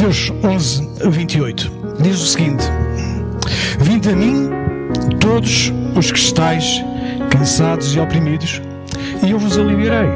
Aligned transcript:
Mateus 0.00 0.32
11, 0.42 1.10
28 1.10 1.70
diz 2.00 2.22
o 2.22 2.26
seguinte: 2.26 2.64
Vinde 3.80 4.08
a 4.08 4.16
mim, 4.16 4.48
todos 5.20 5.70
os 5.94 6.10
que 6.10 6.18
estáis 6.18 6.82
cansados 7.30 7.94
e 7.94 8.00
oprimidos, 8.00 8.62
e 9.22 9.30
eu 9.30 9.38
vos 9.38 9.58
aliviarei. 9.58 10.08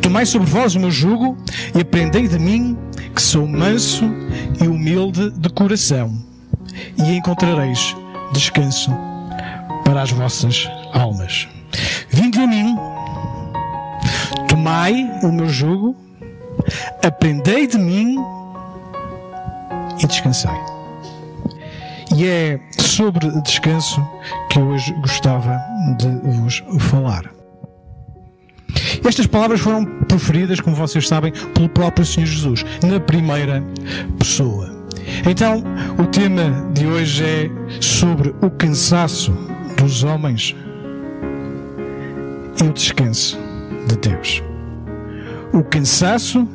Tomai 0.00 0.24
sobre 0.24 0.48
vós 0.48 0.74
o 0.74 0.80
meu 0.80 0.90
jugo 0.90 1.36
e 1.74 1.82
aprendei 1.82 2.26
de 2.26 2.38
mim, 2.38 2.74
que 3.14 3.20
sou 3.20 3.46
manso 3.46 4.06
e 4.58 4.66
humilde 4.66 5.30
de 5.32 5.50
coração, 5.50 6.16
e 6.96 7.16
encontrareis 7.16 7.94
descanso 8.32 8.90
para 9.84 10.00
as 10.00 10.10
vossas 10.10 10.66
almas. 10.94 11.46
Vinde 12.08 12.38
a 12.38 12.46
mim, 12.46 12.74
tomai 14.48 15.06
o 15.22 15.30
meu 15.30 15.50
jugo, 15.50 15.94
aprendei 17.02 17.66
de 17.66 17.76
mim 17.76 18.16
e 20.02 20.06
descansai. 20.06 20.58
E 22.16 22.26
é 22.26 22.60
sobre 22.80 23.28
descanso 23.42 24.00
que 24.50 24.58
hoje 24.58 24.92
gostava 25.00 25.58
de 25.98 26.08
vos 26.38 26.62
falar. 26.78 27.30
Estas 29.04 29.26
palavras 29.26 29.60
foram 29.60 29.84
proferidas, 30.06 30.60
como 30.60 30.76
vocês 30.76 31.06
sabem, 31.08 31.32
pelo 31.54 31.68
próprio 31.68 32.06
Senhor 32.06 32.26
Jesus, 32.26 32.64
na 32.82 33.00
primeira 33.00 33.62
pessoa. 34.18 34.74
Então, 35.28 35.62
o 35.98 36.06
tema 36.06 36.70
de 36.72 36.86
hoje 36.86 37.24
é 37.24 37.50
sobre 37.80 38.34
o 38.40 38.50
cansaço 38.50 39.32
dos 39.76 40.02
homens 40.04 40.54
e 42.62 42.64
o 42.64 42.72
descanso 42.72 43.38
de 43.88 43.96
Deus. 43.96 44.42
O 45.52 45.62
cansaço 45.62 46.48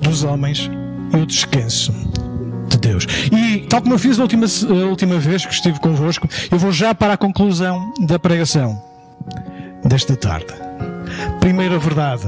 dos 0.00 0.24
homens 0.24 0.70
e 1.12 1.16
o 1.16 1.26
descanso 1.26 1.92
de 1.92 2.17
Deus. 2.80 3.06
E 3.32 3.66
tal 3.68 3.82
como 3.82 3.94
eu 3.94 3.98
fiz 3.98 4.18
a 4.18 4.22
última, 4.22 4.46
a 4.46 4.86
última 4.86 5.18
vez 5.18 5.44
que 5.44 5.52
estive 5.52 5.78
convosco, 5.80 6.28
eu 6.50 6.58
vou 6.58 6.72
já 6.72 6.94
para 6.94 7.14
a 7.14 7.16
conclusão 7.16 7.92
da 8.00 8.18
pregação 8.18 8.82
desta 9.84 10.16
tarde. 10.16 10.54
Primeira 11.40 11.78
verdade, 11.78 12.26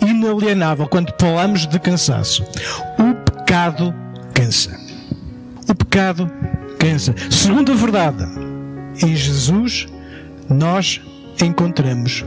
inalienável 0.00 0.86
quando 0.86 1.12
falamos 1.18 1.66
de 1.66 1.78
cansaço: 1.78 2.44
o 2.98 3.14
pecado 3.30 3.94
cansa. 4.34 4.78
O 5.68 5.74
pecado 5.74 6.30
cansa. 6.78 7.14
Segunda 7.30 7.74
verdade, 7.74 8.24
em 9.02 9.14
Jesus 9.14 9.86
nós 10.48 11.00
encontramos 11.42 12.24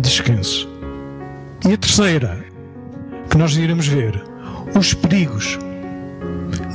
descanso. 0.00 0.68
E 1.68 1.72
a 1.72 1.76
terceira, 1.76 2.44
que 3.30 3.36
nós 3.36 3.56
iremos 3.56 3.86
ver, 3.88 4.22
os 4.78 4.94
perigos 4.94 5.58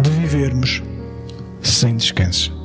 de 0.01 0.09
vivermos 0.09 0.81
sem 1.61 1.95
descanso. 1.95 2.61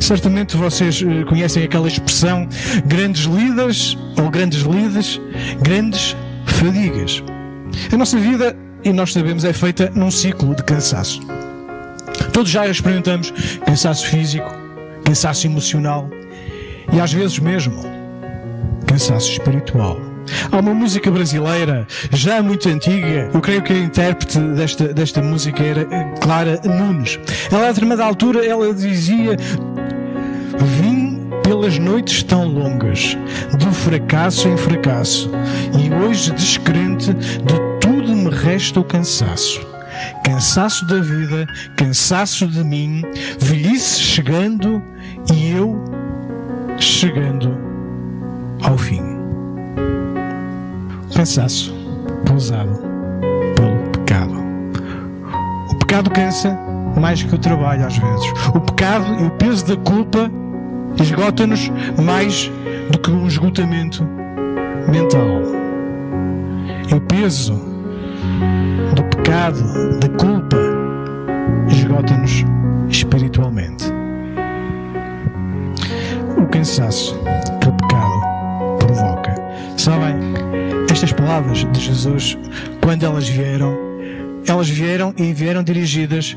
Certamente 0.00 0.56
vocês 0.56 1.02
eh, 1.02 1.24
conhecem 1.24 1.64
aquela 1.64 1.88
expressão 1.88 2.48
grandes 2.86 3.24
lidas 3.24 3.96
ou 4.20 4.30
grandes 4.30 4.60
lides, 4.60 5.20
grandes 5.62 6.16
fadigas. 6.46 7.22
A 7.92 7.96
nossa 7.96 8.18
vida, 8.18 8.56
e 8.84 8.92
nós 8.92 9.12
sabemos, 9.12 9.44
é 9.44 9.52
feita 9.52 9.90
num 9.94 10.10
ciclo 10.10 10.54
de 10.54 10.62
cansaço. 10.62 11.20
Todos 12.32 12.50
já 12.50 12.66
experimentamos 12.66 13.32
cansaço 13.64 14.06
físico, 14.06 14.50
cansaço 15.04 15.46
emocional 15.46 16.08
e 16.92 17.00
às 17.00 17.12
vezes 17.12 17.38
mesmo 17.38 17.82
cansaço 18.86 19.32
espiritual. 19.32 20.15
Há 20.50 20.58
uma 20.58 20.74
música 20.74 21.10
brasileira 21.10 21.86
já 22.12 22.42
muito 22.42 22.68
antiga, 22.68 23.30
eu 23.32 23.40
creio 23.40 23.62
que 23.62 23.72
a 23.72 23.78
intérprete 23.78 24.38
desta, 24.38 24.88
desta 24.92 25.22
música 25.22 25.62
era 25.62 25.84
Clara 26.20 26.60
Nunes. 26.64 27.18
Ela, 27.50 27.64
a 27.64 27.68
determinada 27.68 28.04
altura, 28.04 28.44
ela 28.44 28.72
dizia: 28.72 29.36
Vim 30.80 31.28
pelas 31.42 31.78
noites 31.78 32.22
tão 32.22 32.46
longas, 32.46 33.16
de 33.56 33.66
fracasso 33.72 34.48
em 34.48 34.56
fracasso, 34.56 35.30
e 35.78 35.92
hoje, 35.94 36.32
descrente, 36.32 37.12
de 37.14 37.78
tudo 37.80 38.14
me 38.14 38.30
resta 38.30 38.80
o 38.80 38.84
cansaço. 38.84 39.64
Cansaço 40.24 40.86
da 40.86 41.00
vida, 41.00 41.46
cansaço 41.76 42.46
de 42.46 42.62
mim, 42.62 43.02
velhice 43.38 44.00
chegando 44.00 44.82
e 45.32 45.50
eu 45.52 45.82
chegando 46.78 47.56
ao 48.62 48.76
fim 48.76 49.15
cansaço 51.16 51.74
causado 52.26 52.78
pelo 53.56 53.90
pecado. 53.90 54.34
O 55.70 55.78
pecado 55.78 56.10
cansa 56.10 56.58
mais 57.00 57.22
que 57.22 57.34
o 57.34 57.38
trabalho 57.38 57.86
às 57.86 57.96
vezes. 57.96 58.32
O 58.54 58.60
pecado 58.60 59.22
e 59.22 59.26
o 59.26 59.30
peso 59.30 59.66
da 59.66 59.76
culpa 59.78 60.30
esgota-nos 61.00 61.70
mais 62.04 62.52
do 62.90 62.98
que 62.98 63.10
um 63.10 63.26
esgotamento 63.26 64.06
mental. 64.92 65.40
E 66.86 66.94
o 66.94 67.00
peso 67.00 67.54
do 68.94 69.02
pecado, 69.04 69.98
da 69.98 70.08
culpa, 70.22 70.58
esgota-nos 71.68 72.44
espiritualmente. 72.90 73.86
O 76.36 76.46
cansaço 76.48 77.18
que 77.60 77.68
o 77.68 77.72
pecado 77.72 78.20
provoca. 78.78 79.34
Sabem, 79.78 80.45
estas 80.96 81.12
palavras 81.12 81.70
de 81.72 81.78
Jesus, 81.78 82.38
quando 82.80 83.04
elas 83.04 83.28
vieram, 83.28 83.76
elas 84.48 84.66
vieram 84.66 85.14
e 85.18 85.30
vieram 85.30 85.62
dirigidas 85.62 86.34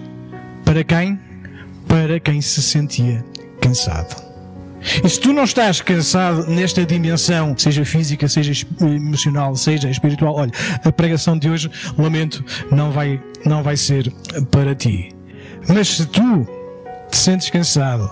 para 0.66 0.84
quem? 0.84 1.18
Para 1.88 2.20
quem 2.20 2.42
se 2.42 2.62
sentia 2.62 3.24
cansado. 3.62 4.22
E 5.02 5.08
se 5.08 5.18
tu 5.18 5.32
não 5.32 5.46
estás 5.46 5.80
cansado 5.80 6.46
nesta 6.48 6.86
dimensão, 6.86 7.58
seja 7.58 7.86
física, 7.86 8.28
seja 8.28 8.52
emocional, 8.82 9.56
seja 9.56 9.90
espiritual, 9.90 10.36
olha, 10.36 10.52
a 10.84 10.92
pregação 10.92 11.40
de 11.40 11.50
hoje, 11.50 11.72
lamento, 11.98 12.44
não 12.70 12.92
vai, 12.92 13.18
não 13.46 13.64
vai 13.64 13.78
ser 13.78 14.12
para 14.52 14.76
ti. 14.76 15.16
Mas 15.70 15.88
se 15.88 16.06
tu 16.06 16.46
te 17.10 17.16
sentes 17.16 17.50
cansado, 17.50 18.10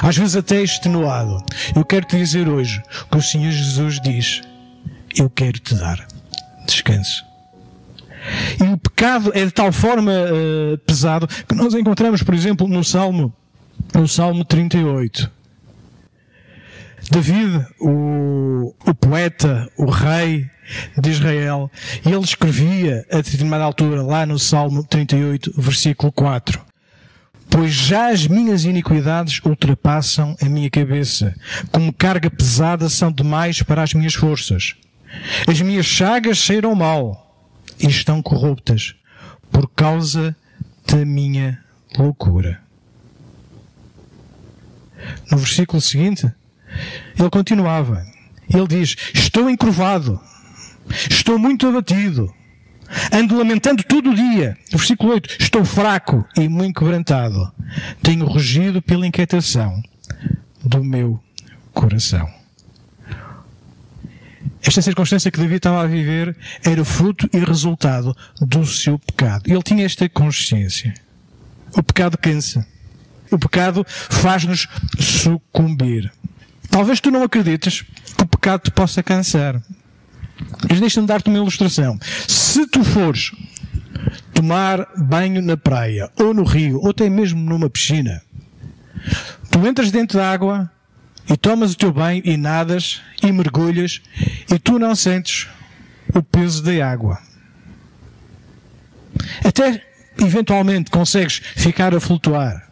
às 0.00 0.16
vezes 0.16 0.36
até 0.36 0.62
extenuado, 0.62 1.44
eu 1.76 1.84
quero 1.84 2.06
te 2.06 2.16
dizer 2.16 2.48
hoje 2.48 2.82
que 3.10 3.18
o 3.18 3.22
Senhor 3.22 3.52
Jesus 3.52 4.00
diz: 4.00 4.40
eu 5.16 5.28
quero 5.30 5.58
te 5.58 5.74
dar 5.74 6.06
descanso. 6.66 7.24
E 8.60 8.72
o 8.72 8.78
pecado 8.78 9.32
é 9.34 9.44
de 9.44 9.50
tal 9.50 9.72
forma 9.72 10.12
uh, 10.12 10.78
pesado 10.78 11.26
que 11.26 11.54
nós 11.54 11.74
encontramos, 11.74 12.22
por 12.22 12.34
exemplo, 12.34 12.68
no 12.68 12.84
Salmo, 12.84 13.32
no 13.92 14.06
Salmo 14.06 14.44
38. 14.44 15.30
David, 17.10 17.66
o, 17.80 18.74
o 18.86 18.94
poeta, 18.94 19.68
o 19.76 19.86
rei 19.86 20.48
de 20.96 21.10
Israel, 21.10 21.70
ele 22.06 22.20
escrevia 22.20 23.04
a 23.10 23.16
determinada 23.16 23.64
altura, 23.64 24.02
lá 24.02 24.24
no 24.24 24.38
Salmo 24.38 24.84
38, 24.84 25.52
versículo 25.56 26.12
4. 26.12 26.60
Pois 27.50 27.72
já 27.72 28.10
as 28.10 28.26
minhas 28.26 28.64
iniquidades 28.64 29.40
ultrapassam 29.44 30.34
a 30.40 30.46
minha 30.46 30.70
cabeça, 30.70 31.34
como 31.70 31.92
carga 31.92 32.30
pesada 32.30 32.88
são 32.88 33.12
demais 33.12 33.62
para 33.62 33.82
as 33.82 33.92
minhas 33.92 34.14
forças. 34.14 34.74
As 35.46 35.60
minhas 35.60 35.86
chagas 35.86 36.38
cheiram 36.38 36.74
mal 36.74 37.22
e 37.78 37.86
estão 37.86 38.22
corruptas 38.22 38.94
por 39.50 39.68
causa 39.68 40.34
da 40.86 41.04
minha 41.04 41.62
loucura. 41.96 42.60
No 45.30 45.38
versículo 45.38 45.80
seguinte, 45.80 46.30
ele 47.18 47.30
continuava. 47.30 48.06
Ele 48.48 48.66
diz: 48.66 48.96
Estou 49.14 49.48
encurvado, 49.48 50.20
estou 51.10 51.38
muito 51.38 51.66
abatido, 51.66 52.32
ando 53.12 53.36
lamentando 53.36 53.82
todo 53.82 54.10
o 54.10 54.14
dia. 54.14 54.56
No 54.70 54.78
versículo 54.78 55.12
8: 55.12 55.36
Estou 55.40 55.64
fraco 55.64 56.26
e 56.36 56.48
muito 56.48 56.80
quebrantado, 56.80 57.52
tenho 58.02 58.26
rugido 58.26 58.80
pela 58.80 59.06
inquietação 59.06 59.82
do 60.62 60.84
meu 60.84 61.20
coração. 61.72 62.41
Esta 64.64 64.80
circunstância 64.80 65.30
que 65.30 65.40
Davi 65.40 65.56
estava 65.56 65.82
a 65.82 65.86
viver 65.86 66.36
era 66.64 66.84
fruto 66.84 67.28
e 67.32 67.38
resultado 67.38 68.16
do 68.40 68.64
seu 68.64 68.98
pecado. 68.98 69.42
Ele 69.46 69.62
tinha 69.62 69.84
esta 69.84 70.08
consciência. 70.08 70.94
O 71.76 71.82
pecado 71.82 72.16
cansa. 72.16 72.66
O 73.30 73.38
pecado 73.38 73.84
faz-nos 73.88 74.68
sucumbir. 74.98 76.12
Talvez 76.70 77.00
tu 77.00 77.10
não 77.10 77.22
acredites 77.22 77.82
que 78.16 78.22
o 78.22 78.26
pecado 78.26 78.62
te 78.62 78.70
possa 78.70 79.02
cansar. 79.02 79.60
Mas 80.68 80.80
deixa-me 80.80 81.06
dar-te 81.06 81.28
uma 81.28 81.38
ilustração. 81.38 81.98
Se 82.28 82.66
tu 82.66 82.84
fores 82.84 83.32
tomar 84.32 84.86
banho 84.96 85.42
na 85.42 85.56
praia, 85.56 86.10
ou 86.18 86.32
no 86.32 86.44
rio, 86.44 86.80
ou 86.80 86.90
até 86.90 87.08
mesmo 87.08 87.40
numa 87.40 87.68
piscina, 87.68 88.22
tu 89.50 89.66
entras 89.66 89.90
dentro 89.90 90.18
da 90.18 90.30
água 90.30 90.70
e 91.28 91.36
tomas 91.36 91.72
o 91.72 91.76
teu 91.76 91.92
banho 91.92 92.22
e 92.24 92.36
nadas 92.36 93.00
e 93.22 93.30
mergulhas 93.30 94.00
e 94.52 94.58
tu 94.58 94.78
não 94.78 94.94
sentes 94.94 95.48
o 96.14 96.22
peso 96.22 96.62
da 96.62 96.86
água. 96.86 97.18
Até 99.44 99.82
eventualmente 100.18 100.90
consegues 100.90 101.40
ficar 101.56 101.94
a 101.94 102.00
flutuar. 102.00 102.68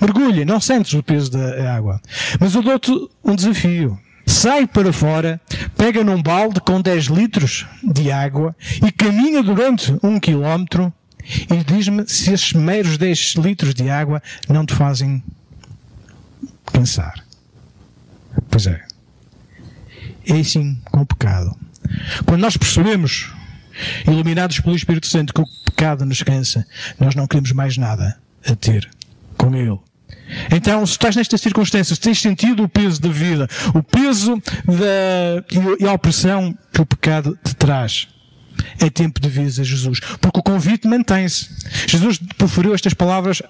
Mergulha, 0.00 0.44
não 0.44 0.60
sentes 0.60 0.92
o 0.92 1.02
peso 1.02 1.30
da 1.30 1.74
água. 1.74 2.00
Mas 2.38 2.54
eu 2.54 2.62
dou-te 2.62 2.90
um 3.24 3.34
desafio. 3.34 3.98
Sai 4.26 4.66
para 4.66 4.92
fora, 4.92 5.40
pega 5.76 6.04
num 6.04 6.22
balde 6.22 6.60
com 6.60 6.80
10 6.80 7.06
litros 7.06 7.66
de 7.82 8.10
água 8.12 8.54
e 8.84 8.92
caminha 8.92 9.42
durante 9.42 9.94
um 10.02 10.20
quilómetro 10.20 10.92
e 11.50 11.64
diz-me 11.64 12.06
se 12.08 12.32
esses 12.32 12.52
meios 12.52 12.96
10 12.96 13.34
litros 13.36 13.74
de 13.74 13.90
água 13.90 14.22
não 14.48 14.64
te 14.64 14.74
fazem 14.74 15.22
cansar. 16.72 17.14
Pois 18.50 18.66
é. 18.66 18.84
É 20.26 20.38
assim 20.38 20.80
com 20.84 21.00
o 21.00 21.06
pecado. 21.06 21.56
Quando 22.24 22.40
nós 22.40 22.56
percebemos, 22.56 23.32
iluminados 24.06 24.60
pelo 24.60 24.76
Espírito 24.76 25.06
Santo, 25.06 25.34
que 25.34 25.40
o 25.40 25.46
pecado 25.64 26.04
nos 26.04 26.22
cansa, 26.22 26.66
nós 26.98 27.14
não 27.14 27.26
queremos 27.26 27.52
mais 27.52 27.76
nada 27.76 28.18
a 28.46 28.54
ter 28.54 28.88
com 29.36 29.54
Ele. 29.54 29.78
Então, 30.50 30.86
se 30.86 30.92
estás 30.92 31.16
nestas 31.16 31.40
circunstâncias, 31.40 31.98
tens 31.98 32.20
sentido 32.20 32.62
o 32.62 32.68
peso 32.68 33.00
da 33.00 33.08
vida, 33.08 33.48
o 33.74 33.82
peso 33.82 34.40
da, 34.64 35.44
e 35.78 35.86
a 35.86 35.92
opressão 35.92 36.56
que 36.72 36.80
o 36.80 36.86
pecado 36.86 37.38
te 37.44 37.54
traz, 37.54 38.08
é 38.78 38.88
tempo 38.88 39.20
de 39.20 39.28
vir 39.28 39.46
a 39.46 39.64
Jesus. 39.64 40.00
Porque 40.20 40.38
o 40.38 40.42
convite 40.42 40.86
mantém-se. 40.86 41.48
Jesus 41.86 42.18
proferiu 42.36 42.74
estas 42.74 42.94
palavras 42.94 43.42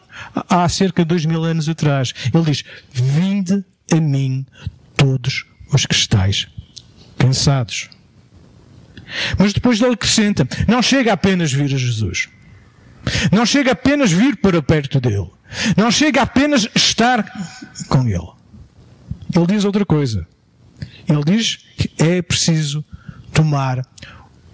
há 0.49 0.69
cerca 0.69 1.03
de 1.03 1.09
dois 1.09 1.25
mil 1.25 1.45
anos 1.45 1.69
atrás. 1.69 2.13
Ele 2.33 2.45
diz, 2.45 2.65
vinde 2.93 3.65
a 3.93 4.01
mim 4.01 4.47
todos 4.97 5.45
os 5.73 5.87
que 5.87 5.95
estáis 5.95 6.49
cansados. 7.19 7.89
Mas 9.39 9.53
depois 9.53 9.81
ele 9.81 9.95
acrescenta, 9.95 10.47
não 10.67 10.83
chega 10.83 11.13
apenas 11.13 11.53
vir 11.53 11.75
a 11.75 11.79
Jesus. 11.79 12.29
Não 13.31 13.45
chega 13.45 13.73
apenas 13.73 14.11
vir 14.11 14.37
para 14.37 14.63
perto 14.63 15.01
dele. 15.01 15.31
Não 15.77 15.91
chega 15.91 16.23
apenas 16.23 16.69
estar 16.75 17.25
com 17.89 18.07
ele. 18.07 18.31
Ele 19.35 19.47
diz 19.47 19.65
outra 19.65 19.85
coisa. 19.85 20.27
Ele 21.09 21.25
diz 21.25 21.59
que 21.77 21.91
é 21.99 22.23
preciso 22.23 22.85
tomar 23.33 23.85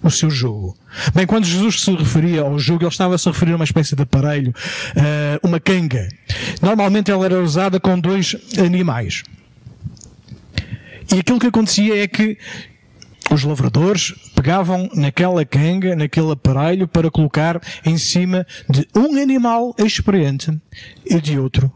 o 0.03 0.11
seu 0.11 0.31
jugo. 0.31 0.77
Bem, 1.15 1.27
quando 1.27 1.45
Jesus 1.45 1.83
se 1.83 1.95
referia 1.95 2.43
ao 2.43 2.59
jugo, 2.59 2.85
ele 2.85 2.91
estava 2.91 3.15
a 3.15 3.19
se 3.19 3.29
referir 3.29 3.53
a 3.53 3.57
uma 3.57 3.65
espécie 3.65 3.97
de 3.97 4.03
aparelho, 4.03 4.51
uh, 4.51 5.47
uma 5.47 5.59
canga. 5.59 6.09
Normalmente 6.63 7.11
ela 7.11 7.25
era 7.25 7.43
usada 7.43 7.81
com 7.81 7.99
dois 7.99 8.37
animais. 8.59 9.23
E 11.13 11.19
aquilo 11.19 11.39
que 11.39 11.47
acontecia 11.47 12.03
é 12.03 12.07
que 12.07 12.39
os 13.31 13.43
lavradores 13.43 14.15
pegavam 14.35 14.89
naquela 14.95 15.45
canga, 15.45 15.95
naquele 15.95 16.33
aparelho, 16.33 16.89
para 16.89 17.11
colocar 17.11 17.61
em 17.85 17.99
cima 17.99 18.47
de 18.69 18.87
um 18.95 19.21
animal 19.21 19.75
experiente 19.79 20.57
e 21.05 21.21
de 21.21 21.39
outro 21.39 21.73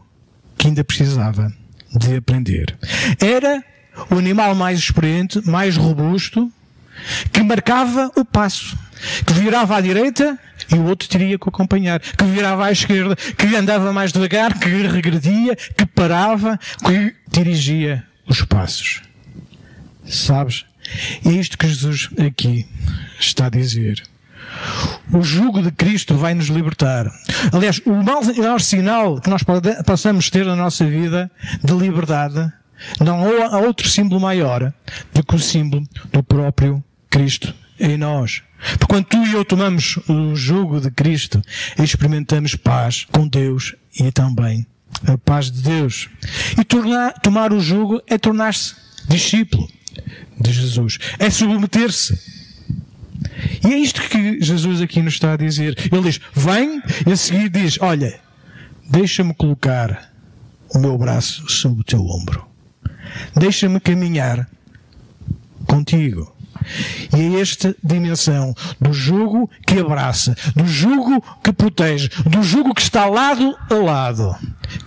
que 0.57 0.67
ainda 0.67 0.83
precisava 0.83 1.51
de 1.95 2.15
aprender. 2.15 2.77
Era 3.19 3.63
o 4.09 4.17
animal 4.17 4.55
mais 4.55 4.79
experiente, 4.79 5.41
mais 5.47 5.77
robusto, 5.77 6.51
que 7.31 7.43
marcava 7.43 8.11
o 8.15 8.25
passo, 8.25 8.77
que 9.25 9.33
virava 9.33 9.77
à 9.77 9.81
direita 9.81 10.37
e 10.71 10.75
o 10.75 10.85
outro 10.85 11.07
teria 11.09 11.37
que 11.37 11.49
acompanhar, 11.49 11.99
que 11.99 12.23
virava 12.25 12.65
à 12.65 12.71
esquerda, 12.71 13.15
que 13.15 13.55
andava 13.55 13.91
mais 13.91 14.11
devagar, 14.11 14.57
que 14.57 14.69
regredia, 14.69 15.55
que 15.55 15.85
parava, 15.85 16.59
que 16.85 17.15
dirigia 17.29 18.03
os 18.27 18.41
passos. 18.43 19.01
Sabes? 20.05 20.65
É 21.25 21.29
isto 21.29 21.57
que 21.57 21.67
Jesus 21.67 22.09
aqui 22.25 22.67
está 23.19 23.47
a 23.47 23.49
dizer. 23.49 24.03
O 25.11 25.21
jugo 25.21 25.61
de 25.61 25.71
Cristo 25.71 26.15
vai 26.15 26.33
nos 26.33 26.47
libertar. 26.47 27.11
Aliás, 27.51 27.81
o 27.85 27.93
maior 27.93 28.61
sinal 28.61 29.19
que 29.19 29.29
nós 29.29 29.41
possamos 29.85 30.29
ter 30.29 30.45
na 30.45 30.55
nossa 30.55 30.85
vida 30.85 31.31
de 31.63 31.73
liberdade 31.73 32.51
não 32.99 33.23
há 33.43 33.59
outro 33.59 33.87
símbolo 33.87 34.19
maior 34.19 34.73
do 35.13 35.23
que 35.23 35.35
o 35.35 35.39
símbolo 35.39 35.87
do 36.11 36.21
próprio 36.21 36.83
Cristo 37.13 37.53
em 37.79 37.95
nós. 37.95 38.41
Porque 38.79 38.87
quando 38.87 39.05
tu 39.05 39.23
e 39.23 39.33
eu 39.33 39.45
tomamos 39.45 39.99
o 40.09 40.35
jugo 40.35 40.81
de 40.81 40.89
Cristo, 40.89 41.43
experimentamos 41.77 42.55
paz 42.55 43.05
com 43.11 43.27
Deus 43.27 43.75
e 43.99 44.11
também 44.11 44.65
a 45.05 45.15
paz 45.15 45.51
de 45.51 45.61
Deus. 45.61 46.09
E 46.59 46.63
tornar, 46.63 47.13
tomar 47.19 47.53
o 47.53 47.59
jugo 47.59 48.01
é 48.07 48.17
tornar-se 48.17 48.75
discípulo 49.07 49.69
de 50.41 50.51
Jesus. 50.51 50.97
É 51.19 51.29
submeter-se. 51.29 52.19
E 53.63 53.71
é 53.71 53.77
isto 53.77 54.01
que 54.09 54.41
Jesus 54.41 54.81
aqui 54.81 54.99
nos 54.99 55.13
está 55.13 55.33
a 55.33 55.37
dizer. 55.37 55.77
Ele 55.91 56.01
diz: 56.01 56.19
Vem, 56.33 56.81
e 57.05 57.11
a 57.11 57.15
seguir 57.15 57.49
diz: 57.49 57.77
Olha, 57.79 58.19
deixa-me 58.89 59.35
colocar 59.35 60.11
o 60.73 60.79
meu 60.79 60.97
braço 60.97 61.47
sobre 61.47 61.81
o 61.81 61.83
teu 61.83 62.03
ombro. 62.03 62.43
Deixa-me 63.35 63.79
caminhar 63.79 64.49
contigo. 65.67 66.32
E 67.15 67.35
é 67.35 67.39
esta 67.39 67.75
dimensão 67.83 68.53
do 68.79 68.93
jugo 68.93 69.49
que 69.65 69.79
abraça, 69.79 70.35
do 70.55 70.67
jugo 70.67 71.21
que 71.43 71.53
protege, 71.53 72.09
do 72.25 72.43
jugo 72.43 72.73
que 72.73 72.81
está 72.81 73.05
lado 73.05 73.55
a 73.69 73.75
lado, 73.75 74.35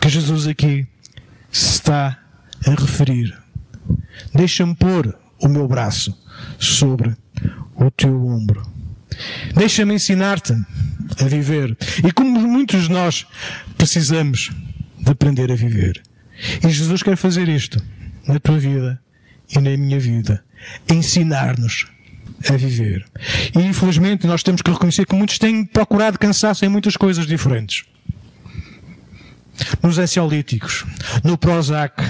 que 0.01 0.09
Jesus 0.09 0.47
aqui 0.47 0.87
se 1.51 1.75
está 1.75 2.19
a 2.67 2.71
referir. 2.71 3.37
Deixa-me 4.35 4.75
pôr 4.75 5.17
o 5.41 5.49
meu 5.49 5.69
braço 5.69 6.17
sobre 6.59 7.17
o 7.75 7.91
teu 7.91 8.27
ombro. 8.27 8.63
Deixa-me 9.55 9.95
ensinar-te 9.95 10.53
a 11.21 11.25
viver. 11.25 11.77
E 12.05 12.13
como 12.13 12.41
muitos 12.41 12.85
de 12.85 12.91
nós 12.91 13.27
precisamos 13.79 14.51
de 14.99 15.11
aprender 15.11 15.51
a 15.51 15.55
viver. 15.55 16.03
E 16.63 16.69
Jesus 16.69 17.03
quer 17.03 17.17
fazer 17.17 17.49
isto 17.49 17.83
na 18.27 18.39
tua 18.39 18.59
vida 18.59 19.01
e 19.55 19.59
na 19.59 19.77
minha 19.77 19.99
vida. 19.99 20.45
Ensinar-nos 20.91 21.87
a 22.49 22.57
viver. 22.57 23.05
E 23.55 23.61
infelizmente 23.61 24.27
nós 24.27 24.43
temos 24.43 24.63
que 24.63 24.71
reconhecer 24.71 25.07
que 25.07 25.15
muitos 25.15 25.39
têm 25.39 25.65
procurado 25.65 26.19
cansaço 26.19 26.65
em 26.65 26.69
muitas 26.69 26.97
coisas 26.97 27.27
diferentes. 27.27 27.85
Nos 29.83 29.99
ansiolíticos, 29.99 30.85
no 31.25 31.39
Prozac, 31.39 32.03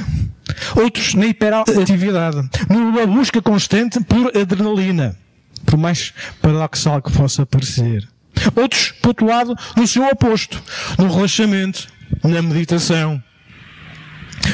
outros 0.74 1.14
na 1.14 1.26
hiperatividade, 1.26 2.48
numa 2.68 3.06
busca 3.06 3.40
constante 3.40 4.00
por 4.02 4.36
adrenalina, 4.36 5.16
por 5.64 5.76
mais 5.76 6.12
paradoxal 6.42 7.00
que 7.00 7.12
possa 7.12 7.46
parecer. 7.46 8.08
Outros, 8.54 8.92
por 9.00 9.08
outro 9.08 9.26
lado, 9.26 9.56
no 9.76 9.86
seu 9.86 10.04
oposto, 10.06 10.62
no 10.98 11.12
relaxamento, 11.12 11.88
na 12.22 12.42
meditação, 12.42 13.22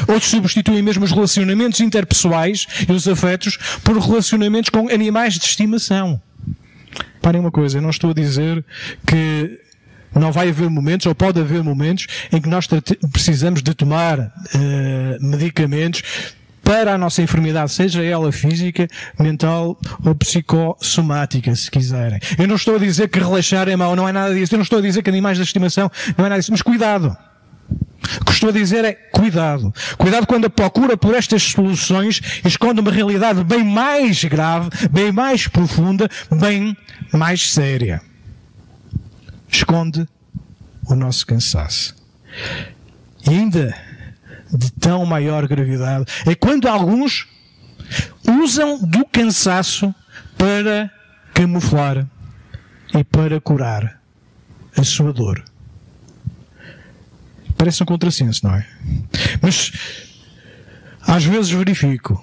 Outros 0.08 0.30
substituem 0.30 0.82
mesmo 0.82 1.04
os 1.04 1.12
relacionamentos 1.12 1.80
interpessoais 1.80 2.66
e 2.88 2.92
os 2.92 3.06
afetos 3.08 3.58
por 3.82 3.96
relacionamentos 3.98 4.70
com 4.70 4.88
animais 4.88 5.34
de 5.34 5.44
estimação. 5.44 6.20
Parem 7.20 7.40
uma 7.40 7.50
coisa, 7.50 7.78
eu 7.78 7.82
não 7.82 7.90
estou 7.90 8.10
a 8.10 8.14
dizer 8.14 8.64
que 9.06 9.60
não 10.14 10.32
vai 10.32 10.48
haver 10.48 10.68
momentos, 10.68 11.06
ou 11.06 11.14
pode 11.14 11.40
haver 11.40 11.62
momentos, 11.62 12.06
em 12.30 12.40
que 12.40 12.48
nós 12.48 12.66
precisamos 13.10 13.62
de 13.62 13.74
tomar 13.74 14.18
uh, 14.18 14.30
medicamentos 15.20 16.02
para 16.62 16.94
a 16.94 16.98
nossa 16.98 17.22
enfermidade, 17.22 17.72
seja 17.72 18.02
ela 18.02 18.30
física, 18.30 18.86
mental 19.18 19.78
ou 20.04 20.14
psicossomática, 20.14 21.54
se 21.56 21.70
quiserem. 21.70 22.20
Eu 22.38 22.46
não 22.46 22.56
estou 22.56 22.76
a 22.76 22.78
dizer 22.78 23.08
que 23.08 23.18
relaxar 23.18 23.68
é 23.68 23.76
mau, 23.76 23.96
não 23.96 24.08
é 24.08 24.12
nada 24.12 24.32
disso. 24.32 24.54
Eu 24.54 24.58
não 24.58 24.62
estou 24.62 24.78
a 24.78 24.82
dizer 24.82 25.02
que 25.02 25.10
animais 25.10 25.36
de 25.36 25.42
estimação 25.42 25.90
não 26.16 26.24
é 26.24 26.28
nada 26.28 26.40
disso, 26.40 26.52
mas 26.52 26.62
cuidado. 26.62 27.16
O 28.20 28.24
que 28.24 28.32
estou 28.32 28.48
a 28.48 28.52
dizer 28.52 28.84
é 28.84 28.92
cuidado. 28.92 29.72
Cuidado 29.96 30.26
quando 30.26 30.46
a 30.46 30.50
procura 30.50 30.96
por 30.96 31.14
estas 31.14 31.42
soluções 31.42 32.20
esconde 32.44 32.80
uma 32.80 32.90
realidade 32.90 33.42
bem 33.44 33.64
mais 33.64 34.24
grave, 34.24 34.70
bem 34.90 35.12
mais 35.12 35.46
profunda, 35.46 36.08
bem 36.30 36.76
mais 37.12 37.50
séria. 37.50 38.00
Esconde 39.48 40.06
o 40.86 40.94
nosso 40.94 41.26
cansaço. 41.26 41.94
E 43.26 43.30
ainda 43.30 43.74
de 44.52 44.70
tão 44.72 45.06
maior 45.06 45.46
gravidade 45.46 46.06
é 46.26 46.34
quando 46.34 46.68
alguns 46.68 47.26
usam 48.42 48.78
do 48.78 49.04
cansaço 49.06 49.94
para 50.36 50.90
camuflar 51.32 52.06
e 52.94 53.04
para 53.04 53.40
curar 53.40 54.00
a 54.76 54.84
sua 54.84 55.12
dor. 55.12 55.42
Parece 57.62 57.80
um 57.80 57.86
contrassenso, 57.86 58.44
não 58.44 58.56
é? 58.56 58.66
Mas 59.40 59.70
às 61.00 61.22
vezes 61.24 61.52
verifico 61.52 62.20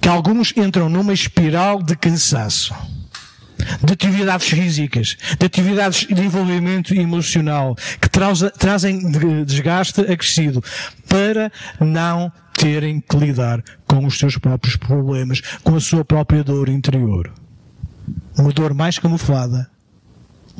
que 0.00 0.08
alguns 0.08 0.56
entram 0.56 0.88
numa 0.88 1.12
espiral 1.12 1.82
de 1.82 1.94
cansaço, 1.94 2.74
de 3.84 3.92
atividades 3.92 4.48
físicas, 4.48 5.18
de 5.38 5.44
atividades 5.44 6.06
de 6.06 6.22
envolvimento 6.22 6.94
emocional, 6.94 7.76
que 8.00 8.08
trazem 8.08 9.12
desgaste 9.44 10.00
acrescido 10.00 10.64
para 11.06 11.52
não 11.78 12.32
terem 12.54 12.98
que 12.98 13.16
lidar 13.18 13.62
com 13.86 14.06
os 14.06 14.18
seus 14.18 14.38
próprios 14.38 14.74
problemas, 14.76 15.42
com 15.62 15.76
a 15.76 15.80
sua 15.80 16.02
própria 16.02 16.42
dor 16.42 16.70
interior. 16.70 17.30
Uma 18.38 18.52
dor 18.52 18.72
mais 18.72 18.98
camuflada, 18.98 19.70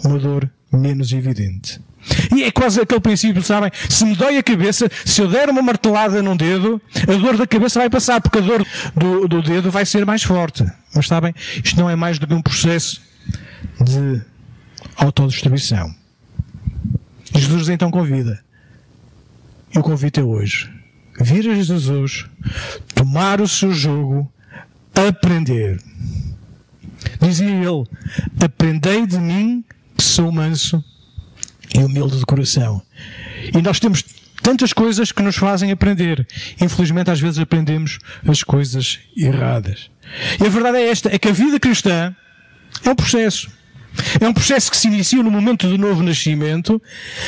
uma 0.05 0.19
dor 0.19 0.51
menos 0.71 1.15
evidente. 1.15 1.81
E 2.35 2.45
é 2.45 2.51
quase 2.51 2.81
aquele 2.81 3.01
princípio, 3.01 3.43
sabem? 3.43 3.71
Se 3.89 4.05
me 4.05 4.17
dói 4.17 4.39
a 4.39 4.43
cabeça, 4.43 4.91
se 5.05 5.21
eu 5.21 5.29
der 5.29 5.49
uma 5.49 5.63
martelada 5.63 6.23
num 6.23 6.37
dedo, 6.37 6.81
a 7.03 7.13
dor 7.17 7.37
da 7.37 7.47
cabeça 7.47 7.79
vai 7.79 7.91
passar, 7.91 8.21
porque 8.21 8.39
a 8.39 8.41
dor 8.41 8.67
do, 8.97 9.29
do 9.29 9.43
dedo 9.43 9.71
vai 9.71 9.85
ser 9.85 10.07
mais 10.07 10.23
forte. 10.23 10.65
Mas 10.95 11.07
sabem, 11.07 11.35
isto 11.63 11.79
não 11.79 11.91
é 11.91 11.97
mais 11.97 12.19
do 12.19 12.27
que 12.27 12.35
um 12.35 12.43
processo 12.43 13.01
de 13.81 14.23
autodestruição. 14.97 15.95
Jesus 17.35 17.69
então 17.69 17.91
convida. 17.91 18.43
E 19.75 19.79
o 19.79 19.83
convite 19.83 20.21
é 20.21 20.23
hoje. 20.23 20.71
Vir 21.21 21.49
a 21.51 21.55
Jesus, 21.55 22.27
tomar 22.95 23.41
o 23.41 23.49
seu 23.49 23.73
jogo, 23.73 24.31
aprender. 24.95 25.81
Dizia 27.21 27.51
ele: 27.51 27.85
Aprendei 28.43 29.07
de 29.07 29.19
mim, 29.19 29.65
que 29.97 30.03
sou 30.03 30.33
manso 30.33 30.83
e 31.75 31.79
humilde 31.79 32.19
de 32.19 32.27
coração. 32.27 32.83
E 33.55 33.61
nós 33.63 33.79
temos 33.81 34.05
tantas 34.43 34.73
coisas 34.73 35.13
que 35.13 35.23
nos 35.23 35.37
fazem 35.37 35.71
aprender. 35.71 36.27
Infelizmente, 36.61 37.11
às 37.11 37.21
vezes 37.21 37.39
aprendemos 37.39 37.99
as 38.27 38.43
coisas 38.43 38.99
erradas. 39.17 39.91
E 40.41 40.47
a 40.47 40.49
verdade 40.49 40.79
é 40.79 40.89
esta: 40.89 41.15
é 41.15 41.19
que 41.19 41.29
a 41.29 41.33
vida 41.33 41.61
cristã 41.61 42.15
é 42.85 42.91
um 42.91 42.95
processo. 42.95 43.51
É 44.21 44.29
um 44.29 44.33
processo 44.33 44.71
que 44.71 44.77
se 44.77 44.87
inicia 44.87 45.21
no 45.21 45.33
momento 45.33 45.69
do 45.69 45.77
novo 45.77 46.01
nascimento, 46.01 46.81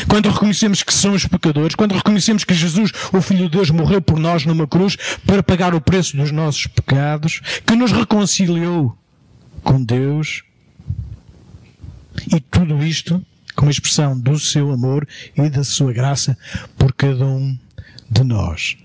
quando 0.08 0.30
reconhecemos 0.30 0.84
que 0.84 0.94
somos 0.94 1.26
pecadores, 1.26 1.74
quando 1.74 1.92
reconhecemos 1.92 2.44
que 2.44 2.54
Jesus, 2.54 2.92
o 3.12 3.20
Filho 3.20 3.48
de 3.48 3.56
Deus, 3.56 3.70
morreu 3.70 4.00
por 4.00 4.16
nós 4.16 4.46
numa 4.46 4.66
cruz 4.66 4.96
para 5.26 5.42
pagar 5.42 5.74
o 5.74 5.80
preço 5.80 6.16
dos 6.16 6.30
nossos 6.30 6.68
pecados, 6.68 7.40
que 7.66 7.74
nos 7.74 7.90
reconciliou 7.90 8.96
com 9.64 9.82
Deus. 9.82 10.44
E 12.32 12.38
tudo 12.38 12.84
isto 12.84 13.24
como 13.54 13.70
expressão 13.70 14.18
do 14.18 14.38
seu 14.38 14.70
amor 14.70 15.06
e 15.36 15.48
da 15.48 15.64
sua 15.64 15.92
graça 15.92 16.36
por 16.76 16.92
cada 16.92 17.24
um 17.26 17.58
de 18.10 18.24
nós. 18.24 18.76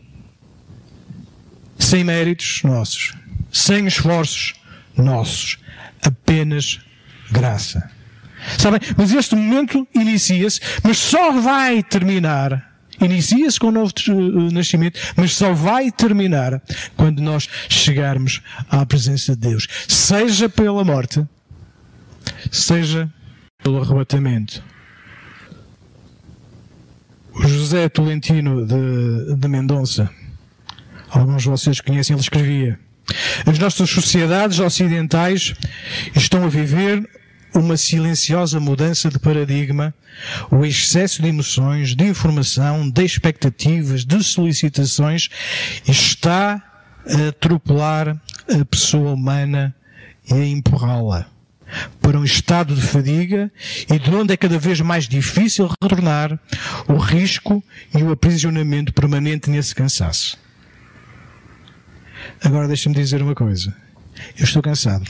Sem 1.78 2.04
méritos 2.04 2.62
nossos, 2.64 3.14
sem 3.52 3.88
esforços 3.88 4.56
nossos, 4.96 5.58
apenas 6.02 6.80
graça. 7.32 7.90
Sabem? 8.58 8.80
Mas 8.96 9.12
este 9.12 9.36
momento 9.36 9.88
inicia-se, 9.94 10.60
mas 10.84 10.98
só 10.98 11.32
vai 11.32 11.84
terminar. 11.84 12.66
Inicia-se 13.00 13.60
com 13.60 13.68
o 13.68 13.72
novo 13.72 13.92
eh, 14.08 14.54
nascimento, 14.54 15.00
mas 15.16 15.36
só 15.36 15.54
vai 15.54 15.92
terminar 15.92 16.62
quando 16.96 17.22
nós 17.22 17.48
chegarmos 17.70 18.42
à 18.70 18.86
presença 18.86 19.36
de 19.36 19.50
Deus. 19.50 19.68
Seja 19.88 20.50
pela 20.50 20.84
morte, 20.84 21.24
seja 22.52 23.12
pelo 23.64 23.82
arrebatamento. 23.82 24.64
O 27.34 27.48
José 27.48 27.90
Tolentino 27.90 28.66
de, 28.66 29.36
de 29.36 29.48
Mendonça, 29.48 30.10
alguns 31.10 31.44
de 31.44 31.50
vocês 31.50 31.82
conhecem, 31.82 32.14
ele 32.16 32.22
escrevia: 32.22 32.80
As 33.46 33.60
nossas 33.60 33.90
sociedades 33.90 34.60
ocidentais 34.60 35.54
estão 36.16 36.46
a 36.46 36.50
viver 36.50 37.08
uma 37.54 37.78
silenciosa 37.78 38.60
mudança 38.60 39.10
de 39.10 39.20
paradigma, 39.20 39.94
o 40.52 40.66
excesso 40.66 41.22
de 41.22 41.28
emoções, 41.28 41.96
de 41.96 42.06
informação, 42.06 42.90
de 42.90 43.04
expectativas, 43.04 44.06
de 44.06 44.24
solicitações 44.24 45.30
está 45.88 46.62
a 47.06 47.28
atropelar 47.30 48.20
a 48.50 48.66
pessoa 48.66 49.14
humana 49.14 49.76
e 50.30 50.34
a 50.34 50.46
empurrá-la 50.46 51.37
para 52.02 52.18
um 52.18 52.24
estado 52.24 52.74
de 52.76 52.82
fadiga 52.82 53.52
e 53.90 54.00
de 54.00 54.10
onde 54.10 54.34
é 54.34 54.38
cada 54.38 54.58
vez 54.58 54.80
mais 54.82 55.08
difícil 55.08 55.68
retornar 55.68 56.40
o 56.88 56.96
risco 56.98 57.64
e 57.94 58.02
o 58.04 58.12
aprisionamento 58.12 58.94
permanente 58.94 59.50
nesse 59.50 59.76
cansaço. 59.76 60.38
Agora 62.44 62.68
deixa-me 62.68 62.96
dizer 62.96 63.22
uma 63.22 63.36
coisa. 63.36 63.76
Eu 64.38 64.44
estou 64.44 64.62
cansado. 64.62 65.10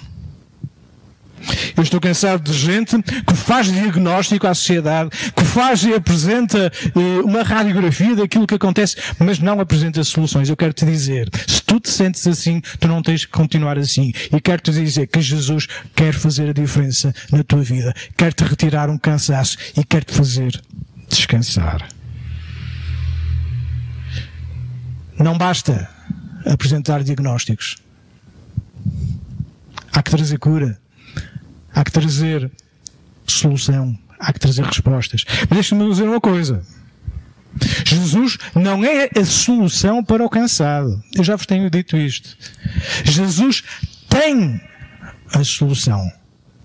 Eu 1.76 1.84
estou 1.84 2.00
cansado 2.00 2.52
de 2.52 2.58
gente 2.58 3.02
que 3.02 3.36
faz 3.36 3.72
diagnóstico 3.72 4.48
à 4.48 4.54
sociedade, 4.54 5.10
que 5.36 5.44
faz 5.44 5.84
e 5.84 5.94
apresenta 5.94 6.72
eh, 6.96 7.22
uma 7.24 7.44
radiografia 7.44 8.16
daquilo 8.16 8.48
que 8.48 8.56
acontece, 8.56 8.98
mas 9.20 9.40
não 9.40 9.60
apresenta 9.60 10.04
soluções. 10.04 10.50
Eu 10.50 10.58
quero 10.58 10.74
te 10.74 10.86
dizer, 10.86 11.30
se 11.48 11.62
tu 11.62 11.80
te 11.80 11.90
sentes 11.90 12.26
assim, 12.28 12.62
tu 12.80 12.88
não 12.88 13.02
tens 13.02 13.26
que 13.26 13.32
continuar 13.32 13.78
assim. 13.78 14.12
E 14.32 14.42
quero 14.42 14.62
te 14.62 14.72
dizer 14.72 15.08
que 15.08 15.22
Jesus 15.22 15.68
quer 15.96 16.14
fazer 16.14 16.50
a 16.50 16.54
diferença 16.54 17.14
na 17.32 17.44
tua 17.44 17.62
vida, 17.62 17.94
quer 18.16 18.34
te 18.34 18.44
retirar 18.44 18.90
um 18.90 18.98
cansaço 18.98 19.58
e 19.78 19.84
quer 19.84 20.04
te 20.04 20.14
fazer 20.14 20.60
descansar. 21.08 21.88
Não 25.20 25.38
basta 25.38 25.90
apresentar 26.46 27.04
diagnósticos. 27.04 27.78
Há 29.92 30.04
que 30.04 30.12
trazer 30.12 30.38
cura. 30.38 30.80
Há 31.78 31.84
que 31.84 31.92
trazer 31.92 32.52
solução, 33.28 33.96
há 34.20 34.34
que 34.34 34.40
trazer 34.40 34.64
respostas. 34.64 35.24
Mas 35.42 35.50
deixa-me 35.50 35.88
dizer 35.88 36.10
uma 36.10 36.20
coisa. 36.20 36.66
Jesus 37.86 38.40
não 38.56 38.84
é 38.84 39.12
a 39.16 39.24
solução 39.24 40.04
para 40.04 40.26
o 40.26 40.30
cansado. 40.30 41.00
Eu 41.16 41.24
já 41.24 41.36
vos 41.36 41.46
tenho 41.46 41.70
dito 41.70 41.96
isto. 41.96 42.36
Jesus 43.04 43.64
tem 44.10 44.60
a 45.32 45.44
solução 45.44 46.12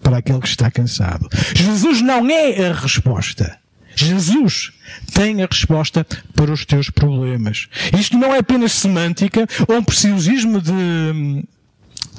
para 0.02 0.16
aquele 0.16 0.40
que 0.40 0.48
está 0.48 0.70
cansado. 0.70 1.28
Jesus 1.54 2.00
não 2.00 2.26
é 2.30 2.70
a 2.70 2.72
resposta. 2.72 3.58
Jesus 3.94 4.72
tem 5.12 5.42
a 5.42 5.46
resposta 5.46 6.06
para 6.34 6.50
os 6.50 6.64
teus 6.64 6.88
problemas. 6.88 7.68
Isto 7.98 8.16
não 8.16 8.34
é 8.34 8.38
apenas 8.38 8.72
semântica 8.72 9.46
ou 9.68 9.76
um 9.76 9.84
preciosismo 9.84 10.58
de, 10.58 11.44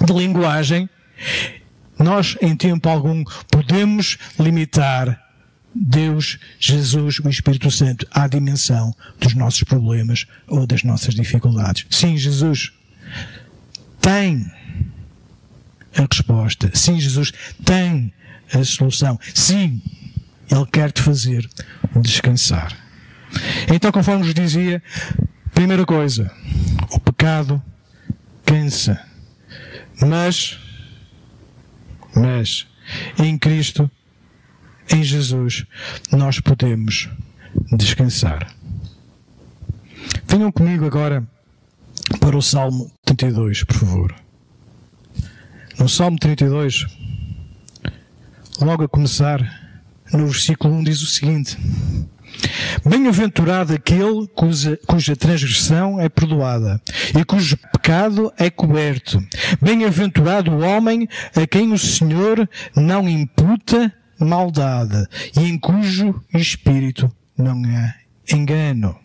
de 0.05 0.13
linguagem 0.13 0.87
nós, 2.03 2.37
em 2.41 2.55
tempo 2.55 2.87
algum, 2.89 3.23
podemos 3.49 4.17
limitar 4.39 5.21
Deus, 5.75 6.37
Jesus, 6.59 7.19
o 7.19 7.29
Espírito 7.29 7.71
Santo 7.71 8.05
à 8.11 8.27
dimensão 8.27 8.95
dos 9.19 9.33
nossos 9.33 9.63
problemas 9.63 10.27
ou 10.47 10.67
das 10.67 10.83
nossas 10.83 11.15
dificuldades. 11.15 11.85
Sim, 11.89 12.15
Jesus 12.15 12.71
tem 13.99 14.45
a 15.97 16.05
resposta. 16.09 16.69
Sim, 16.73 16.99
Jesus 16.99 17.31
tem 17.65 18.13
a 18.53 18.63
solução. 18.63 19.19
Sim, 19.33 19.81
Ele 20.51 20.65
quer 20.71 20.91
te 20.91 21.01
fazer 21.01 21.49
descansar. 21.95 22.77
Então, 23.73 23.91
conforme 23.91 24.23
vos 24.23 24.33
dizia, 24.33 24.81
primeira 25.53 25.85
coisa, 25.85 26.31
o 26.91 26.99
pecado 26.99 27.61
cansa. 28.45 29.01
Mas 29.99 30.59
mas 32.15 32.67
em 33.17 33.37
Cristo, 33.37 33.89
em 34.91 35.03
Jesus, 35.03 35.65
nós 36.11 36.39
podemos 36.39 37.09
descansar. 37.71 38.53
Venham 40.27 40.51
comigo 40.51 40.85
agora 40.85 41.25
para 42.19 42.37
o 42.37 42.41
Salmo 42.41 42.91
32, 43.05 43.63
por 43.63 43.77
favor. 43.77 44.15
No 45.79 45.89
Salmo 45.89 46.17
32, 46.19 46.85
logo 48.61 48.83
a 48.83 48.89
começar, 48.89 49.39
no 50.11 50.27
versículo 50.27 50.73
1 50.75 50.83
diz 50.83 51.01
o 51.01 51.07
seguinte: 51.07 51.57
Bem-aventurado 52.85 53.73
aquele 53.73 54.27
cuja, 54.35 54.79
cuja 54.87 55.15
transgressão 55.15 55.99
é 55.99 56.09
perdoada 56.09 56.81
e 57.17 57.23
cujo 57.23 57.57
pecado 57.57 58.31
é 58.37 58.49
coberto. 58.49 59.23
Bem-aventurado 59.61 60.51
o 60.51 60.61
homem 60.61 61.07
a 61.35 61.45
quem 61.45 61.71
o 61.71 61.77
Senhor 61.77 62.49
não 62.75 63.07
imputa 63.07 63.93
maldade 64.19 65.05
e 65.37 65.41
em 65.41 65.57
cujo 65.57 66.21
espírito 66.33 67.11
não 67.37 67.61
há 67.65 67.93
engano. 68.33 69.03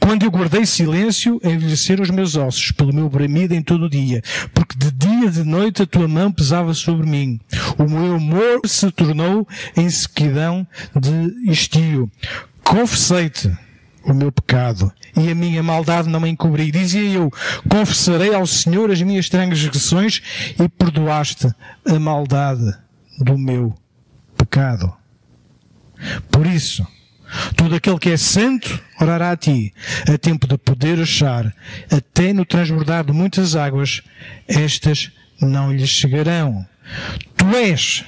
Quando 0.00 0.24
eu 0.24 0.30
guardei 0.30 0.64
silêncio, 0.64 1.40
envelheceram 1.44 2.02
os 2.02 2.10
meus 2.10 2.36
ossos 2.36 2.72
pelo 2.72 2.92
meu 2.92 3.08
bramido 3.08 3.54
em 3.54 3.62
todo 3.62 3.84
o 3.84 3.90
dia, 3.90 4.22
porque 4.54 4.76
de 4.78 4.90
dia 4.90 5.26
e 5.26 5.30
de 5.30 5.44
noite 5.44 5.82
a 5.82 5.86
tua 5.86 6.08
mão 6.08 6.32
pesava 6.32 6.72
sobre 6.72 7.06
mim. 7.06 7.38
O 7.76 7.84
meu 7.84 8.16
amor 8.16 8.60
se 8.64 8.90
tornou 8.90 9.46
em 9.76 9.90
sequidão 9.90 10.66
de 10.96 11.50
estio. 11.50 12.10
Confessei-te 12.68 13.50
o 14.04 14.12
meu 14.12 14.30
pecado 14.30 14.92
e 15.16 15.30
a 15.30 15.34
minha 15.34 15.62
maldade 15.62 16.06
não 16.06 16.20
me 16.20 16.28
encobri. 16.28 16.70
Dizia 16.70 17.00
eu, 17.00 17.32
confessarei 17.66 18.34
ao 18.34 18.46
Senhor 18.46 18.90
as 18.90 19.00
minhas 19.00 19.30
transgressões 19.30 20.20
e 20.60 20.68
perdoaste 20.68 21.50
a 21.86 21.98
maldade 21.98 22.70
do 23.20 23.38
meu 23.38 23.74
pecado. 24.36 24.94
Por 26.30 26.46
isso, 26.46 26.86
todo 27.56 27.74
aquele 27.74 27.98
que 27.98 28.10
é 28.10 28.18
santo 28.18 28.78
orará 29.00 29.30
a 29.30 29.36
ti, 29.36 29.72
a 30.06 30.18
tempo 30.18 30.46
de 30.46 30.58
poder 30.58 31.00
achar, 31.00 31.50
até 31.90 32.34
no 32.34 32.44
transbordar 32.44 33.02
de 33.02 33.14
muitas 33.14 33.56
águas, 33.56 34.02
estas 34.46 35.10
não 35.40 35.72
lhes 35.72 35.88
chegarão. 35.88 36.66
Tu 37.34 37.46
és 37.56 38.04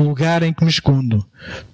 o 0.00 0.04
lugar 0.04 0.42
em 0.42 0.52
que 0.52 0.64
me 0.64 0.70
escondo. 0.70 1.26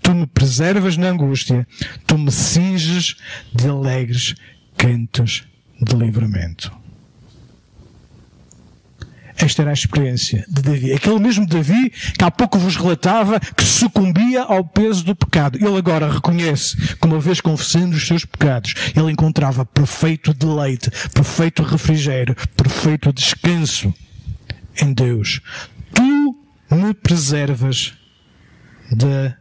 Tu 0.02 0.14
me 0.14 0.26
preservas 0.26 0.96
na 0.96 1.08
angústia, 1.08 1.66
tu 2.06 2.16
me 2.18 2.30
cinges 2.30 3.16
de 3.54 3.68
alegres 3.68 4.34
cantos 4.76 5.44
de 5.80 5.94
livramento. 5.96 6.72
Esta 9.40 9.62
era 9.62 9.70
a 9.70 9.74
experiência 9.74 10.44
de 10.48 10.62
Davi. 10.62 10.92
Aquele 10.92 11.20
mesmo 11.20 11.46
Davi 11.46 11.90
que 11.90 12.24
há 12.24 12.30
pouco 12.30 12.58
vos 12.58 12.74
relatava 12.74 13.38
que 13.38 13.62
sucumbia 13.62 14.42
ao 14.42 14.64
peso 14.64 15.04
do 15.04 15.14
pecado. 15.14 15.56
Ele 15.56 15.76
agora 15.76 16.10
reconhece 16.10 16.76
que 16.96 17.06
uma 17.06 17.20
vez 17.20 17.40
confessando 17.40 17.94
os 17.94 18.04
seus 18.04 18.24
pecados, 18.24 18.74
ele 18.96 19.12
encontrava 19.12 19.64
perfeito 19.64 20.34
deleite, 20.34 20.90
perfeito 21.14 21.62
refrigério, 21.62 22.34
perfeito 22.56 23.12
descanso 23.12 23.94
em 24.82 24.92
Deus. 24.92 25.40
Tu 25.94 26.36
me 26.74 26.92
preservas 26.92 27.94
da 28.90 29.36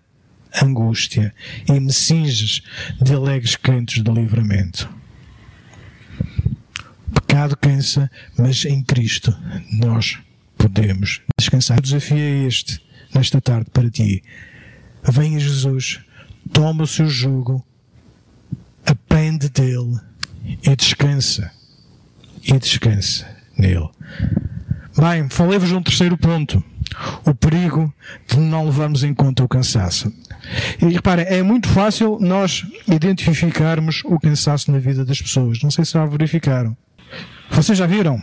angústia 0.62 1.34
e 1.68 1.80
me 1.80 1.92
cinges 1.94 2.62
de 3.01 3.13
alegres 3.13 3.56
cantos 3.56 4.04
de 4.04 4.12
livramento. 4.12 4.89
O 7.10 7.22
pecado 7.22 7.56
cansa, 7.58 8.10
mas 8.38 8.66
em 8.66 8.84
Cristo 8.84 9.36
nós 9.72 10.18
podemos 10.58 11.22
descansar. 11.39 11.80
O 11.80 11.82
desafio 11.82 12.18
é 12.18 12.48
este, 12.48 12.82
nesta 13.13 13.39
tarde, 13.39 13.70
para 13.72 13.89
ti. 13.89 14.24
Venha 15.04 15.39
Jesus, 15.39 16.00
toma 16.51 16.84
o 16.84 16.88
seu 16.88 17.08
jugo, 17.08 17.66
aprende 18.86 19.50
dele 19.50 20.00
e 20.63 20.75
descansa. 20.75 21.51
E 22.44 22.58
descansa 22.58 23.27
nele. 23.58 23.89
Bem, 24.98 25.30
falei-vos 25.30 25.70
de 25.70 25.75
um 25.75 25.84
terceiro 25.84 26.18
ponto. 26.18 26.63
O 27.25 27.34
perigo 27.34 27.94
de 28.27 28.38
não 28.38 28.65
levarmos 28.65 29.03
em 29.03 29.13
conta 29.13 29.44
o 29.44 29.48
cansaço. 29.48 30.12
E 30.82 30.86
reparem, 30.86 31.25
é 31.27 31.44
muito 31.44 31.67
fácil 31.67 32.17
nós 32.20 32.65
identificarmos 32.88 34.01
o 34.06 34.20
cansaço 34.20 34.72
na 34.72 34.79
vida 34.79 35.03
das 35.03 35.22
pessoas. 35.22 35.62
Não 35.62 35.72
sei 35.72 35.86
se 35.86 35.94
já 35.94 36.06
verificaram. 36.06 36.75
Vocês 37.51 37.77
já 37.77 37.86
viram? 37.86 38.22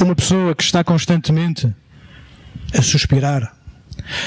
Uma 0.00 0.14
pessoa 0.14 0.54
que 0.54 0.62
está 0.62 0.82
constantemente 0.82 1.72
a 2.76 2.82
suspirar. 2.82 3.54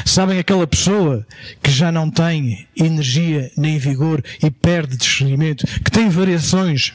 Sabem 0.06 0.40
aquela 0.40 0.68
pessoa 0.68 1.26
que 1.62 1.72
já 1.72 1.92
não 1.92 2.10
tem 2.10 2.68
energia 2.76 3.52
nem 3.58 3.78
vigor 3.78 4.24
e 4.42 4.52
perde 4.52 4.98
discernimento, 4.98 5.66
que 5.84 5.92
tem 5.92 6.10
variações 6.10 6.94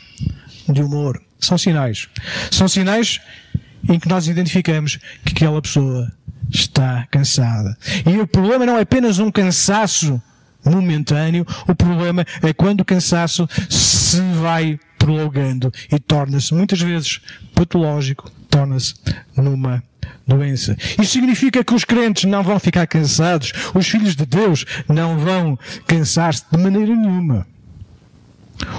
de 0.69 0.83
humor. 0.83 1.21
São 1.41 1.57
sinais. 1.57 2.09
São 2.51 2.69
sinais 2.69 3.21
em 3.89 3.99
que 3.99 4.09
nós 4.09 4.27
identificamos 4.27 4.99
que 5.25 5.33
aquela 5.33 5.61
pessoa 5.61 6.11
está 6.51 7.07
cansada. 7.11 7.77
E 8.07 8.19
o 8.19 8.27
problema 8.27 8.65
não 8.65 8.79
é 8.79 8.83
apenas 8.83 9.19
um 9.19 9.31
cansaço 9.31 10.21
momentâneo, 10.65 11.47
o 11.67 11.75
problema 11.75 12.25
é 12.43 12.53
quando 12.53 12.81
o 12.81 12.85
cansaço 12.85 13.49
se 13.69 14.21
vai 14.41 14.79
prolongando 14.99 15.73
e 15.91 15.99
torna-se 15.99 16.53
muitas 16.53 16.81
vezes 16.81 17.21
patológico, 17.55 18.31
torna-se 18.51 18.95
numa 19.37 19.83
doença. 20.27 20.77
Isto 21.01 21.07
significa 21.07 21.65
que 21.65 21.75
os 21.75 21.85
crentes 21.85 22.25
não 22.25 22.43
vão 22.43 22.59
ficar 22.59 22.87
cansados, 22.87 23.53
os 23.75 23.89
filhos 23.89 24.15
de 24.15 24.27
Deus 24.27 24.65
não 24.89 25.19
vão 25.19 25.59
cansar-se 25.87 26.45
de 26.51 26.59
maneira 26.59 26.95
nenhuma. 26.95 27.47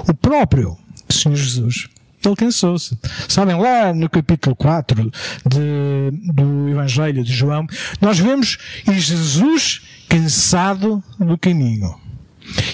O 0.08 0.14
próprio 0.14 0.78
Senhor 1.10 1.36
Jesus 1.36 1.88
ele 2.24 2.36
cansou-se. 2.36 2.98
Sabem, 3.28 3.56
lá 3.56 3.94
no 3.94 4.10
capítulo 4.10 4.56
4 4.56 5.12
de, 5.46 6.34
do 6.34 6.70
Evangelho 6.70 7.24
de 7.24 7.34
João, 7.34 7.66
nós 8.02 8.20
vemos 8.20 8.58
Jesus 8.88 9.82
cansado 10.08 11.04
do 11.18 11.38
caminho. 11.38 11.96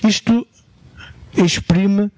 Isto 0.07 0.47
exprime 1.37 2.11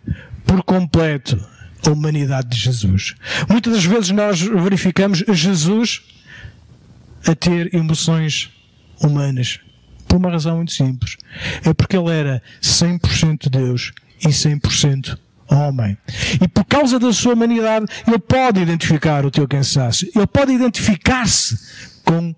por 0.46 0.64
completo 0.64 1.38
a 1.86 1.90
humanidade 1.90 2.50
de 2.50 2.58
Jesus. 2.58 3.16
Muitas 3.50 3.74
das 3.74 3.86
vezes 3.86 4.10
nós 4.12 4.42
verificamos 4.42 5.24
Jesus 5.30 6.02
a 7.26 7.36
ter 7.36 7.74
emoções 7.74 8.50
humanas. 9.02 9.60
Por 10.08 10.18
uma 10.18 10.32
razão 10.32 10.58
muito 10.58 10.72
simples. 10.72 11.18
É 11.66 11.74
porque 11.74 11.98
ele 11.98 12.12
era 12.12 12.42
100% 12.62 13.50
Deus 13.50 13.92
e 14.22 14.30
100% 14.30 15.18
homem. 15.50 15.98
E 16.42 16.48
por 16.48 16.66
causa 16.66 17.00
da 17.00 17.12
sua 17.14 17.34
humanidade, 17.34 17.86
ele 18.08 18.20
pode 18.20 18.62
identificar 18.62 19.26
o 19.26 19.32
teu 19.32 19.48
cansaço. 19.48 20.06
Ele 20.16 20.28
pode 20.28 20.52
identificar-se 20.54 21.58
com 22.04 22.36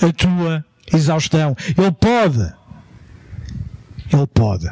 a 0.00 0.12
tua 0.12 0.64
exaustão. 0.92 1.56
Ele 1.76 1.92
pode. 1.92 2.52
Ele 4.12 4.26
pode. 4.32 4.70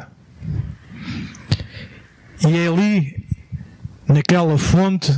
E 2.45 2.57
é 2.57 2.67
ali, 2.67 3.25
naquela 4.07 4.57
fonte 4.57 5.11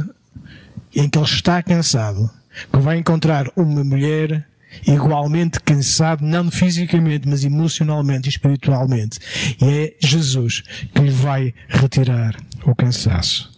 em 0.95 1.10
que 1.10 1.17
ele 1.17 1.25
está 1.25 1.62
cansado, 1.62 2.30
que 2.71 2.80
vai 2.80 2.97
encontrar 2.97 3.51
uma 3.56 3.84
mulher 3.84 4.47
igualmente 4.88 5.60
cansado, 5.60 6.24
não 6.24 6.50
fisicamente, 6.52 7.28
mas 7.28 7.43
emocionalmente 7.43 8.28
e 8.28 8.30
espiritualmente. 8.30 9.19
E 9.62 9.65
é 9.65 9.95
Jesus 10.00 10.63
que 10.93 11.02
lhe 11.02 11.12
vai 11.12 11.54
retirar 11.67 12.36
o 12.63 12.76
cansaço. 12.76 13.52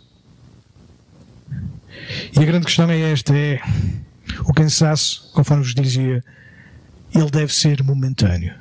E 2.36 2.40
a 2.40 2.46
grande 2.46 2.66
questão 2.66 2.90
é 2.90 3.12
esta: 3.12 3.36
é 3.36 3.60
o 4.46 4.54
cansaço, 4.54 5.32
conforme 5.34 5.64
vos 5.64 5.74
dizia, 5.74 6.24
ele 7.14 7.30
deve 7.30 7.54
ser 7.54 7.84
momentâneo. 7.84 8.54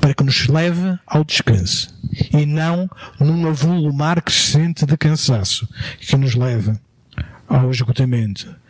Para 0.00 0.14
que 0.14 0.24
nos 0.24 0.48
leve 0.48 0.98
ao 1.06 1.22
descanso. 1.22 1.94
E 2.32 2.44
não 2.44 2.90
num 3.20 3.46
avolumar 3.46 4.20
crescente 4.20 4.84
de 4.84 4.96
cansaço 4.96 5.68
que 6.00 6.16
nos 6.16 6.34
leve 6.34 6.72
ao 7.48 7.70
esgotamento. 7.70 8.61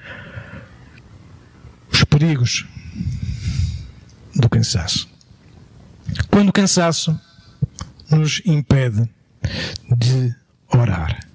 Os 1.93 2.05
perigos 2.05 2.67
do 4.35 4.49
cansaço. 4.49 5.09
Quando 6.31 6.49
o 6.49 6.53
cansaço 6.53 7.19
nos 8.11 8.43
impede 8.45 9.09
de 9.97 10.35
orar. 10.69 11.27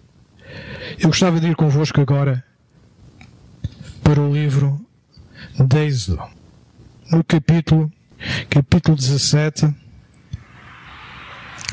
Eu 0.99 1.09
gostava 1.09 1.39
de 1.39 1.47
ir 1.47 1.55
convosco 1.55 2.01
agora 2.01 2.43
para 4.03 4.21
o 4.21 4.33
livro 4.33 4.83
de 5.59 5.85
Êxodo, 5.85 6.23
no 7.11 7.23
capítulo, 7.23 7.91
capítulo 8.49 8.95
17, 8.95 9.73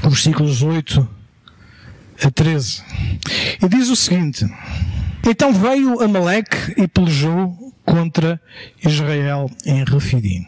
versículos 0.03 0.63
8 0.63 1.09
a 2.25 2.31
13. 2.31 2.83
E 3.63 3.69
diz 3.69 3.89
o 3.89 3.97
seguinte: 3.97 4.47
Então 5.27 5.53
veio 5.53 6.03
Amaleque 6.03 6.75
e 6.77 6.89
pelejou 6.89 7.64
contra 7.85 8.41
Israel 8.85 9.51
em 9.65 9.85
Refidim. 9.85 10.47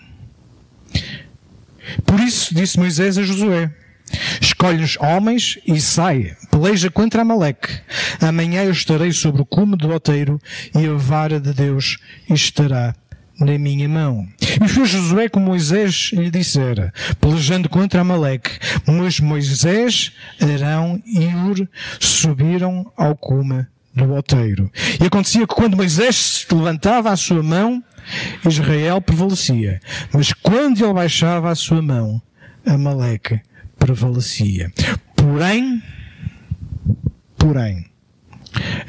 Por 2.05 2.21
isso 2.21 2.55
disse 2.55 2.79
Moisés 2.79 3.19
a 3.19 3.23
Josué: 3.23 3.71
Escolhe-os 4.41 4.97
homens 5.01 5.59
e 5.67 5.81
sai, 5.81 6.37
peleja 6.51 6.91
contra 6.91 7.23
Amaleque. 7.23 7.81
Amanhã 8.21 8.65
eu 8.65 8.73
estarei 8.73 9.13
sobre 9.13 9.43
o 9.43 9.47
cume 9.47 9.77
do 9.77 9.91
outeiro 9.91 10.41
e 10.75 10.87
a 10.87 10.95
vara 10.95 11.41
de 11.41 11.53
Deus 11.53 11.99
estará 12.29 12.95
na 13.39 13.59
minha 13.59 13.89
mão. 13.89 14.27
E 14.41 14.69
fez 14.69 14.89
Josué 14.89 15.29
como 15.29 15.47
Moisés 15.47 16.11
lhe 16.13 16.31
dissera, 16.31 16.93
pelejando 17.21 17.69
contra 17.69 18.01
Amaleque. 18.01 18.59
Mas 18.87 19.21
Moisés, 19.21 20.13
Arão 20.41 21.03
e 21.05 21.27
Ur 21.27 21.69
subiram 22.01 22.91
ao 22.97 23.15
cume 23.15 23.67
do 23.97 24.13
outeiro. 24.13 24.71
E 25.01 25.07
acontecia 25.07 25.47
que 25.47 25.55
quando 25.55 25.77
Moisés 25.77 26.47
levantava 26.53 27.11
a 27.11 27.17
sua 27.17 27.43
mão, 27.43 27.83
Israel 28.47 29.01
prevalecia. 29.01 29.81
Mas 30.13 30.33
quando 30.33 30.85
ele 30.85 30.93
baixava 30.93 31.51
a 31.51 31.55
sua 31.55 31.81
mão, 31.81 32.21
Amaleque 32.65 33.41
prevalecia. 33.79 34.73
Porém, 35.15 35.83
porém, 37.37 37.87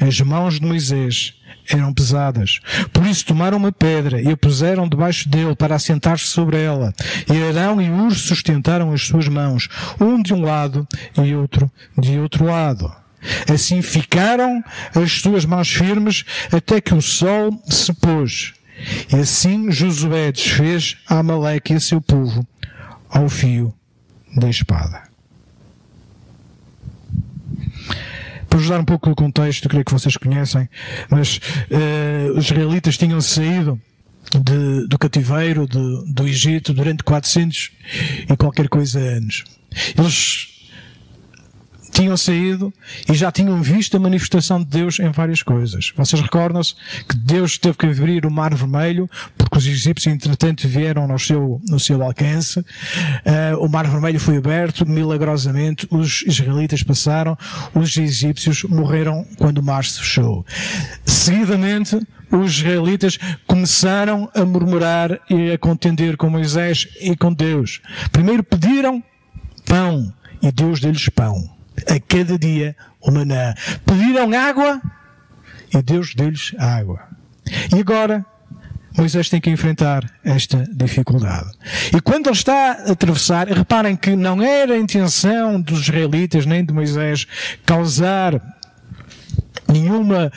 as 0.00 0.20
mãos 0.20 0.60
de 0.60 0.66
Moisés 0.66 1.34
eram 1.70 1.92
pesadas. 1.92 2.60
Por 2.92 3.06
isso 3.06 3.26
tomaram 3.26 3.58
uma 3.58 3.72
pedra 3.72 4.20
e 4.20 4.30
a 4.30 4.36
puseram 4.36 4.88
debaixo 4.88 5.28
dele 5.28 5.54
para 5.54 5.74
assentar-se 5.74 6.26
sobre 6.26 6.62
ela. 6.62 6.92
E 7.28 7.42
Arão 7.48 7.80
e 7.80 7.90
Ur 7.90 8.14
sustentaram 8.14 8.92
as 8.92 9.02
suas 9.02 9.28
mãos, 9.28 9.68
um 10.00 10.22
de 10.22 10.32
um 10.32 10.42
lado 10.42 10.86
e 11.22 11.34
outro 11.34 11.70
de 11.96 12.18
outro 12.18 12.46
lado. 12.46 12.90
Assim 13.52 13.82
ficaram 13.82 14.62
as 14.94 15.12
suas 15.12 15.44
mãos 15.44 15.68
firmes 15.68 16.24
até 16.52 16.80
que 16.80 16.94
o 16.94 17.02
sol 17.02 17.50
se 17.68 17.92
pôs. 17.94 18.54
E 19.12 19.16
assim 19.16 19.70
Josué 19.70 20.30
desfez 20.30 20.96
Amaleque 21.06 21.72
e 21.72 21.76
a 21.76 21.80
seu 21.80 22.00
povo 22.00 22.46
ao 23.08 23.28
fio 23.28 23.74
da 24.36 24.48
espada. 24.48 25.02
Para 28.48 28.58
ajudar 28.58 28.80
um 28.80 28.84
pouco 28.84 29.10
o 29.10 29.14
contexto, 29.14 29.68
creio 29.68 29.84
que 29.84 29.92
vocês 29.92 30.16
conhecem, 30.16 30.68
mas 31.10 31.38
uh, 31.70 32.38
os 32.38 32.46
israelitas 32.46 32.96
tinham 32.96 33.20
saído 33.20 33.80
de, 34.32 34.86
do 34.86 34.98
cativeiro 34.98 35.66
do, 35.66 36.04
do 36.06 36.26
Egito 36.26 36.72
durante 36.72 37.02
400 37.02 37.70
e 38.28 38.36
qualquer 38.36 38.68
coisa 38.68 38.98
anos. 38.98 39.44
Eles 39.96 40.57
tinham 41.98 42.16
saído 42.16 42.72
e 43.10 43.14
já 43.14 43.32
tinham 43.32 43.60
visto 43.60 43.96
a 43.96 44.00
manifestação 44.00 44.60
de 44.60 44.66
Deus 44.66 45.00
em 45.00 45.10
várias 45.10 45.42
coisas. 45.42 45.92
Vocês 45.96 46.22
recordam-se 46.22 46.76
que 47.08 47.16
Deus 47.16 47.58
teve 47.58 47.76
que 47.76 47.86
abrir 47.86 48.24
o 48.24 48.30
Mar 48.30 48.54
Vermelho, 48.54 49.10
porque 49.36 49.58
os 49.58 49.66
egípcios, 49.66 50.14
entretanto, 50.14 50.68
vieram 50.68 51.08
no 51.08 51.18
seu, 51.18 51.60
no 51.68 51.80
seu 51.80 52.00
alcance. 52.00 52.60
Uh, 52.60 53.58
o 53.58 53.68
Mar 53.68 53.88
Vermelho 53.88 54.20
foi 54.20 54.36
aberto, 54.36 54.88
milagrosamente, 54.88 55.88
os 55.90 56.22
israelitas 56.22 56.84
passaram, 56.84 57.36
os 57.74 57.96
egípcios 57.96 58.62
morreram 58.62 59.26
quando 59.36 59.58
o 59.58 59.62
mar 59.62 59.84
se 59.84 59.98
fechou. 59.98 60.46
Seguidamente, 61.04 61.98
os 62.30 62.58
israelitas 62.58 63.18
começaram 63.44 64.30
a 64.36 64.44
murmurar 64.44 65.18
e 65.28 65.50
a 65.50 65.58
contender 65.58 66.16
com 66.16 66.30
Moisés 66.30 66.86
e 67.00 67.16
com 67.16 67.32
Deus. 67.32 67.80
Primeiro 68.12 68.44
pediram 68.44 69.02
pão 69.66 70.12
e 70.40 70.52
Deus 70.52 70.78
deu-lhes 70.78 71.08
pão 71.08 71.57
a 71.86 72.00
cada 72.00 72.38
dia 72.38 72.76
o 73.00 73.10
maná. 73.10 73.54
Pediram 73.84 74.32
água 74.32 74.80
e 75.74 75.82
Deus 75.82 76.14
deu-lhes 76.14 76.54
água. 76.58 77.00
E 77.74 77.80
agora 77.80 78.24
Moisés 78.96 79.28
tem 79.28 79.40
que 79.40 79.48
enfrentar 79.48 80.04
esta 80.24 80.66
dificuldade. 80.72 81.50
E 81.94 82.00
quando 82.00 82.26
ele 82.26 82.36
está 82.36 82.72
a 82.72 82.92
atravessar, 82.92 83.46
reparem 83.46 83.94
que 83.94 84.16
não 84.16 84.42
era 84.42 84.74
a 84.74 84.78
intenção 84.78 85.60
dos 85.60 85.80
israelitas 85.82 86.44
nem 86.44 86.64
de 86.64 86.72
Moisés 86.72 87.26
causar 87.64 88.40
nenhuma 89.68 90.32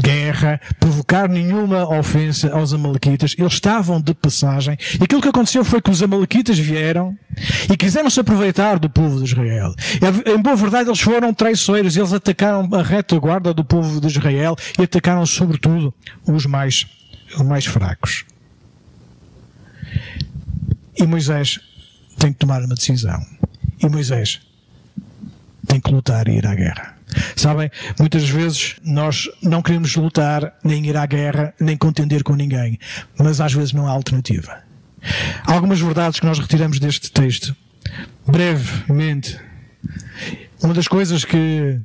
guerra, 0.00 0.60
provocar 0.78 1.28
nenhuma 1.28 1.88
ofensa 1.98 2.52
aos 2.52 2.72
Amalequitas. 2.72 3.34
Eles 3.38 3.54
estavam 3.54 4.00
de 4.00 4.14
passagem. 4.14 4.76
E 5.00 5.04
aquilo 5.04 5.20
que 5.20 5.28
aconteceu 5.28 5.64
foi 5.64 5.80
que 5.80 5.90
os 5.90 6.02
Amalequitas 6.02 6.58
vieram 6.58 7.16
e 7.70 7.76
quiseram 7.76 8.08
se 8.08 8.20
aproveitar 8.20 8.78
do 8.78 8.88
povo 8.88 9.18
de 9.18 9.24
Israel. 9.24 9.74
Em 10.26 10.40
boa 10.40 10.56
verdade, 10.56 10.88
eles 10.88 11.00
foram 11.00 11.32
traiçoeiros. 11.34 11.96
Eles 11.96 12.12
atacaram 12.12 12.68
a 12.72 12.82
retaguarda 12.82 13.52
do 13.52 13.64
povo 13.64 14.00
de 14.00 14.06
Israel 14.06 14.56
e 14.78 14.82
atacaram 14.82 15.24
sobretudo 15.26 15.92
os 16.26 16.46
mais, 16.46 16.86
os 17.34 17.42
mais 17.42 17.66
fracos. 17.66 18.24
E 20.96 21.06
Moisés 21.06 21.58
tem 22.18 22.32
que 22.32 22.38
tomar 22.38 22.62
uma 22.62 22.74
decisão. 22.74 23.20
E 23.82 23.88
Moisés 23.88 24.40
tem 25.66 25.80
que 25.80 25.90
lutar 25.90 26.28
e 26.28 26.36
ir 26.36 26.46
à 26.46 26.54
guerra. 26.54 27.01
Sabem, 27.36 27.70
muitas 27.98 28.28
vezes 28.28 28.76
nós 28.84 29.28
não 29.42 29.62
queremos 29.62 29.94
lutar, 29.96 30.54
nem 30.64 30.86
ir 30.86 30.96
à 30.96 31.06
guerra, 31.06 31.54
nem 31.60 31.76
contender 31.76 32.22
com 32.22 32.34
ninguém, 32.34 32.78
mas 33.18 33.40
às 33.40 33.52
vezes 33.52 33.72
não 33.72 33.86
há 33.86 33.90
alternativa. 33.90 34.62
Algumas 35.44 35.80
verdades 35.80 36.20
que 36.20 36.26
nós 36.26 36.38
retiramos 36.38 36.78
deste 36.78 37.10
texto. 37.10 37.56
Brevemente, 38.26 39.38
uma 40.62 40.72
das 40.72 40.86
coisas 40.86 41.24
que 41.24 41.80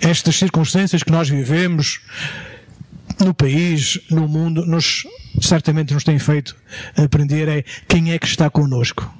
estas 0.00 0.36
circunstâncias 0.36 1.02
que 1.02 1.10
nós 1.10 1.28
vivemos 1.28 2.00
no 3.18 3.34
país, 3.34 4.00
no 4.10 4.28
mundo, 4.28 4.64
nos, 4.64 5.04
certamente 5.40 5.92
nos 5.92 6.04
tem 6.04 6.18
feito 6.18 6.56
aprender 6.96 7.48
é 7.48 7.64
quem 7.88 8.12
é 8.12 8.18
que 8.18 8.26
está 8.26 8.48
connosco 8.48 9.17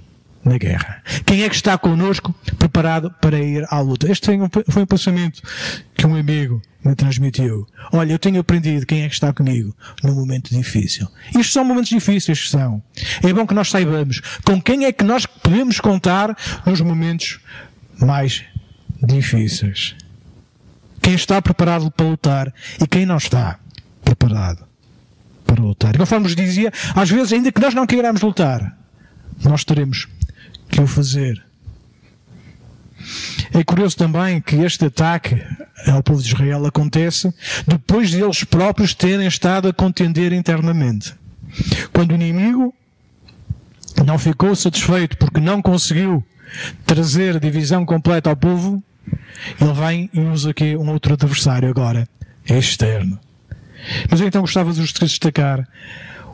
na 0.48 0.58
guerra. 0.58 1.02
Quem 1.26 1.42
é 1.42 1.48
que 1.48 1.54
está 1.54 1.76
connosco 1.76 2.34
preparado 2.58 3.10
para 3.20 3.38
ir 3.38 3.66
à 3.70 3.80
luta? 3.80 4.10
Este 4.10 4.26
foi 4.26 4.40
um, 4.40 4.48
foi 4.68 4.82
um 4.82 4.86
pensamento 4.86 5.42
que 5.94 6.06
um 6.06 6.16
amigo 6.16 6.62
me 6.84 6.94
transmitiu. 6.94 7.66
Olha, 7.92 8.12
eu 8.12 8.18
tenho 8.18 8.40
aprendido 8.40 8.86
quem 8.86 9.02
é 9.02 9.08
que 9.08 9.14
está 9.14 9.32
comigo 9.32 9.74
no 10.02 10.14
momento 10.14 10.50
difícil. 10.50 11.06
Isto 11.38 11.52
são 11.52 11.64
momentos 11.64 11.90
difíceis, 11.90 12.50
são. 12.50 12.82
É 13.22 13.32
bom 13.32 13.46
que 13.46 13.54
nós 13.54 13.70
saibamos 13.70 14.20
com 14.44 14.60
quem 14.60 14.86
é 14.86 14.92
que 14.92 15.04
nós 15.04 15.26
podemos 15.26 15.80
contar 15.80 16.36
nos 16.64 16.80
momentos 16.80 17.40
mais 18.00 18.44
difíceis. 19.02 19.94
Quem 21.02 21.14
está 21.14 21.40
preparado 21.40 21.90
para 21.90 22.06
lutar 22.06 22.54
e 22.82 22.86
quem 22.86 23.06
não 23.06 23.16
está 23.16 23.58
preparado 24.04 24.66
para 25.46 25.62
lutar. 25.62 25.94
E 25.94 25.98
conforme 25.98 26.24
vos 26.24 26.36
dizia, 26.36 26.72
às 26.94 27.10
vezes, 27.10 27.32
ainda 27.32 27.50
que 27.50 27.60
nós 27.60 27.74
não 27.74 27.86
queiramos 27.86 28.20
lutar, 28.20 28.76
nós 29.42 29.64
teremos 29.64 30.08
que 30.70 30.80
o 30.80 30.86
fazer. 30.86 31.42
É 33.52 33.64
curioso 33.64 33.96
também 33.96 34.40
que 34.40 34.56
este 34.56 34.86
ataque 34.86 35.42
ao 35.86 36.02
povo 36.02 36.20
de 36.20 36.28
Israel 36.28 36.66
acontece 36.66 37.32
depois 37.66 38.10
de 38.10 38.20
eles 38.20 38.44
próprios 38.44 38.94
terem 38.94 39.26
estado 39.26 39.68
a 39.68 39.72
contender 39.72 40.32
internamente. 40.32 41.14
Quando 41.92 42.12
o 42.12 42.14
inimigo 42.14 42.74
não 44.04 44.18
ficou 44.18 44.54
satisfeito 44.54 45.16
porque 45.16 45.40
não 45.40 45.62
conseguiu 45.62 46.24
trazer 46.84 47.40
divisão 47.40 47.84
completa 47.84 48.30
ao 48.30 48.36
povo, 48.36 48.82
ele 49.60 49.72
vem 49.72 50.10
e 50.12 50.20
usa 50.20 50.50
aqui 50.50 50.76
um 50.76 50.90
outro 50.90 51.14
adversário 51.14 51.68
agora, 51.68 52.08
é 52.46 52.58
externo. 52.58 53.18
Mas 54.10 54.20
eu 54.20 54.28
então 54.28 54.40
gostava 54.42 54.72
de 54.72 54.82
destacar 54.82 55.66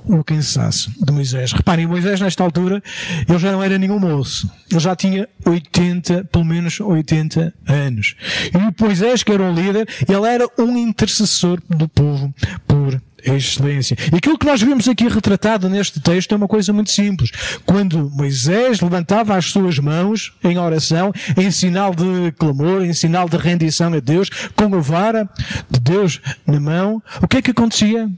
o 0.04 0.22
cansaço 0.22 0.92
de 1.02 1.12
Moisés. 1.12 1.52
Reparem, 1.52 1.86
Moisés 1.86 2.20
nesta 2.20 2.42
altura, 2.42 2.82
ele 3.28 3.38
já 3.38 3.52
não 3.52 3.62
era 3.62 3.78
nenhum 3.78 3.98
moço. 3.98 4.50
Ele 4.70 4.80
já 4.80 4.94
tinha 4.94 5.28
80, 5.44 6.24
pelo 6.24 6.44
menos 6.44 6.80
80 6.80 7.54
anos. 7.66 8.16
E 8.52 8.82
Moisés, 8.82 9.22
que 9.22 9.32
era 9.32 9.42
um 9.42 9.54
líder, 9.54 9.88
ele 10.08 10.26
era 10.26 10.46
um 10.58 10.76
intercessor 10.76 11.60
do 11.68 11.88
povo 11.88 12.32
por 12.66 13.00
excelência. 13.24 13.96
E 14.12 14.16
aquilo 14.16 14.38
que 14.38 14.46
nós 14.46 14.60
vemos 14.60 14.88
aqui 14.88 15.08
retratado 15.08 15.68
neste 15.68 16.00
texto 16.00 16.32
é 16.32 16.36
uma 16.36 16.48
coisa 16.48 16.72
muito 16.72 16.90
simples. 16.90 17.30
Quando 17.64 18.10
Moisés 18.10 18.80
levantava 18.80 19.36
as 19.36 19.46
suas 19.46 19.78
mãos 19.78 20.34
em 20.42 20.58
oração, 20.58 21.12
em 21.36 21.50
sinal 21.50 21.94
de 21.94 22.32
clamor, 22.38 22.84
em 22.84 22.92
sinal 22.92 23.28
de 23.28 23.36
rendição 23.36 23.92
a 23.94 24.00
Deus, 24.00 24.28
com 24.54 24.74
a 24.74 24.80
vara 24.80 25.28
de 25.70 25.80
Deus 25.80 26.20
na 26.46 26.60
mão, 26.60 27.02
o 27.22 27.28
que 27.28 27.38
é 27.38 27.42
que 27.42 27.50
acontecia? 27.50 28.10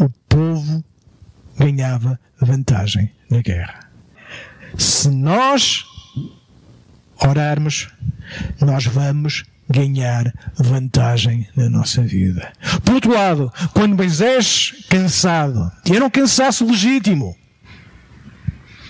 O 0.00 0.08
povo 0.28 0.82
ganhava 1.58 2.18
vantagem 2.40 3.12
na 3.30 3.42
guerra. 3.42 3.80
Se 4.78 5.10
nós 5.10 5.84
orarmos, 7.22 7.88
nós 8.60 8.86
vamos 8.86 9.44
ganhar 9.68 10.32
vantagem 10.56 11.46
na 11.54 11.68
nossa 11.68 12.02
vida. 12.02 12.50
Por 12.82 12.94
outro 12.94 13.12
lado, 13.12 13.52
quando 13.74 13.96
Moisés 13.96 14.72
cansado, 14.88 15.70
e 15.88 15.94
era 15.94 16.04
um 16.04 16.10
cansaço 16.10 16.66
legítimo, 16.66 17.36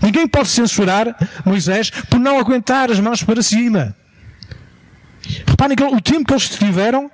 ninguém 0.01 0.29
pode 0.29 0.49
censurar 0.49 1.14
Moisés 1.44 1.90
por 1.90 2.20
não 2.20 2.38
aguentar 2.38 2.90
as 2.90 3.01
mãos 3.01 3.23
para 3.23 3.42
cima. 3.42 3.96
Reparem 5.46 5.77
que 5.77 5.85
o 5.85 6.01
tempo 6.01 6.27
que 6.27 6.33
eles 6.33 6.49
tiveram 6.49 7.11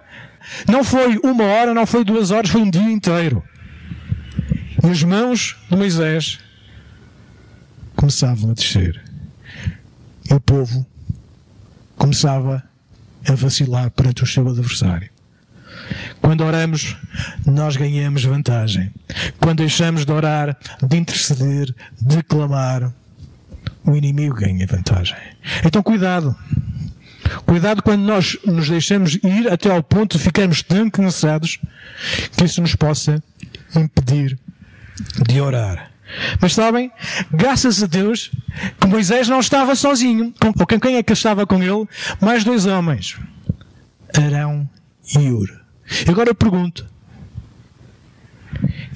não 0.68 0.84
foi 0.84 1.18
uma 1.24 1.44
hora, 1.44 1.74
não 1.74 1.86
foi 1.86 2.04
duas 2.04 2.30
horas, 2.30 2.50
foi 2.50 2.60
um 2.60 2.70
dia 2.70 2.90
inteiro. 2.90 3.42
As 4.88 5.02
mãos 5.02 5.56
de 5.68 5.76
Moisés 5.76 6.38
começavam 7.96 8.52
a 8.52 8.54
descer. 8.54 9.02
E 10.30 10.32
o 10.32 10.38
povo 10.38 10.86
começava 11.96 12.62
a 13.28 13.32
vacilar 13.34 13.90
perante 13.90 14.22
o 14.22 14.26
seu 14.26 14.48
adversário. 14.48 15.10
Quando 16.20 16.44
oramos, 16.44 16.96
nós 17.44 17.76
ganhamos 17.76 18.22
vantagem. 18.22 18.92
Quando 19.40 19.58
deixamos 19.58 20.06
de 20.06 20.12
orar, 20.12 20.56
de 20.80 20.96
interceder, 20.96 21.74
de 22.00 22.22
clamar, 22.22 22.94
o 23.84 23.96
inimigo 23.96 24.36
ganha 24.36 24.66
vantagem. 24.68 25.16
Então, 25.64 25.82
cuidado. 25.82 26.36
Cuidado 27.44 27.82
quando 27.82 28.02
nós 28.02 28.38
nos 28.46 28.68
deixamos 28.68 29.14
ir 29.16 29.48
até 29.50 29.68
ao 29.68 29.82
ponto 29.82 30.16
de 30.16 30.22
ficarmos 30.22 30.62
tão 30.62 30.88
cansados 30.88 31.58
que 32.36 32.44
isso 32.44 32.60
nos 32.60 32.76
possa 32.76 33.20
impedir 33.74 34.38
de 35.28 35.40
orar. 35.40 35.90
Mas 36.40 36.54
sabem, 36.54 36.90
graças 37.32 37.82
a 37.82 37.86
Deus, 37.86 38.30
que 38.80 38.86
Moisés 38.86 39.28
não 39.28 39.40
estava 39.40 39.74
sozinho. 39.74 40.32
Com, 40.40 40.78
quem 40.78 40.96
é 40.96 41.02
que 41.02 41.12
estava 41.12 41.46
com 41.46 41.62
ele? 41.62 41.86
Mais 42.20 42.44
dois 42.44 42.64
homens. 42.66 43.16
Arão 44.16 44.68
e 45.14 45.30
Ur. 45.30 45.48
Agora 46.08 46.30
eu 46.30 46.34
pergunto. 46.34 46.86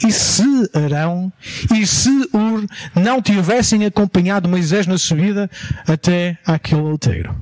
E 0.07 0.11
se 0.11 0.71
Arão 0.73 1.31
e 1.75 1.87
se 1.87 2.09
Ur 2.33 2.65
não 2.95 3.21
tivessem 3.21 3.85
acompanhado 3.85 4.49
Moisés 4.49 4.87
na 4.87 4.97
subida 4.97 5.51
até 5.87 6.39
aquele 6.47 6.81
outeiro? 6.81 7.37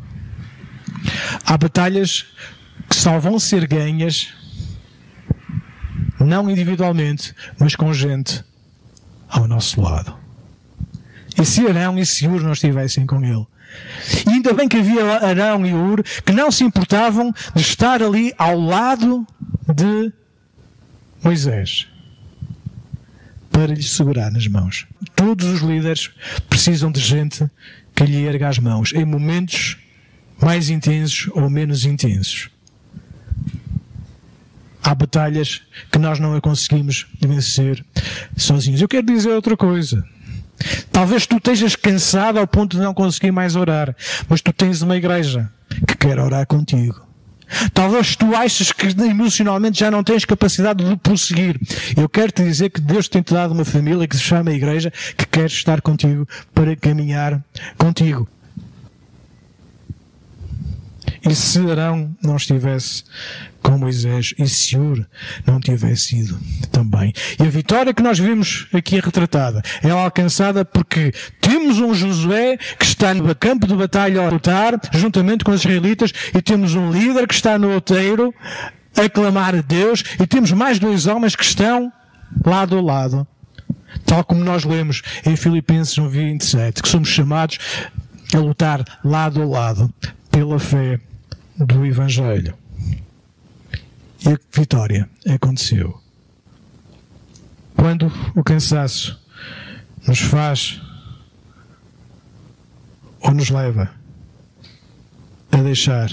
Há 1.45 1.57
batalhas 1.57 2.27
que 2.89 2.97
só 2.97 3.19
vão 3.19 3.39
ser 3.39 3.67
ganhas 3.67 4.35
não 6.21 6.51
individualmente, 6.51 7.35
mas 7.59 7.75
com 7.77 7.93
gente 7.93 8.45
ao 9.29 9.47
nosso 9.47 9.81
lado. 9.81 10.15
E 11.41 11.45
se 11.45 11.67
Arão 11.67 11.99
e 11.99 12.05
se 12.05 12.27
Ur 12.27 12.43
não 12.43 12.53
estivessem 12.53 13.07
com 13.07 13.23
ele? 13.25 13.47
E 14.27 14.31
ainda 14.31 14.53
bem 14.53 14.67
que 14.69 14.79
havia 14.79 15.05
Arão 15.19 15.65
e 15.65 15.73
Ur 15.75 16.03
que 16.25 16.33
não 16.33 16.51
se 16.51 16.65
importavam 16.65 17.33
de 17.55 17.63
estar 17.63 18.03
ali 18.03 18.33
ao 18.39 18.59
lado 18.59 19.27
de 19.75 20.13
Moisés. 21.23 21.87
para 23.51 23.75
lhe 23.75 23.83
segurar 23.83 24.31
nas 24.31 24.47
mãos. 24.47 24.87
Todos 25.17 25.45
os 25.47 25.61
líderes 25.61 26.11
precisam 26.49 26.93
de 26.93 27.01
gente 27.01 27.49
que 27.95 28.05
lhe 28.05 28.25
erga 28.25 28.49
as 28.49 28.59
mãos 28.59 28.93
em 28.93 29.05
momentos 29.05 29.77
mais 30.41 30.71
intensos 30.71 31.29
ou 31.35 31.51
menos 31.51 31.85
intensos. 31.85 32.51
Há 34.89 34.95
batalhas 34.95 35.61
que 35.93 35.99
nós 35.99 36.19
não 36.19 36.35
a 36.35 36.41
conseguimos 36.41 37.07
vencer 37.21 37.85
sozinhos. 38.35 38.81
Eu 38.81 38.89
quero 38.89 39.07
dizer 39.07 39.29
outra 39.33 39.55
coisa. 39.55 40.03
Talvez 40.91 41.27
tu 41.27 41.37
estejas 41.37 41.77
cansado 41.77 42.39
ao 42.39 42.47
ponto 42.47 42.75
de 42.75 42.83
não 42.83 42.95
conseguir 42.95 43.31
mais 43.31 43.55
orar, 43.55 43.95
mas 44.31 44.41
tu 44.41 44.51
tens 44.51 44.81
uma 44.81 44.97
igreja 44.97 45.53
que 45.87 45.95
quer 45.95 46.19
orar 46.19 46.47
contigo. 46.47 47.07
Talvez 47.75 48.17
tu 48.17 48.35
aches 48.35 48.73
que 48.73 48.87
emocionalmente 48.87 49.79
já 49.79 49.91
não 49.91 50.03
tens 50.03 50.25
capacidade 50.25 50.83
de 50.83 50.97
prosseguir. 50.97 51.61
Eu 51.95 52.09
quero 52.09 52.33
te 52.33 52.43
dizer 52.43 52.71
que 52.71 52.81
Deus 52.81 53.09
tem 53.09 53.21
te 53.21 53.35
dado 53.35 53.53
uma 53.53 53.67
família 53.67 54.09
que 54.09 54.17
se 54.17 54.23
chama 54.23 54.53
Igreja, 54.53 54.91
que 55.19 55.27
quer 55.27 55.49
estar 55.49 55.83
contigo 55.83 56.27
para 56.55 56.75
caminhar 56.75 57.45
contigo. 57.77 58.27
E 61.25 61.35
se 61.35 61.59
Arão 61.71 62.17
não 62.23 62.37
estivesse 62.37 63.05
com 63.63 63.77
Moisés 63.77 64.35
e 64.39 64.49
se 64.49 64.77
Ur 64.77 65.05
não 65.47 65.61
tivesse 65.61 66.17
ido 66.17 66.39
também. 66.71 67.13
E 67.39 67.43
a 67.43 67.51
vitória 67.51 67.93
que 67.93 68.03
nós 68.03 68.19
vimos 68.19 68.67
aqui 68.73 69.01
retratada 69.01 69.63
é 69.83 69.91
alcançada 69.91 70.65
porque 70.65 71.13
temos 71.41 71.79
um 71.79 71.95
Josué 71.95 72.57
que 72.79 72.85
está 72.85 73.13
no 73.15 73.35
campo 73.35 73.67
de 73.67 73.75
batalha 73.75 74.27
a 74.27 74.31
lutar, 74.31 74.81
juntamente 74.93 75.45
com 75.45 75.51
os 75.51 75.61
israelitas, 75.61 76.13
e 76.35 76.41
temos 76.41 76.75
um 76.75 76.91
líder 76.91 77.27
que 77.27 77.35
está 77.35 77.59
no 77.59 77.73
outeiro 77.73 78.35
a 78.97 79.09
clamar 79.09 79.55
a 79.55 79.61
Deus, 79.61 80.03
e 80.21 80.27
temos 80.27 80.51
mais 80.53 80.79
dois 80.79 81.07
homens 81.07 81.37
que 81.37 81.45
estão 81.45 81.93
lado 82.45 82.79
a 82.79 82.83
lado. 82.83 83.27
Tal 84.05 84.25
como 84.25 84.43
nós 84.45 84.65
lemos 84.65 85.03
em 85.25 85.37
Filipenses 85.37 85.95
1.27, 85.95 86.83
que 86.83 86.89
somos 86.89 87.09
chamados 87.09 87.59
a 88.35 88.39
lutar 88.39 88.85
lado 89.05 89.43
a 89.43 89.47
lado 89.47 89.93
pela 90.39 90.61
fé 90.61 91.01
do 91.57 91.85
Evangelho. 91.85 92.55
E 94.25 94.29
a 94.29 94.39
vitória 94.53 95.11
aconteceu. 95.29 96.01
Quando 97.75 98.07
o 98.37 98.45
cansaço 98.45 99.21
nos 100.07 100.21
faz 100.21 100.81
ou 103.19 103.35
nos 103.35 103.51
leva 103.51 103.91
a 105.51 105.57
deixar 105.57 106.09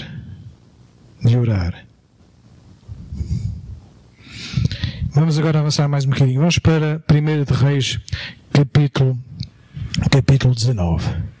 de 1.24 1.36
orar. 1.36 1.86
Vamos 5.12 5.38
agora 5.38 5.60
avançar 5.60 5.86
mais 5.86 6.04
um 6.04 6.10
bocadinho. 6.10 6.40
Vamos 6.40 6.58
para 6.58 7.00
1 7.08 7.44
de 7.44 7.52
Reis, 7.52 8.00
capítulo, 8.52 9.16
capítulo 10.10 10.52
19. 10.52 11.35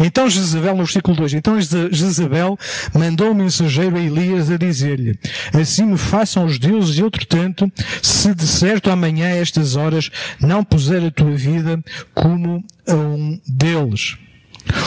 Então 0.00 0.28
Jezabel, 0.28 0.72
no 0.72 0.84
versículo 0.84 1.16
2, 1.16 1.34
então 1.34 1.58
Jezabel 1.60 2.58
mandou 2.94 3.30
o 3.30 3.34
mensageiro 3.34 3.96
a 3.96 4.00
Elias 4.00 4.50
a 4.50 4.56
dizer-lhe, 4.56 5.18
assim 5.52 5.84
me 5.84 5.98
façam 5.98 6.44
os 6.44 6.58
deuses 6.58 6.98
e 6.98 7.02
outro 7.02 7.24
tanto, 7.26 7.70
se 8.02 8.34
de 8.34 8.46
certo 8.46 8.90
amanhã 8.90 9.26
a 9.26 9.36
estas 9.36 9.76
horas 9.76 10.10
não 10.40 10.64
puser 10.64 11.04
a 11.04 11.10
tua 11.10 11.32
vida 11.32 11.82
como 12.14 12.64
a 12.86 12.94
um 12.94 13.40
deles. 13.46 14.16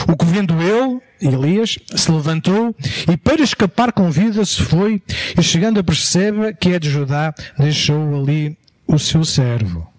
O 0.08 0.16
que 0.16 0.24
vendo 0.24 0.54
ele, 0.60 1.00
Elias, 1.20 1.78
se 1.94 2.10
levantou 2.10 2.74
e 3.10 3.16
para 3.16 3.42
escapar 3.42 3.92
com 3.92 4.10
vida 4.10 4.44
se 4.44 4.62
foi 4.62 5.02
e 5.38 5.42
chegando 5.42 5.80
a 5.80 5.84
percebe 5.84 6.54
que 6.54 6.70
é 6.70 6.78
de 6.78 6.90
Judá, 6.90 7.34
deixou 7.58 8.22
ali 8.22 8.56
o 8.86 8.98
seu 8.98 9.24
servo. 9.24 9.95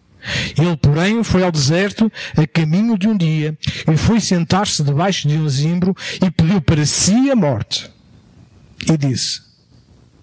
Ele, 0.58 0.76
porém, 0.78 1.24
foi 1.24 1.44
ao 1.44 1.52
deserto 1.52 2.12
a 2.36 2.46
caminho 2.46 2.98
de 2.98 3.08
um 3.08 3.16
dia 3.16 3.58
e 3.92 3.98
foi 3.98 4.20
sentar-se 4.20 4.84
debaixo 4.84 5.28
de 5.28 5.38
um 5.38 5.48
zimbro 5.48 5.96
e 6.22 6.30
pediu 6.30 6.62
para 6.62 6.86
si 6.86 7.30
a 7.32 7.36
morte. 7.36 7.90
E 8.90 8.98
disse: 8.98 9.42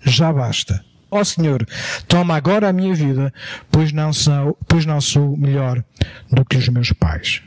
Já 0.02 0.32
basta. 0.32 0.84
Ó 1.10 1.22
Senhor, 1.22 1.64
toma 2.08 2.34
agora 2.34 2.68
a 2.68 2.72
minha 2.72 2.92
vida, 2.92 3.32
pois 3.70 3.92
não 3.92 4.12
sou, 4.12 4.58
pois 4.66 4.84
não 4.84 5.00
sou 5.00 5.36
melhor 5.36 5.82
do 6.30 6.44
que 6.44 6.56
os 6.56 6.68
meus 6.68 6.92
pais. 6.92 7.40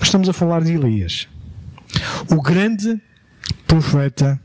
Estamos 0.00 0.28
a 0.28 0.32
falar 0.32 0.62
de 0.62 0.72
Elias, 0.74 1.26
o 2.30 2.40
grande 2.40 3.00
profeta 3.66 4.40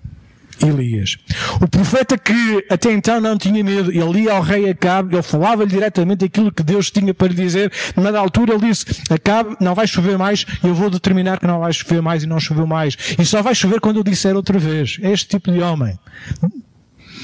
Elias. 0.63 1.18
O 1.62 1.68
profeta 1.68 2.18
que 2.18 2.65
até 2.70 2.91
então 2.91 3.20
não 3.20 3.38
tinha 3.38 3.63
medo, 3.63 3.91
ele 3.91 4.24
ia 4.24 4.34
ao 4.34 4.41
rei 4.41 4.70
Acabe, 4.70 5.15
ele 5.15 5.24
falava-lhe 5.24 5.70
diretamente 5.70 6.26
aquilo 6.26 6.52
que 6.52 6.63
Deus 6.63 6.89
tinha 6.89 7.13
para 7.13 7.28
lhe 7.28 7.34
dizer. 7.34 7.72
Na 7.96 8.18
altura 8.18 8.54
ele 8.54 8.68
disse, 8.68 8.86
Acabe, 9.10 9.56
não 9.60 9.76
vai 9.76 9.88
chover 9.88 10.18
mais, 10.18 10.46
e 10.63 10.68
eu 10.68 10.76
vou 10.76 10.89
determinar 10.89 11.39
que 11.39 11.48
não 11.48 11.60
vai 11.60 11.74
chover 11.74 12.02
mais 12.02 12.24
e 12.24 12.28
não 12.28 12.39
choveu 12.39 12.68
mais. 12.68 12.98
E 13.20 13.26
só 13.26 13.41
vai 13.41 13.56
chover 13.56 13.80
quando 13.80 13.98
eu 13.98 14.04
disser 14.04 14.36
outra 14.36 14.58
vez. 14.58 14.98
É 15.02 15.12
este 15.12 15.28
tipo 15.28 15.52
de 15.52 15.60
homem. 15.60 15.98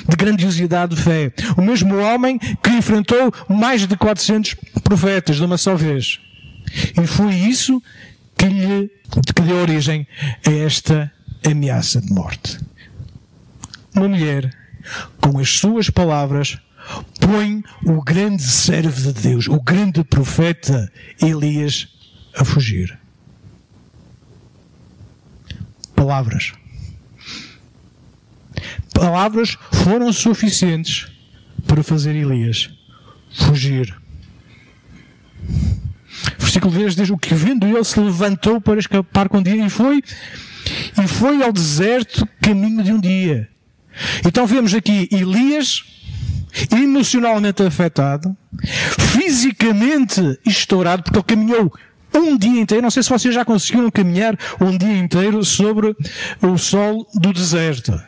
De 0.08 0.16
grandiosidade 0.16 0.96
de 0.96 1.02
fé. 1.02 1.32
O 1.58 1.62
mesmo 1.62 1.98
homem 1.98 2.40
que 2.40 2.70
enfrentou 2.72 3.32
mais 3.48 3.86
de 3.86 3.96
400 3.96 4.56
profetas 4.84 5.38
de 5.38 5.44
uma 5.44 5.58
só 5.58 5.76
vez. 5.76 6.20
E 7.02 7.06
foi 7.06 7.34
isso 7.34 7.82
que 8.38 8.46
lhe 8.46 8.92
que 9.36 9.42
deu 9.42 9.58
origem 9.58 10.08
a 10.48 10.52
esta 10.52 11.12
ameaça 11.46 12.00
de 12.00 12.14
morte 12.14 12.58
uma 13.96 14.08
mulher, 14.08 14.56
com 15.20 15.38
as 15.40 15.50
suas 15.50 15.90
palavras, 15.90 16.58
põe 17.20 17.64
o 17.86 18.02
grande 18.02 18.44
servo 18.44 19.14
de 19.14 19.14
Deus, 19.14 19.48
o 19.48 19.60
grande 19.62 20.04
profeta 20.04 20.92
Elias, 21.22 21.88
a 22.36 22.44
fugir. 22.44 22.98
Palavras. 25.96 26.54
Palavras 28.94 29.58
foram 29.72 30.12
suficientes 30.12 31.08
para 31.68 31.84
fazer 31.84 32.16
Elias 32.16 32.70
fugir. 33.32 33.96
Versículo 36.38 36.74
10 36.74 36.96
diz: 36.96 37.10
O 37.10 37.18
que 37.18 37.34
vendo 37.34 37.66
ele 37.66 37.84
se 37.84 38.00
levantou 38.00 38.60
para 38.60 38.80
escapar 38.80 39.30
com 39.30 39.42
dia 39.42 39.66
e 39.66 39.70
foi, 39.70 40.04
e 41.02 41.08
foi 41.08 41.42
ao 41.42 41.52
deserto 41.52 42.28
caminho 42.42 42.84
de 42.84 42.92
um 42.92 43.00
dia. 43.00 43.50
Então 44.26 44.46
vemos 44.46 44.74
aqui 44.74 45.08
Elias 45.12 45.84
emocionalmente 46.72 47.64
afetado, 47.64 48.36
fisicamente 48.98 50.40
estourado, 50.46 51.04
porque 51.04 51.18
ele 51.18 51.26
caminhou 51.26 51.74
um 52.14 52.38
dia 52.38 52.62
inteiro. 52.62 52.84
Não 52.84 52.92
sei 52.92 53.04
se 53.04 53.10
vocês 53.10 53.34
já 53.34 53.46
conseguiram 53.46 53.90
caminhar 53.90 54.38
um 54.60 54.78
dia 54.78 54.98
inteiro 54.98 55.44
sobre 55.44 55.96
o 56.42 56.58
sol 56.58 57.08
do 57.16 57.32
deserto. 57.32 58.00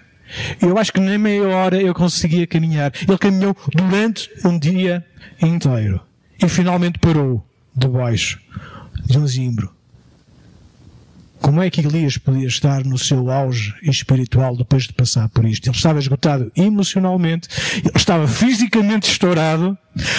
Eu 0.61 0.77
acho 0.77 0.91
que 0.91 0.99
nem 0.99 1.17
meia 1.17 1.47
hora 1.47 1.81
eu 1.81 1.93
conseguia 1.93 2.47
caminhar. 2.47 2.91
Ele 3.07 3.17
caminhou 3.17 3.55
durante 3.73 4.29
um 4.43 4.57
dia 4.57 5.05
inteiro. 5.41 6.01
E 6.41 6.49
finalmente 6.49 6.99
parou 6.99 7.45
debaixo 7.75 8.39
de 9.05 9.17
um 9.17 9.27
zimbro. 9.27 9.73
Como 11.53 11.61
é 11.61 11.69
que 11.69 11.81
Elias 11.81 12.17
podia 12.17 12.47
estar 12.47 12.83
no 12.83 12.97
seu 12.97 13.29
auge 13.29 13.75
espiritual 13.83 14.57
depois 14.57 14.87
de 14.87 14.93
passar 14.93 15.29
por 15.29 15.45
isto? 15.45 15.67
Ele 15.67 15.75
estava 15.75 15.99
esgotado 15.99 16.51
emocionalmente, 16.55 17.47
ele 17.77 17.91
estava 17.95 18.27
fisicamente 18.27 19.07
estourado, 19.11 19.77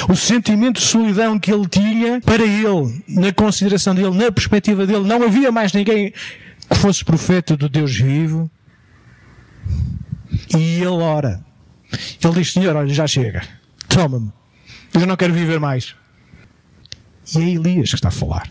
o 0.08 0.14
sentimento 0.14 0.76
de 0.76 0.86
solidão 0.86 1.36
que 1.36 1.52
ele 1.52 1.66
tinha, 1.66 2.20
para 2.20 2.44
ele, 2.44 3.02
na 3.08 3.32
consideração 3.32 3.96
dele, 3.96 4.16
na 4.16 4.30
perspectiva 4.30 4.86
dele, 4.86 5.08
não 5.08 5.24
havia 5.24 5.50
mais 5.50 5.72
ninguém 5.72 6.12
que 6.70 6.76
fosse 6.76 7.04
profeta 7.04 7.56
do 7.56 7.68
Deus 7.68 7.96
vivo. 7.96 8.48
E 10.56 10.76
ele 10.76 10.86
ora. 10.86 11.44
Ele 12.22 12.34
diz: 12.34 12.52
Senhor, 12.52 12.76
olha, 12.76 12.94
já 12.94 13.08
chega. 13.08 13.42
Toma-me. 13.88 14.32
Eu 14.92 15.04
não 15.04 15.16
quero 15.16 15.34
viver 15.34 15.58
mais. 15.58 15.96
E 17.34 17.38
é 17.38 17.48
Elias 17.54 17.88
que 17.88 17.96
está 17.96 18.06
a 18.06 18.12
falar. 18.12 18.46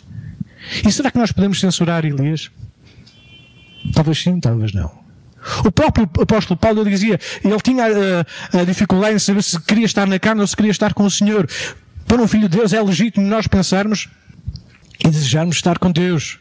E 0.86 0.92
será 0.92 1.10
que 1.10 1.18
nós 1.18 1.32
podemos 1.32 1.62
censurar 1.62 2.04
Elias? 2.04 2.52
Talvez 3.94 4.22
sim, 4.22 4.40
talvez 4.40 4.74
não. 4.74 5.04
O 5.66 5.72
próprio 5.72 6.10
apóstolo 6.22 6.58
Paulo 6.58 6.86
dizia, 6.86 7.20
ele 7.44 7.62
tinha 7.62 7.84
a, 7.84 7.90
eh, 7.90 8.26
a 8.62 8.64
dificuldade 8.64 9.16
em 9.16 9.20
saber 9.20 9.44
se 9.44 9.60
queria 9.60 9.86
estar 9.86 10.08
na 10.08 10.18
carne 10.18 10.42
ou 10.42 10.48
se 10.48 10.56
queria 10.56 10.72
estar 10.72 10.94
com 10.94 11.04
o 11.04 11.12
Senhor. 11.12 11.48
Para 12.08 12.22
um 12.22 12.28
filho 12.28 12.48
de 12.48 12.58
Deus 12.58 12.72
é 12.74 12.82
legítimo 12.82 13.28
nós 13.28 13.48
pensarmos 13.48 14.08
e 15.04 15.10
desejarmos 15.10 15.58
estar 15.58 15.78
com 15.78 15.92
Deus. 15.92 16.40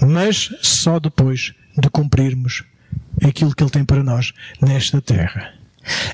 Mas 0.00 0.54
só 0.60 1.00
depois 1.00 1.54
de 1.76 1.88
cumprirmos 1.88 2.62
aquilo 3.26 3.54
que 3.54 3.62
Ele 3.62 3.70
tem 3.70 3.84
para 3.84 4.02
nós 4.02 4.32
nesta 4.60 5.00
terra. 5.00 5.54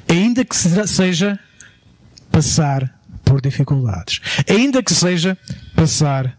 Ainda 0.09 0.45
que 0.45 0.55
seja 0.55 1.39
passar 2.31 2.99
por 3.25 3.41
dificuldades. 3.41 4.21
Ainda 4.49 4.83
que 4.83 4.95
seja 4.95 5.37
passar 5.75 6.37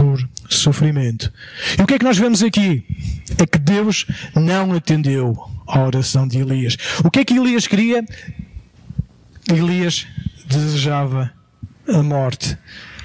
por 0.00 0.26
sofrimento. 0.48 1.30
E 1.78 1.82
o 1.82 1.86
que 1.86 1.92
é 1.92 1.98
que 1.98 2.04
nós 2.04 2.16
vemos 2.16 2.42
aqui? 2.42 2.82
É 3.36 3.44
que 3.44 3.58
Deus 3.58 4.06
não 4.34 4.72
atendeu 4.72 5.36
à 5.66 5.80
oração 5.80 6.26
de 6.26 6.38
Elias. 6.38 6.78
O 7.04 7.10
que 7.10 7.18
é 7.18 7.24
que 7.24 7.34
Elias 7.34 7.66
queria? 7.66 8.02
Elias 9.46 10.06
desejava 10.46 11.30
a 11.86 12.02
morte. 12.02 12.56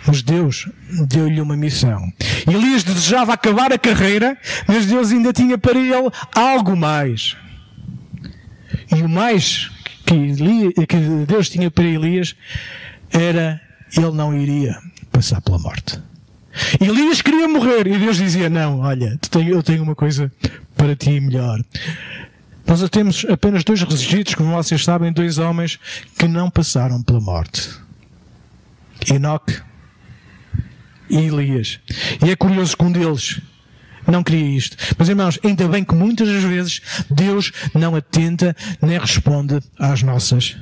Mas 0.07 0.21
Deus 0.21 0.69
deu-lhe 1.05 1.41
uma 1.41 1.57
missão. 1.57 2.13
Elias 2.47 2.81
desejava 2.83 3.33
acabar 3.33 3.73
a 3.73 3.77
carreira, 3.77 4.37
mas 4.65 4.85
Deus 4.85 5.11
ainda 5.11 5.33
tinha 5.33 5.57
para 5.57 5.77
ele 5.77 5.91
algo 6.33 6.77
mais. 6.77 7.35
E 8.95 9.01
o 9.01 9.09
mais 9.09 9.69
que, 10.05 10.33
Deus 11.27 11.49
tinha 11.49 11.69
para 11.69 11.83
Elias 11.83 12.35
era 13.11 13.59
ele 13.97 14.11
não 14.11 14.33
iria 14.33 14.79
passar 15.11 15.41
pela 15.41 15.59
morte. 15.59 15.99
Elias 16.79 17.21
queria 17.21 17.47
morrer 17.47 17.87
e 17.87 17.97
Deus 17.97 18.17
dizia: 18.17 18.49
Não, 18.49 18.79
olha, 18.79 19.19
eu 19.47 19.63
tenho 19.63 19.83
uma 19.83 19.95
coisa 19.95 20.31
para 20.75 20.95
ti 20.95 21.19
melhor. 21.19 21.59
Nós 22.65 22.89
temos 22.89 23.25
apenas 23.29 23.63
dois 23.63 23.81
registros, 23.83 24.35
como 24.35 24.55
vocês 24.55 24.83
sabem, 24.83 25.13
dois 25.13 25.37
homens 25.37 25.79
que 26.17 26.27
não 26.27 26.49
passaram 26.49 27.01
pela 27.03 27.19
morte: 27.19 27.69
Enoque 29.11 29.61
e 31.09 31.17
Elias. 31.17 31.79
E 32.25 32.31
é 32.31 32.35
curioso 32.35 32.75
que 32.75 32.83
um 32.83 32.91
deles 32.91 33.39
não 34.07 34.23
queria 34.23 34.57
isto. 34.57 34.77
Mas 34.97 35.09
irmãos, 35.09 35.39
ainda 35.43 35.67
bem 35.67 35.83
que 35.83 35.93
muitas 35.93 36.27
das 36.27 36.43
vezes 36.43 36.81
Deus 37.09 37.51
não 37.73 37.95
atenta 37.95 38.55
nem 38.81 38.97
responde 38.97 39.59
às 39.79 40.01
nossas 40.01 40.57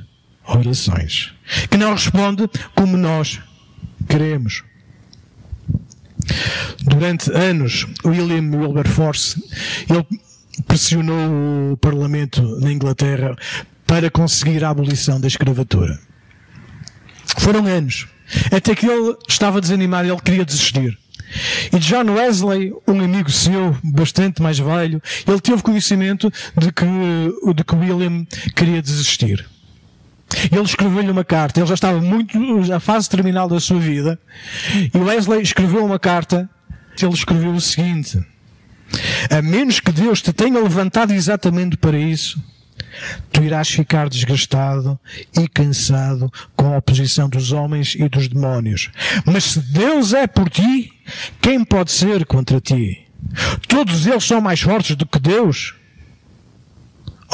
orações. 0.46 1.32
Que 1.70 1.76
não 1.76 1.92
responde 1.92 2.48
como 2.74 2.96
nós 2.96 3.40
queremos. 4.08 4.62
Durante 6.82 7.30
anos, 7.32 7.86
William 8.04 8.50
Wilberforce, 8.56 9.42
ele 9.88 10.06
pressionou 10.66 11.72
o 11.72 11.76
Parlamento 11.76 12.42
na 12.60 12.72
Inglaterra 12.72 13.36
para 13.86 14.10
conseguir 14.10 14.64
a 14.64 14.70
abolição 14.70 15.20
da 15.20 15.26
escravatura. 15.26 15.98
Foram 17.38 17.66
anos. 17.66 18.06
Até 18.50 18.74
que 18.74 18.86
ele 18.86 19.16
estava 19.28 19.60
desanimado, 19.60 20.08
ele 20.08 20.20
queria 20.20 20.44
desistir. 20.44 20.98
E 21.72 21.78
John 21.78 22.12
Wesley, 22.12 22.72
um 22.86 23.00
amigo 23.02 23.30
seu, 23.30 23.76
bastante 23.82 24.40
mais 24.40 24.58
velho, 24.58 25.02
ele 25.26 25.40
teve 25.40 25.62
conhecimento 25.62 26.32
de 26.56 26.72
que, 26.72 26.84
de 27.54 27.64
que 27.64 27.74
William 27.74 28.24
queria 28.54 28.80
desistir. 28.80 29.44
Ele 30.50 30.62
escreveu-lhe 30.62 31.10
uma 31.10 31.24
carta, 31.24 31.60
ele 31.60 31.66
já 31.66 31.74
estava 31.74 32.00
muito 32.00 32.38
na 32.38 32.80
fase 32.80 33.08
terminal 33.08 33.48
da 33.48 33.60
sua 33.60 33.78
vida, 33.78 34.18
e 34.92 34.96
Wesley 34.96 35.42
escreveu 35.42 35.84
uma 35.84 35.98
carta, 35.98 36.48
ele 37.00 37.12
escreveu 37.12 37.52
o 37.52 37.60
seguinte, 37.60 38.24
a 39.30 39.42
menos 39.42 39.80
que 39.80 39.92
Deus 39.92 40.22
te 40.22 40.32
tenha 40.32 40.60
levantado 40.60 41.12
exatamente 41.12 41.76
para 41.76 41.98
isso, 41.98 42.42
tu 43.32 43.42
irás 43.42 43.68
ficar 43.68 44.08
desgastado 44.08 44.98
e 45.36 45.48
cansado 45.48 46.32
com 46.54 46.72
a 46.72 46.78
oposição 46.78 47.28
dos 47.28 47.52
homens 47.52 47.94
e 47.98 48.08
dos 48.08 48.28
demónios. 48.28 48.90
Mas 49.24 49.44
se 49.44 49.60
Deus 49.60 50.12
é 50.12 50.26
por 50.26 50.48
ti, 50.48 50.92
quem 51.40 51.64
pode 51.64 51.90
ser 51.90 52.24
contra 52.24 52.60
ti? 52.60 53.04
Todos 53.66 54.06
eles 54.06 54.24
são 54.24 54.40
mais 54.40 54.60
fortes 54.60 54.96
do 54.96 55.06
que 55.06 55.18
Deus. 55.18 55.74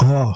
Oh, 0.01 0.33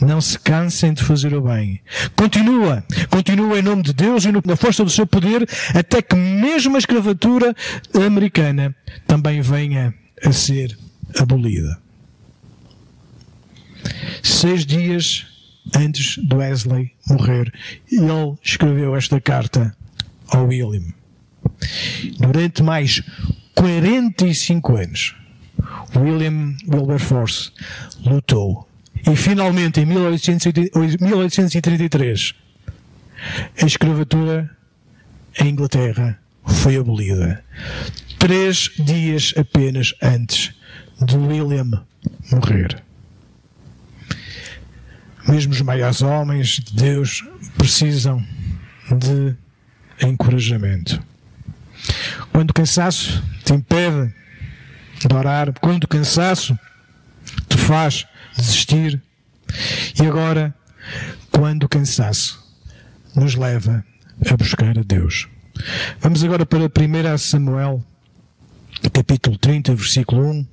não 0.00 0.20
se 0.20 0.38
cansem 0.38 0.92
de 0.92 1.02
fazer 1.02 1.34
o 1.34 1.42
bem. 1.42 1.80
Continua, 2.16 2.84
continua 3.10 3.58
em 3.58 3.62
nome 3.62 3.82
de 3.82 3.92
Deus 3.92 4.24
e 4.24 4.32
na 4.32 4.56
força 4.56 4.84
do 4.84 4.90
seu 4.90 5.06
poder, 5.06 5.48
até 5.74 6.02
que 6.02 6.16
mesmo 6.16 6.76
a 6.76 6.78
escravatura 6.78 7.54
americana 7.94 8.74
também 9.06 9.40
venha 9.40 9.94
a 10.24 10.32
ser 10.32 10.76
abolida. 11.18 11.78
Seis 14.22 14.64
dias 14.64 15.26
antes 15.76 16.16
de 16.16 16.34
Wesley 16.34 16.92
morrer, 17.08 17.52
ele 17.90 18.36
escreveu 18.42 18.96
esta 18.96 19.20
carta 19.20 19.76
ao 20.28 20.46
William. 20.46 20.92
Durante 22.18 22.62
mais 22.62 23.02
45 23.54 24.76
anos, 24.76 25.14
William 25.96 26.56
Wilberforce 26.68 27.52
lutou. 28.04 28.68
E 29.10 29.16
finalmente, 29.16 29.80
em 29.80 29.86
1833, 29.86 32.34
a 33.60 33.66
escravatura 33.66 34.48
em 35.40 35.48
Inglaterra 35.48 36.20
foi 36.44 36.76
abolida. 36.76 37.44
Três 38.18 38.70
dias 38.78 39.34
apenas 39.36 39.94
antes 40.00 40.54
de 41.00 41.16
William 41.16 41.84
morrer. 42.30 42.80
Mesmo 45.26 45.52
os 45.52 45.62
maiores 45.62 46.02
homens 46.02 46.60
de 46.60 46.74
Deus 46.74 47.24
precisam 47.56 48.24
de 48.90 49.34
encorajamento. 50.06 51.02
Quando 52.32 52.50
o 52.50 52.54
cansaço 52.54 53.22
te 53.44 53.52
impede 53.52 54.12
de 55.00 55.14
orar, 55.14 55.52
quando 55.60 55.84
o 55.84 55.88
cansaço 55.88 56.58
te 57.48 57.56
faz 57.56 58.06
desistir, 58.36 59.00
e 60.00 60.06
agora, 60.06 60.54
quando 61.30 61.64
o 61.64 61.68
cansaço 61.68 62.42
nos 63.14 63.34
leva 63.34 63.84
a 64.30 64.36
buscar 64.36 64.78
a 64.78 64.82
Deus. 64.82 65.28
Vamos 66.00 66.24
agora 66.24 66.46
para 66.46 66.64
1 66.64 67.18
Samuel, 67.18 67.84
capítulo 68.92 69.36
30, 69.36 69.74
versículo 69.74 70.30
1. 70.30 70.46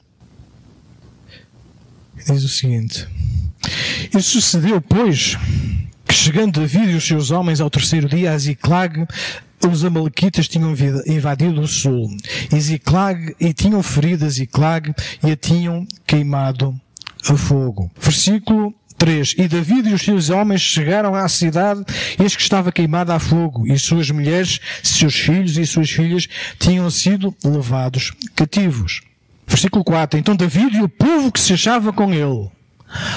Diz 2.28 2.44
o 2.44 2.50
seguinte: 2.50 3.08
E 4.14 4.22
sucedeu, 4.22 4.82
pois, 4.82 5.38
que 6.06 6.14
chegando 6.14 6.60
David 6.60 6.92
e 6.92 6.96
os 6.96 7.08
seus 7.08 7.32
homens 7.32 7.62
ao 7.62 7.70
terceiro 7.70 8.10
dia 8.10 8.34
a 8.34 8.38
Ziclag, 8.38 9.08
os 9.68 9.84
amalequitas 9.84 10.48
tinham 10.48 10.74
invadido 11.06 11.62
o 11.62 11.68
sul 11.68 12.16
e 12.52 12.60
Ziclag 12.60 13.36
e 13.40 13.54
tinham 13.54 13.84
ferido 13.84 14.26
a 14.26 14.30
Ziclag 14.30 14.94
e 15.24 15.32
a 15.32 15.36
tinham 15.36 15.86
queimado 16.06 16.80
a 17.28 17.36
fogo. 17.36 17.92
Versículo 18.00 18.74
3. 18.98 19.36
E 19.38 19.48
David 19.48 19.90
e 19.90 19.94
os 19.94 20.02
seus 20.02 20.30
homens 20.30 20.62
chegaram 20.62 21.16
à 21.16 21.28
cidade, 21.28 21.84
eis 22.20 22.36
que 22.36 22.42
estava 22.42 22.72
queimada 22.72 23.16
a 23.16 23.20
fogo, 23.20 23.66
e 23.66 23.80
suas 23.80 24.12
mulheres, 24.12 24.60
seus 24.84 25.16
filhos 25.16 25.58
e 25.58 25.66
suas 25.66 25.90
filhas 25.90 26.28
tinham 26.60 26.90
sido 26.92 27.36
levados 27.44 28.12
cativos. 28.36 29.02
Versículo 29.48 29.84
4. 29.84 30.20
Então 30.20 30.36
David 30.36 30.78
e 30.78 30.82
o 30.84 30.90
povo 30.90 31.32
que 31.32 31.40
se 31.40 31.54
achava 31.54 31.92
com 31.92 32.14
ele 32.14 32.50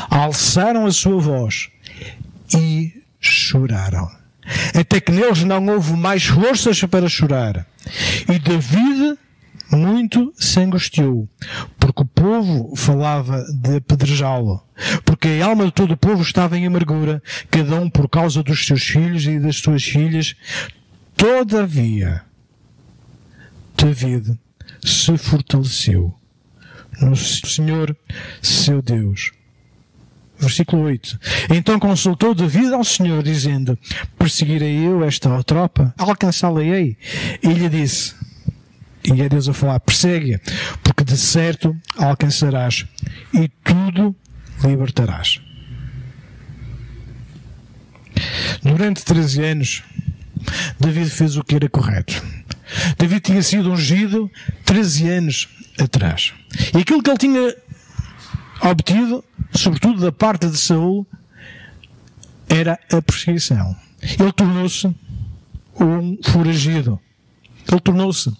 alçaram 0.08 0.86
a 0.86 0.92
sua 0.92 1.20
voz 1.20 1.68
e 2.54 3.02
choraram. 3.20 4.08
Até 4.74 5.00
que 5.00 5.12
neles 5.12 5.44
não 5.44 5.66
houve 5.66 5.92
mais 5.92 6.24
forças 6.24 6.82
para 6.84 7.08
chorar. 7.08 7.66
E 8.28 8.38
David 8.38 9.18
muito 9.72 10.32
se 10.36 10.60
angustiou, 10.60 11.28
porque 11.78 12.02
o 12.02 12.06
povo 12.06 12.76
falava 12.76 13.44
de 13.52 13.76
apedrejá-lo, 13.76 14.62
porque 15.04 15.28
a 15.28 15.46
alma 15.46 15.64
de 15.64 15.72
todo 15.72 15.92
o 15.92 15.96
povo 15.96 16.22
estava 16.22 16.58
em 16.58 16.66
amargura, 16.66 17.22
cada 17.50 17.76
um 17.80 17.88
por 17.88 18.08
causa 18.08 18.42
dos 18.42 18.66
seus 18.66 18.82
filhos 18.82 19.26
e 19.26 19.38
das 19.38 19.56
suas 19.56 19.82
filhas. 19.82 20.34
Todavia, 21.16 22.22
David 23.76 24.38
se 24.84 25.16
fortaleceu 25.16 26.14
no 27.00 27.16
Senhor, 27.16 27.96
seu 28.40 28.82
Deus. 28.82 29.32
Versículo 30.38 30.82
8. 30.82 31.20
Então 31.54 31.78
consultou 31.78 32.34
David 32.34 32.74
ao 32.74 32.82
Senhor, 32.82 33.22
dizendo: 33.22 33.78
Perseguirei 34.18 34.84
eu 34.84 35.04
esta 35.04 35.42
tropa? 35.44 35.94
Alcançá-la-ei? 35.96 36.96
E 37.40 37.48
lhe 37.48 37.68
disse: 37.68 38.16
e 39.04 39.20
é 39.20 39.28
Deus 39.28 39.48
a 39.48 39.52
falar, 39.52 39.80
persegue 39.80 40.40
porque 40.82 41.04
de 41.04 41.16
certo 41.16 41.76
alcançarás 41.96 42.86
e 43.34 43.48
tudo 43.48 44.14
libertarás. 44.62 45.40
Durante 48.62 49.04
13 49.04 49.42
anos, 49.42 49.82
David 50.78 51.10
fez 51.10 51.36
o 51.36 51.42
que 51.42 51.56
era 51.56 51.68
correto. 51.68 52.22
David 52.98 53.20
tinha 53.20 53.42
sido 53.42 53.72
ungido 53.72 54.30
13 54.64 55.08
anos 55.08 55.48
atrás. 55.78 56.32
E 56.74 56.78
aquilo 56.78 57.02
que 57.02 57.10
ele 57.10 57.18
tinha 57.18 57.56
obtido, 58.62 59.24
sobretudo 59.52 60.00
da 60.00 60.12
parte 60.12 60.48
de 60.48 60.56
Saul, 60.56 61.06
era 62.48 62.78
a 62.92 63.02
perseguição. 63.02 63.76
Ele 64.02 64.32
tornou-se 64.32 64.94
um 65.78 66.18
foragido. 66.22 67.00
Ele 67.70 67.80
tornou-se 67.80 68.32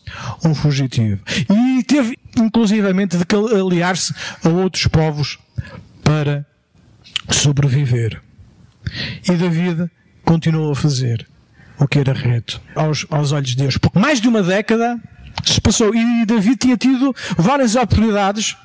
um 0.45 0.55
fugitivo. 0.55 1.23
E 1.51 1.83
teve, 1.85 2.19
inclusivamente, 2.37 3.17
de 3.17 3.25
aliar-se 3.57 4.15
a 4.45 4.49
outros 4.49 4.87
povos 4.87 5.39
para 6.03 6.47
sobreviver. 7.31 8.21
E 9.29 9.33
David 9.33 9.91
continuou 10.25 10.73
a 10.73 10.77
fazer 10.77 11.27
o 11.79 11.87
que 11.87 11.99
era 11.99 12.13
reto 12.13 12.61
aos, 12.75 13.07
aos 13.11 13.33
olhos 13.33 13.51
de 13.51 13.57
Deus. 13.57 13.77
Porque 13.77 13.99
mais 13.99 14.21
de 14.21 14.29
uma 14.29 14.43
década 14.43 15.01
se 15.45 15.61
passou 15.61 15.95
e 15.95 16.27
David 16.27 16.57
tinha 16.57 16.77
tido 16.77 17.15
várias 17.37 17.75
oportunidades 17.75 18.57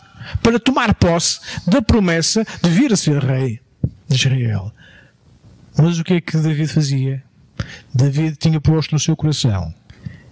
para 0.42 0.60
tomar 0.60 0.94
posse 0.96 1.40
da 1.66 1.82
promessa 1.82 2.46
de 2.62 2.70
vir 2.70 2.92
a 2.92 2.98
ser 2.98 3.24
rei 3.24 3.62
de 4.08 4.16
Israel. 4.16 4.74
Mas 5.78 6.00
o 6.00 6.04
que 6.04 6.16
é 6.16 6.22
que 6.22 6.38
David 6.38 6.68
fazia? 6.68 7.24
David 7.94 8.36
tinha 8.38 8.60
posto 8.60 8.94
no 8.94 9.00
seu 9.00 9.16
coração 9.16 9.74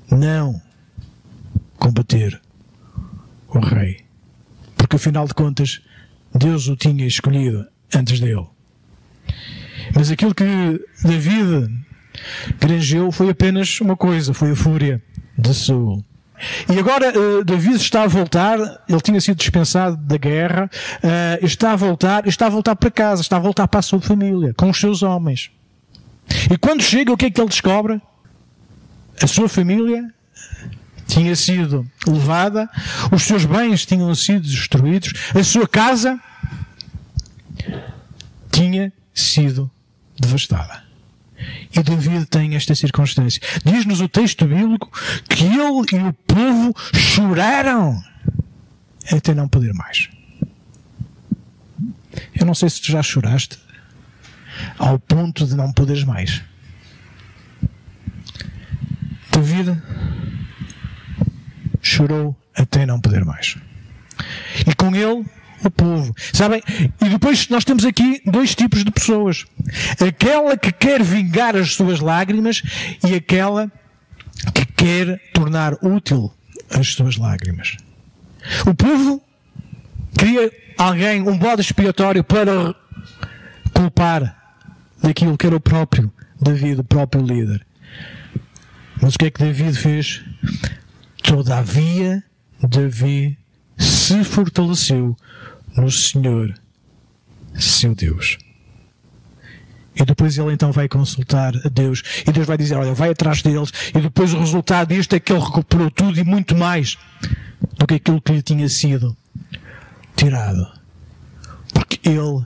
não 0.10 0.62
combater 1.78 2.40
o 3.50 3.60
rei. 3.60 4.06
Porque 4.76 4.96
afinal 4.96 5.28
de 5.28 5.34
contas, 5.34 5.82
Deus 6.34 6.68
o 6.68 6.76
tinha 6.76 7.06
escolhido 7.06 7.66
antes 7.94 8.20
dele. 8.20 8.48
Mas 9.94 10.12
aquilo 10.12 10.36
que 10.36 10.46
David 11.04 11.72
granjeu 12.60 13.12
foi 13.12 13.30
apenas 13.30 13.80
uma 13.82 13.96
coisa, 13.96 14.34
foi 14.34 14.52
a 14.52 14.56
fúria 14.56 15.02
de 15.38 15.54
Saul. 15.54 16.04
E 16.70 16.78
agora 16.78 17.14
uh, 17.18 17.44
David 17.46 17.78
está 17.78 18.04
a 18.04 18.08
voltar, 18.08 18.58
ele 18.90 19.02
tinha 19.02 19.22
sido 19.22 19.38
dispensado 19.38 19.96
da 19.96 20.18
guerra, 20.18 20.70
uh, 20.98 21.46
está 21.46 21.72
a 21.72 21.76
voltar, 21.76 22.28
está 22.28 22.48
a 22.48 22.50
voltar 22.50 22.76
para 22.76 22.92
casa, 22.92 23.22
está 23.22 23.38
a 23.38 23.40
voltar 23.40 23.68
para 23.68 23.80
a 23.80 23.84
sua 23.84 24.02
família, 24.02 24.54
com 24.54 24.70
os 24.70 24.78
seus 24.78 25.02
homens. 25.02 25.50
E 26.52 26.58
quando 26.58 26.82
chega, 26.82 27.12
o 27.12 27.18
que 27.18 27.28
é 27.28 27.32
que 27.32 27.40
ele 27.40 27.50
descobre? 27.50 28.02
A 29.22 29.28
sua 29.28 29.48
família 29.48 30.14
tinha 31.08 31.36
sido 31.36 31.90
levada, 32.08 32.70
os 33.12 33.24
seus 33.24 33.46
bens 33.46 33.86
tinham 33.86 34.14
sido 34.16 34.42
destruídos, 34.42 35.14
a 35.34 35.44
sua 35.44 35.68
casa 35.68 36.20
tinha 38.52 38.92
sido 39.14 39.70
devastada. 40.20 40.84
E 41.76 41.84
David 41.84 42.26
tem 42.26 42.56
esta 42.56 42.74
circunstância. 42.74 43.42
Diz-nos 43.64 44.02
o 44.02 44.08
texto 44.08 44.46
bíblico 44.46 44.90
que 45.30 45.44
ele 45.44 45.86
e 45.94 46.08
o 46.08 46.14
povo 46.14 46.74
choraram 46.94 48.02
até 49.12 49.34
não 49.34 49.48
poder 49.48 49.74
mais. 49.74 50.10
Eu 52.34 52.46
não 52.46 52.54
sei 52.54 52.70
se 52.70 52.82
tu 52.82 52.92
já 52.92 53.04
choraste 53.04 53.60
ao 54.78 54.98
ponto 54.98 55.46
de 55.46 55.56
não 55.56 55.72
poderes 55.72 56.04
mais. 56.04 56.42
David 59.36 59.82
chorou 61.82 62.36
até 62.56 62.86
não 62.86 63.00
poder 63.00 63.26
mais. 63.26 63.58
E 64.66 64.74
com 64.76 64.96
ele 64.96 65.26
o 65.64 65.70
povo. 65.70 66.16
Sabem? 66.34 66.64
E 67.02 67.10
depois 67.10 67.50
nós 67.50 67.66
temos 67.66 67.86
aqui 67.86 68.22
dois 68.26 68.56
tipos 68.56 68.84
de 68.84 68.92
pessoas: 68.92 69.46
aquela 70.00 70.58
que 70.58 70.72
quer 70.72 71.04
vingar 71.04 71.56
as 71.56 71.74
suas 71.74 72.00
lágrimas 72.00 72.64
e 73.06 73.14
aquela 73.14 73.70
que 74.54 74.66
quer 74.66 75.20
tornar 75.34 75.74
útil 75.82 76.34
as 76.70 76.94
suas 76.94 77.18
lágrimas. 77.18 77.76
O 78.66 78.74
povo 78.74 79.22
queria 80.18 80.52
alguém, 80.78 81.22
um 81.22 81.38
bode 81.38 81.62
expiatório 81.62 82.24
para 82.24 82.74
culpar 83.74 84.36
daquilo 85.02 85.38
que 85.38 85.46
era 85.48 85.56
o 85.56 85.60
próprio 85.60 86.12
David, 86.42 86.80
o 86.80 86.84
próprio 86.84 87.22
líder. 87.22 87.66
Mas 89.06 89.14
o 89.14 89.20
que 89.20 89.26
é 89.26 89.30
que 89.30 89.38
David 89.40 89.78
fez? 89.78 90.24
Todavia, 91.22 92.24
Davi 92.60 93.38
se 93.78 94.24
fortaleceu 94.24 95.16
no 95.78 95.92
Senhor, 95.92 96.60
seu 97.54 97.94
Deus. 97.94 98.40
E 99.96 100.04
depois 100.04 100.36
ele 100.40 100.54
então 100.54 100.72
vai 100.72 100.88
consultar 100.88 101.54
a 101.64 101.70
Deus. 101.70 102.02
E 102.28 102.32
Deus 102.32 102.48
vai 102.48 102.58
dizer: 102.58 102.78
Olha, 102.78 102.96
vai 102.96 103.12
atrás 103.12 103.44
deles. 103.44 103.72
E 103.94 104.02
depois 104.02 104.34
o 104.34 104.40
resultado 104.40 104.88
disto 104.88 105.14
é 105.14 105.20
que 105.20 105.32
ele 105.32 105.40
recuperou 105.40 105.92
tudo 105.92 106.20
e 106.20 106.24
muito 106.24 106.56
mais 106.56 106.98
do 107.78 107.86
que 107.86 107.94
aquilo 107.94 108.20
que 108.20 108.34
lhe 108.34 108.42
tinha 108.42 108.68
sido 108.68 109.16
tirado. 110.16 110.68
Porque 111.72 112.00
ele, 112.10 112.44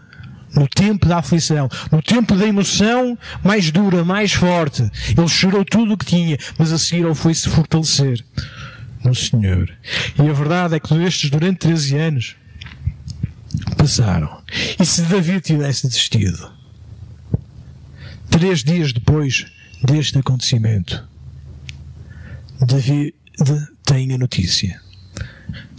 no 0.55 0.67
tempo 0.67 1.07
da 1.07 1.17
aflição, 1.17 1.69
no 1.91 2.01
tempo 2.01 2.35
da 2.35 2.47
emoção 2.47 3.17
mais 3.43 3.71
dura, 3.71 4.03
mais 4.03 4.33
forte, 4.33 4.89
ele 5.17 5.27
chorou 5.27 5.63
tudo 5.63 5.93
o 5.93 5.97
que 5.97 6.05
tinha, 6.05 6.37
mas 6.57 6.71
a 6.71 6.77
seguir 6.77 7.05
ele 7.05 7.15
foi 7.15 7.33
se 7.33 7.49
fortalecer 7.49 8.23
no 9.03 9.13
Senhor. 9.15 9.71
E 10.17 10.29
a 10.29 10.33
verdade 10.33 10.75
é 10.75 10.79
que 10.79 10.93
estes, 10.95 11.29
durante 11.29 11.59
13 11.59 11.97
anos, 11.97 12.35
passaram. 13.77 14.41
E 14.79 14.85
se 14.85 15.01
Davi 15.03 15.39
tivesse 15.41 15.87
desistido, 15.87 16.51
três 18.29 18.63
dias 18.63 18.93
depois 18.93 19.45
deste 19.83 20.17
acontecimento, 20.17 21.07
Davi 22.59 23.15
tem 23.85 24.13
a 24.13 24.17
notícia 24.17 24.79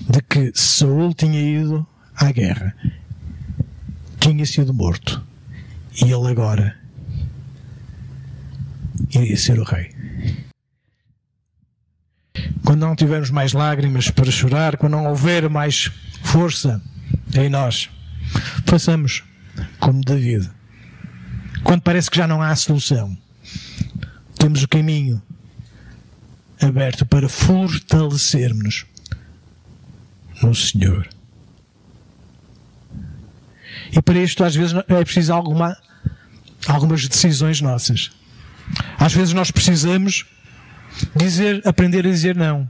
de 0.08 0.22
que 0.22 0.50
Saul 0.54 1.14
tinha 1.14 1.40
ido 1.40 1.86
à 2.16 2.32
guerra, 2.32 2.74
tinha 4.30 4.46
sido 4.46 4.72
morto, 4.72 5.20
e 6.00 6.04
ele 6.04 6.28
agora 6.30 6.78
iria 9.12 9.36
ser 9.36 9.58
o 9.58 9.64
rei. 9.64 9.92
Quando 12.64 12.80
não 12.80 12.94
tivermos 12.94 13.30
mais 13.30 13.52
lágrimas 13.52 14.08
para 14.10 14.30
chorar, 14.30 14.76
quando 14.76 14.92
não 14.92 15.06
houver 15.06 15.50
mais 15.50 15.90
força 16.22 16.80
em 17.34 17.48
nós. 17.48 17.90
Façamos 18.66 19.24
como 19.80 20.04
David. 20.04 20.48
Quando 21.64 21.82
parece 21.82 22.08
que 22.08 22.16
já 22.16 22.28
não 22.28 22.40
há 22.40 22.54
solução, 22.54 23.18
temos 24.38 24.62
o 24.62 24.68
caminho 24.68 25.20
aberto 26.62 27.04
para 27.04 27.28
fortalecermos 27.28 28.86
no 30.40 30.54
Senhor. 30.54 31.08
E 33.92 34.00
para 34.02 34.18
isto, 34.18 34.44
às 34.44 34.54
vezes, 34.54 34.74
é 34.88 35.04
preciso 35.04 35.32
alguma, 35.32 35.76
algumas 36.66 37.06
decisões 37.06 37.60
nossas. 37.60 38.10
Às 38.98 39.12
vezes, 39.12 39.32
nós 39.34 39.50
precisamos 39.50 40.26
dizer, 41.16 41.62
aprender 41.66 42.06
a 42.06 42.10
dizer 42.10 42.36
não. 42.36 42.68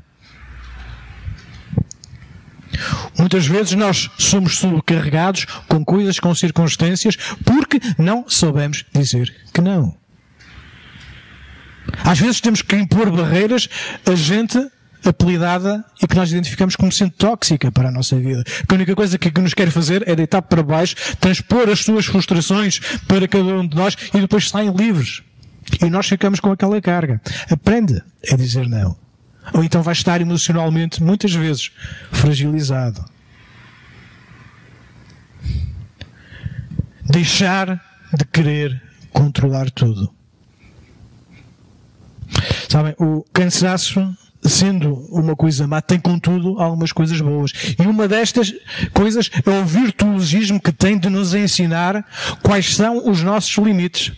Muitas 3.18 3.46
vezes 3.46 3.72
nós 3.72 4.08
somos 4.18 4.56
sobrecarregados 4.56 5.44
com 5.68 5.84
coisas, 5.84 6.18
com 6.18 6.34
circunstâncias, 6.34 7.16
porque 7.44 7.80
não 7.98 8.24
soubemos 8.26 8.84
dizer 8.92 9.34
que 9.52 9.60
não. 9.60 9.94
Às 12.04 12.18
vezes 12.18 12.40
temos 12.40 12.62
que 12.62 12.76
impor 12.76 13.10
barreiras 13.10 13.68
a 14.06 14.14
gente 14.14 14.58
apelidada 15.04 15.84
e 16.02 16.06
que 16.06 16.16
nós 16.16 16.30
identificamos 16.30 16.76
como 16.76 16.92
sendo 16.92 17.12
tóxica 17.12 17.70
para 17.70 17.88
a 17.88 17.92
nossa 17.92 18.16
vida. 18.18 18.44
Que 18.44 18.74
a 18.74 18.74
única 18.74 18.94
coisa 18.94 19.18
que 19.18 19.40
nos 19.40 19.54
quer 19.54 19.70
fazer 19.70 20.06
é 20.08 20.14
deitar 20.14 20.42
para 20.42 20.62
baixo, 20.62 20.96
transpor 21.18 21.68
as 21.68 21.80
suas 21.80 22.06
frustrações 22.06 22.78
para 23.06 23.26
cada 23.26 23.44
um 23.44 23.66
de 23.66 23.76
nós 23.76 23.96
e 24.14 24.20
depois 24.20 24.48
saem 24.48 24.72
livres. 24.72 25.22
E 25.82 25.88
nós 25.88 26.08
ficamos 26.08 26.40
com 26.40 26.50
aquela 26.50 26.80
carga. 26.80 27.20
Aprende 27.50 28.02
a 28.30 28.36
dizer 28.36 28.66
não. 28.68 28.96
Ou 29.54 29.64
então 29.64 29.82
vai 29.82 29.92
estar 29.92 30.20
emocionalmente, 30.20 31.02
muitas 31.02 31.32
vezes, 31.32 31.72
fragilizado. 32.10 33.04
Deixar 37.04 37.80
de 38.16 38.24
querer 38.26 38.80
controlar 39.12 39.70
tudo. 39.70 40.12
Sabem, 42.68 42.94
o 42.98 43.24
cansaço, 43.32 44.16
sendo 44.42 44.94
uma 45.10 45.36
coisa 45.36 45.66
má, 45.66 45.80
tem 45.82 45.98
contudo 45.98 46.58
algumas 46.58 46.92
coisas 46.92 47.20
boas. 47.20 47.52
E 47.78 47.82
uma 47.82 48.08
destas 48.08 48.54
coisas 48.92 49.30
é 49.44 49.50
o 49.50 49.64
virtuosismo 49.64 50.60
que 50.60 50.72
tem 50.72 50.98
de 50.98 51.08
nos 51.08 51.34
ensinar 51.34 52.04
quais 52.42 52.74
são 52.74 53.08
os 53.08 53.22
nossos 53.22 53.52
limites. 53.58 54.12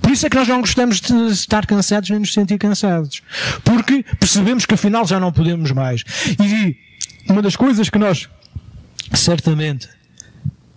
Por 0.00 0.10
isso 0.10 0.26
é 0.26 0.30
que 0.30 0.36
nós 0.36 0.48
não 0.48 0.60
gostamos 0.60 1.00
de 1.00 1.12
estar 1.28 1.66
cansados 1.66 2.10
nem 2.10 2.18
nos 2.18 2.32
sentir 2.32 2.58
cansados. 2.58 3.22
Porque 3.64 4.04
percebemos 4.18 4.66
que 4.66 4.74
afinal 4.74 5.06
já 5.06 5.20
não 5.20 5.32
podemos 5.32 5.70
mais. 5.72 6.02
E 6.40 6.76
uma 7.28 7.42
das 7.42 7.56
coisas 7.56 7.88
que 7.88 7.98
nós, 7.98 8.28
certamente, 9.12 9.88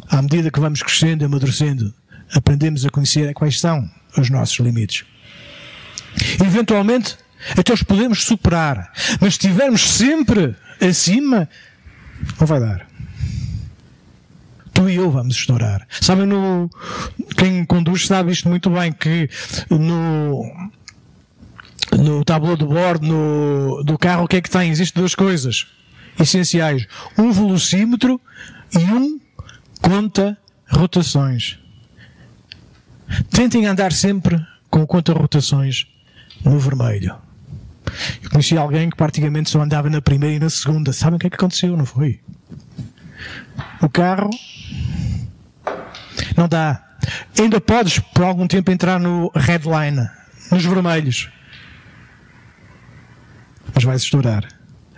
à 0.10 0.22
medida 0.22 0.51
que 0.51 0.60
vamos 0.60 0.82
crescendo 0.82 1.26
amadurecendo, 1.26 1.93
aprendemos 2.34 2.86
a 2.86 2.89
conhecer 2.89 3.28
é 3.28 3.34
quais 3.34 3.60
são 3.60 3.89
os 4.18 4.30
nossos 4.30 4.57
limites. 4.60 5.05
Eventualmente, 6.43 7.18
até 7.58 7.74
os 7.74 7.84
podemos 7.84 8.24
superar. 8.24 8.92
Mas 9.20 9.34
estivermos 9.34 9.82
sempre 9.82 10.56
acima, 10.82 11.50
não 12.40 12.48
vai 12.48 12.60
dar 12.60 12.90
tu 14.80 14.90
e 14.90 14.96
eu 14.96 15.12
vamos 15.12 15.36
estourar. 15.36 15.86
Sabem, 16.00 16.26
no, 16.26 16.70
quem 17.36 17.66
conduz 17.66 18.08
sabe 18.08 18.32
isto 18.32 18.48
muito 18.48 18.70
bem, 18.70 18.92
que 18.94 19.30
no, 19.70 20.50
no 21.98 22.24
tabuleiro 22.24 22.66
de 22.66 22.74
bordo 22.74 23.06
no, 23.06 23.84
do 23.84 23.98
carro, 23.98 24.24
o 24.24 24.28
que 24.28 24.38
é 24.38 24.42
que 24.42 24.50
tem? 24.50 24.72
Existem 24.72 25.02
duas 25.02 25.16
coisas 25.16 25.68
essenciais: 26.18 26.88
um 27.18 27.32
velocímetro 27.32 28.22
e 28.74 28.80
um 28.80 29.20
conta 29.82 30.38
rotações. 30.70 31.60
Tentem 33.32 33.66
andar 33.66 33.92
sempre 33.92 34.40
com 34.70 34.84
o 34.84 34.88
conta 34.88 35.12
rotações 35.14 35.88
no 36.46 36.58
vermelho. 36.60 37.16
Eu 38.24 38.30
conheci 38.30 38.58
alguém 38.58 38.90
que 38.90 38.96
praticamente 38.96 39.50
só 39.50 39.62
andava 39.62 39.90
na 39.90 40.02
primeira 40.02 40.36
e 40.36 40.40
na 40.40 40.50
segunda. 40.50 40.94
Sabem 40.94 41.16
o 41.18 41.20
que 41.20 41.28
é 41.28 41.30
que 41.30 41.36
aconteceu? 41.36 41.76
Não 41.76 41.86
foi? 41.86 42.20
O 43.82 43.90
carro 43.90 44.30
não 46.36 46.48
dá. 46.48 46.82
ainda 47.38 47.60
podes 47.60 48.00
por 48.00 48.24
algum 48.24 48.48
tempo 48.48 48.72
entrar 48.72 49.00
no 49.00 49.32
line, 49.36 50.10
nos 50.52 50.66
vermelhos. 50.66 51.30
Mas 53.74 53.84
vais 53.84 54.02
estourar. 54.02 54.48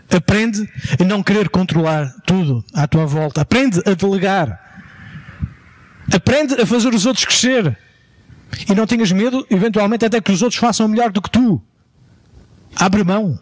Aprende 0.10 0.70
a 1.00 1.04
não 1.04 1.24
querer 1.24 1.50
controlar 1.50 2.14
tudo 2.26 2.64
à 2.74 2.86
tua 2.88 3.06
volta. 3.06 3.42
Aprende 3.42 3.82
a 3.86 3.94
delegar. 3.94 4.60
Aprende 6.14 6.56
a 6.56 6.66
fazer 6.66 6.94
os 6.94 7.06
outros 7.06 7.26
crescer. 7.26 7.78
E 8.70 8.76
não 8.76 8.86
tenhas 8.86 9.12
medo, 9.12 9.46
eventualmente, 9.50 10.06
até 10.06 10.20
que 10.20 10.32
os 10.32 10.42
outros 10.42 10.60
façam 10.60 10.88
melhor 10.88 11.12
do 11.12 11.22
que 11.22 11.30
tu. 11.30 11.64
Abre 12.76 13.04
mão. 13.04 13.40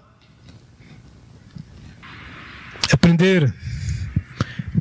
Aprender 2.91 3.53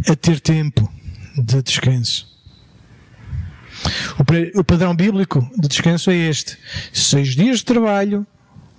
a 0.09 0.16
ter 0.16 0.40
tempo 0.40 0.90
de 1.36 1.62
descanso. 1.62 2.26
O 4.55 4.64
padrão 4.64 4.94
bíblico 4.94 5.49
de 5.57 5.68
descanso 5.68 6.11
é 6.11 6.16
este: 6.16 6.59
seis 6.92 7.34
dias 7.34 7.59
de 7.59 7.64
trabalho, 7.64 8.26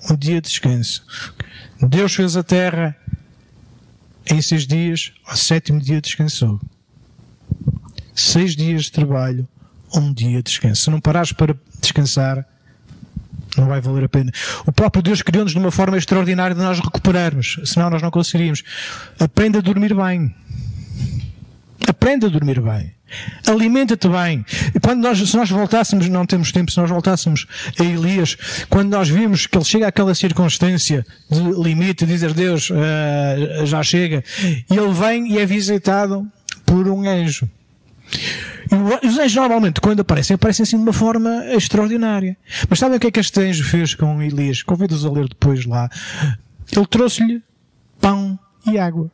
um 0.09 0.15
dia 0.15 0.41
de 0.41 0.49
descanso. 0.49 1.05
Deus 1.82 2.13
fez 2.13 2.36
a 2.36 2.43
terra 2.43 2.95
em 4.30 4.41
seis 4.41 4.67
dias, 4.67 5.13
ao 5.26 5.36
sétimo 5.36 5.80
dia 5.80 6.01
descansou. 6.01 6.59
Seis 8.13 8.55
dias 8.55 8.84
de 8.84 8.91
trabalho, 8.91 9.47
um 9.93 10.13
dia 10.13 10.38
de 10.38 10.43
descanso. 10.43 10.84
Se 10.84 10.89
não 10.89 10.99
parares 10.99 11.32
para 11.32 11.57
descansar, 11.80 12.45
não 13.60 13.68
vai 13.68 13.82
valer 13.82 14.05
a 14.05 14.10
pena. 14.10 14.32
O 14.66 14.72
próprio 14.72 15.01
Deus 15.01 15.22
criou-nos 15.22 15.51
de 15.51 15.57
uma 15.57 15.72
forma 15.72 15.97
extraordinária 15.97 16.55
de 16.55 16.62
nós 16.62 16.80
recuperarmos, 16.80 17.60
senão 17.66 17.89
nós 17.89 18.01
não 18.01 18.12
conseguiríamos. 18.12 18.64
Aprenda 19.20 19.60
a 19.60 19.62
dormir 19.62 19.93
bem. 19.93 20.34
Aprenda 21.88 22.28
a 22.28 22.30
dormir 22.30 22.62
bem. 22.62 22.93
Alimenta-te 23.47 24.07
bem. 24.07 24.45
Quando 24.82 25.01
nós, 25.01 25.18
se 25.18 25.36
nós 25.36 25.49
voltássemos, 25.49 26.07
não 26.07 26.26
temos 26.26 26.51
tempo, 26.51 26.72
se 26.72 26.78
nós 26.78 26.89
voltássemos 26.89 27.47
a 27.80 27.84
Elias, 27.84 28.38
quando 28.70 28.91
nós 28.91 29.10
vimos 29.10 29.47
que 29.47 29.57
ele 29.57 29.66
chega 29.66 29.88
àquela 29.88 30.14
circunstância 30.14 31.05
de 31.30 31.39
limite, 31.62 32.05
dizer 32.05 32.34
Deus, 32.34 32.70
uh, 32.70 33.66
já 33.66 33.82
chega, 33.82 34.24
e 34.70 34.78
ele 34.78 34.93
vem 34.93 35.32
e 35.34 35.39
é 35.39 35.45
visitado 35.45 36.28
por 36.66 36.88
um 36.88 37.10
anjo. 37.10 37.49
Os 39.03 39.17
anjos 39.17 39.36
normalmente, 39.36 39.82
quando 39.82 40.01
aparecem, 40.01 40.36
aparecem 40.36 40.63
assim 40.63 40.78
de 40.78 40.84
uma 40.84 40.93
forma 40.93 41.45
extraordinária. 41.53 42.38
Mas 42.70 42.80
sabem 42.80 42.97
o 42.97 42.99
que 42.99 43.07
é 43.07 43.11
que 43.11 43.20
este 43.20 43.39
anjo 43.39 43.63
fez 43.63 43.95
com 43.95 44.22
Elias? 44.22 44.61
Convido-os 44.61 45.05
a 45.05 45.11
ler 45.11 45.28
depois 45.28 45.65
lá. 45.65 45.89
Ele 46.72 46.86
trouxe-lhe 46.86 47.41
pão 47.99 48.38
e 48.65 48.78
água. 48.78 49.11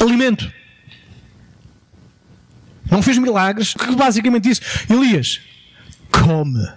Alimento. 0.00 0.52
Não 2.90 3.02
fez 3.02 3.18
milagres. 3.18 3.74
Que 3.74 3.94
basicamente 3.94 4.48
disse: 4.48 4.60
Elias, 4.90 5.40
come, 6.10 6.68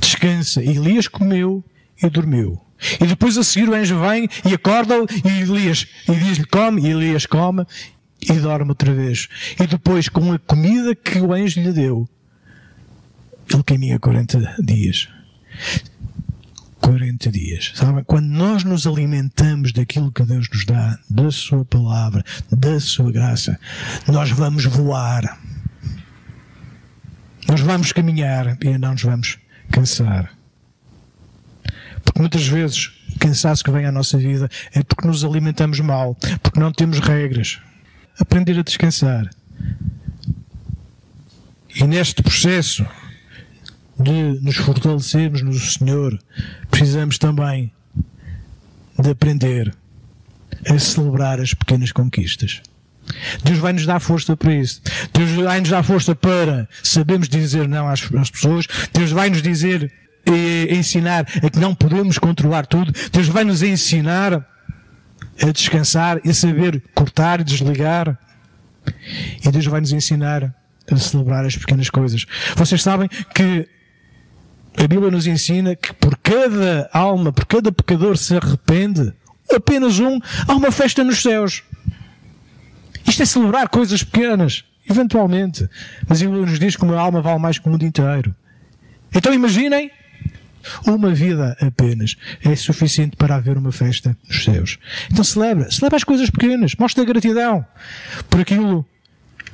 descansa. 0.00 0.62
E 0.62 0.70
Elias 0.70 1.06
comeu 1.06 1.64
e 2.02 2.10
dormiu. 2.10 2.60
E 3.00 3.06
depois 3.06 3.38
a 3.38 3.44
seguir 3.44 3.68
o 3.68 3.74
anjo 3.74 4.00
vem 4.00 4.28
e 4.44 4.54
acorda-o 4.54 5.06
e 5.24 5.42
Elias 5.42 5.86
e 6.08 6.14
diz-lhe 6.16 6.44
come, 6.46 6.82
e 6.82 6.90
Elias 6.90 7.26
come 7.26 7.64
e 8.28 8.32
dorme 8.34 8.70
outra 8.70 8.92
vez. 8.92 9.28
E 9.60 9.66
depois, 9.66 10.08
com 10.08 10.32
a 10.32 10.38
comida 10.38 10.94
que 10.94 11.18
o 11.18 11.32
anjo 11.32 11.60
lhe 11.60 11.72
deu, 11.72 12.08
ele 13.52 13.62
caminha 13.62 13.98
40 13.98 14.56
dias. 14.62 15.08
40 16.80 17.30
dias. 17.30 17.72
Sabem? 17.74 18.02
Quando 18.04 18.26
nós 18.26 18.64
nos 18.64 18.86
alimentamos 18.86 19.72
daquilo 19.72 20.12
que 20.12 20.22
Deus 20.24 20.48
nos 20.52 20.64
dá, 20.64 20.98
da 21.08 21.30
Sua 21.30 21.64
palavra, 21.64 22.24
da 22.50 22.80
Sua 22.80 23.10
graça, 23.12 23.58
nós 24.08 24.30
vamos 24.30 24.64
voar. 24.64 25.38
Nós 27.48 27.60
vamos 27.60 27.92
caminhar 27.92 28.58
e 28.62 28.78
não 28.78 28.92
nos 28.92 29.02
vamos 29.02 29.38
cansar. 29.70 30.32
Porque 32.04 32.20
muitas 32.20 32.46
vezes 32.46 32.92
o 33.14 33.18
cansaço 33.18 33.62
que 33.62 33.70
vem 33.70 33.86
à 33.86 33.92
nossa 33.92 34.18
vida 34.18 34.48
é 34.74 34.82
porque 34.82 35.06
nos 35.06 35.24
alimentamos 35.24 35.78
mal, 35.80 36.16
porque 36.42 36.58
não 36.58 36.72
temos 36.72 36.98
regras. 36.98 37.60
Aprender 38.18 38.58
a 38.58 38.62
descansar. 38.62 39.28
E 41.74 41.84
neste 41.84 42.22
processo 42.22 42.86
de 43.98 44.40
nos 44.40 44.56
fortalecermos 44.56 45.42
no 45.42 45.54
Senhor, 45.58 46.18
precisamos 46.70 47.18
também 47.18 47.72
de 48.98 49.10
aprender 49.10 49.74
a 50.68 50.78
celebrar 50.78 51.40
as 51.40 51.54
pequenas 51.54 51.92
conquistas. 51.92 52.60
Deus 53.44 53.58
vai 53.58 53.72
nos 53.72 53.86
dar 53.86 54.00
força 54.00 54.36
para 54.36 54.54
isso. 54.54 54.80
Deus 55.12 55.30
vai 55.32 55.60
nos 55.60 55.70
dar 55.70 55.82
força 55.82 56.14
para 56.14 56.68
sabermos 56.82 57.28
dizer 57.28 57.68
não 57.68 57.88
às, 57.88 58.02
às 58.14 58.30
pessoas. 58.30 58.66
Deus 58.92 59.10
vai 59.10 59.30
nos 59.30 59.42
dizer 59.42 59.92
e 60.26 60.68
ensinar 60.70 61.26
a 61.42 61.50
que 61.50 61.58
não 61.58 61.74
podemos 61.74 62.18
controlar 62.18 62.66
tudo. 62.66 62.92
Deus 63.10 63.28
vai 63.28 63.44
nos 63.44 63.62
ensinar 63.62 64.46
a 65.42 65.52
descansar 65.52 66.20
e 66.24 66.30
a 66.30 66.34
saber 66.34 66.82
cortar 66.94 67.40
e 67.40 67.44
desligar. 67.44 68.18
E 69.44 69.50
Deus 69.50 69.66
vai 69.66 69.80
nos 69.80 69.92
ensinar 69.92 70.54
a 70.90 70.96
celebrar 70.96 71.44
as 71.44 71.56
pequenas 71.56 71.90
coisas. 71.90 72.26
Vocês 72.56 72.82
sabem 72.82 73.08
que 73.34 73.68
a 74.76 74.86
Bíblia 74.86 75.10
nos 75.10 75.26
ensina 75.26 75.76
que 75.76 75.92
por 75.92 76.16
cada 76.18 76.88
alma, 76.92 77.32
por 77.32 77.44
cada 77.44 77.70
pecador 77.70 78.16
se 78.16 78.36
arrepende, 78.36 79.12
apenas 79.54 79.98
um, 79.98 80.18
há 80.46 80.54
uma 80.54 80.70
festa 80.70 81.04
nos 81.04 81.20
céus. 81.20 81.62
Isto 83.06 83.22
é 83.22 83.26
celebrar 83.26 83.68
coisas 83.68 84.02
pequenas, 84.02 84.64
eventualmente. 84.88 85.68
Mas 86.08 86.22
a 86.22 86.24
Bíblia 86.24 86.46
nos 86.46 86.58
diz 86.58 86.76
que 86.76 86.84
uma 86.84 86.98
alma 86.98 87.20
vale 87.20 87.38
mais 87.38 87.58
que 87.58 87.66
o 87.66 87.70
mundo 87.70 87.84
inteiro. 87.84 88.34
Então 89.14 89.34
imaginem, 89.34 89.90
uma 90.86 91.14
vida 91.14 91.56
apenas 91.60 92.16
é 92.44 92.54
suficiente 92.56 93.16
para 93.16 93.36
haver 93.36 93.56
uma 93.56 93.72
festa 93.72 94.16
nos 94.28 94.44
céus. 94.44 94.78
Então 95.10 95.24
celebra, 95.24 95.70
celebra 95.70 95.96
as 95.96 96.04
coisas 96.04 96.30
pequenas, 96.30 96.74
mostra 96.78 97.04
gratidão 97.04 97.64
por 98.28 98.40
aquilo 98.40 98.86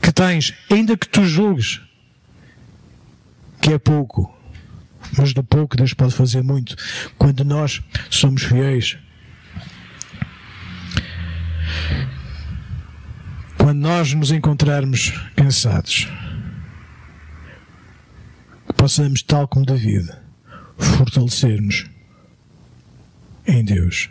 que 0.01 0.13
tens, 0.13 0.55
ainda 0.71 0.97
que 0.97 1.09
tu 1.09 1.25
julgues 1.25 1.81
que 3.61 3.73
é 3.73 3.79
pouco 3.79 4.39
mas 5.17 5.33
do 5.33 5.43
pouco 5.43 5.77
Deus 5.77 5.95
pode 5.95 6.15
fazer 6.15 6.43
muito 6.43 6.77
quando 7.17 7.45
nós 7.45 7.81
somos 8.11 8.43
fiéis. 8.43 8.99
Quando 13.57 13.79
nós 13.79 14.15
nos 14.15 14.31
encontrarmos 14.31 15.13
cansados, 15.37 16.09
possamos, 18.77 19.23
tal 19.23 19.47
como 19.49 19.67
David, 19.67 20.11
fortalecer-nos 20.79 21.87
em 23.47 23.65
Deus. 23.65 24.09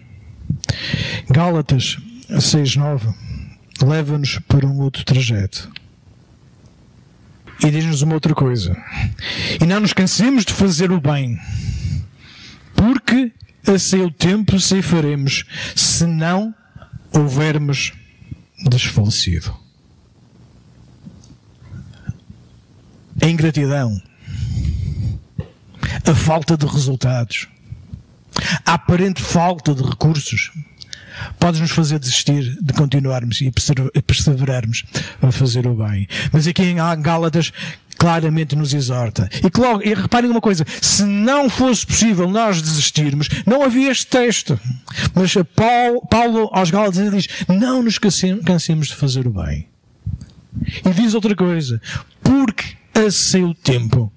Gálatas 1.30 1.98
6.9 2.30 3.14
leva-nos 3.86 4.40
para 4.40 4.68
um 4.68 4.80
outro 4.80 5.04
trajeto. 5.04 5.72
E 7.64 7.72
diz-nos 7.72 8.02
uma 8.02 8.14
outra 8.14 8.36
coisa. 8.36 8.76
E 9.60 9.66
não 9.66 9.80
nos 9.80 9.94
cansemos 9.94 10.46
de 10.46 10.54
fazer 10.54 10.92
o 10.92 11.02
bem, 11.02 11.40
porque 12.76 13.32
a 13.68 13.80
seu 13.80 14.12
tempo 14.12 14.60
ceifaremos, 14.60 15.44
se 15.76 16.06
não 16.06 16.54
houvermos 17.12 17.94
desfalecido. 18.70 19.54
A 23.22 23.28
ingratidão, 23.28 24.02
a 26.06 26.16
falta 26.16 26.58
de 26.58 26.66
resultados, 26.66 27.48
a 28.66 28.74
aparente 28.74 29.22
falta 29.22 29.74
de 29.74 29.84
recursos, 29.84 30.52
pode 31.40 31.60
nos 31.60 31.72
fazer 31.72 32.00
desistir 32.00 32.58
de 32.62 32.74
continuarmos 32.74 33.42
e 33.42 33.52
perseverarmos 34.02 34.84
a 35.22 35.32
fazer 35.32 35.66
o 35.68 35.76
bem. 35.76 36.08
Mas 36.32 36.48
aqui 36.48 36.64
em 36.64 36.76
Gálatas 37.02 37.52
claramente 37.98 38.56
nos 38.56 38.74
exorta. 38.74 39.28
E, 39.34 39.60
logo, 39.60 39.82
e 39.84 39.94
reparem 39.94 40.30
uma 40.30 40.40
coisa, 40.40 40.64
se 40.82 41.04
não 41.04 41.50
fosse 41.50 41.86
possível 41.86 42.30
nós 42.30 42.62
desistirmos, 42.62 43.28
não 43.46 43.64
havia 43.64 43.92
este 43.92 44.08
texto. 44.08 44.60
Mas 45.16 45.34
Paulo, 45.56 46.02
Paulo 46.08 46.50
aos 46.54 46.70
Gálatas 46.70 47.12
diz, 47.12 47.28
não 47.48 47.82
nos 47.82 47.98
cansemos 47.98 48.88
de 48.88 48.96
fazer 48.96 49.28
o 49.28 49.32
bem. 49.32 49.68
E 50.86 50.90
diz 50.92 51.14
outra 51.14 51.36
coisa, 51.36 51.82
porque 52.22 52.78
a 52.94 53.12
seu 53.12 53.54
tempo 53.56 54.12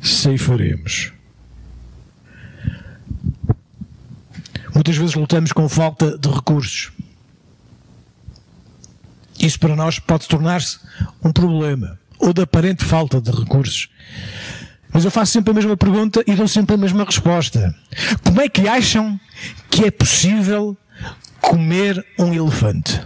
ceifaremos. 0.00 1.12
Muitas 4.74 4.96
vezes 4.96 5.14
lutamos 5.14 5.52
com 5.52 5.68
falta 5.68 6.16
de 6.16 6.28
recursos. 6.28 6.92
Isso 9.38 9.58
para 9.58 9.76
nós 9.76 9.98
pode 9.98 10.26
tornar-se 10.28 10.78
um 11.22 11.32
problema, 11.32 11.98
ou 12.18 12.32
de 12.32 12.42
aparente 12.42 12.84
falta 12.84 13.20
de 13.20 13.30
recursos. 13.30 13.88
Mas 14.92 15.04
eu 15.04 15.10
faço 15.10 15.32
sempre 15.32 15.50
a 15.50 15.54
mesma 15.54 15.76
pergunta 15.76 16.22
e 16.26 16.34
dou 16.34 16.48
sempre 16.48 16.74
a 16.74 16.78
mesma 16.78 17.04
resposta. 17.04 17.74
Como 18.24 18.40
é 18.40 18.48
que 18.48 18.68
acham 18.68 19.18
que 19.70 19.84
é 19.84 19.90
possível 19.90 20.76
comer 21.40 22.04
um 22.18 22.32
elefante? 22.32 23.00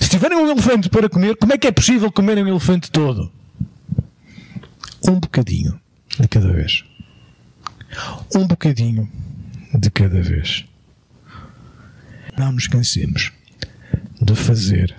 Se 0.00 0.08
tiverem 0.08 0.38
um 0.38 0.50
elefante 0.50 0.88
para 0.88 1.08
comer, 1.08 1.36
como 1.36 1.52
é 1.52 1.58
que 1.58 1.66
é 1.66 1.72
possível 1.72 2.10
comerem 2.10 2.44
um 2.44 2.48
elefante 2.48 2.90
todo? 2.90 3.30
Um 5.06 5.20
bocadinho 5.20 5.78
de 6.18 6.28
cada 6.28 6.52
vez. 6.52 6.84
Um 8.34 8.46
bocadinho 8.46 9.10
de 9.78 9.90
cada 9.90 10.22
vez. 10.22 10.64
Não 12.38 12.52
nos 12.52 12.66
cansemos 12.66 13.30
de 14.20 14.34
fazer 14.34 14.96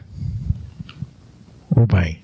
o 1.70 1.86
bem. 1.88 2.22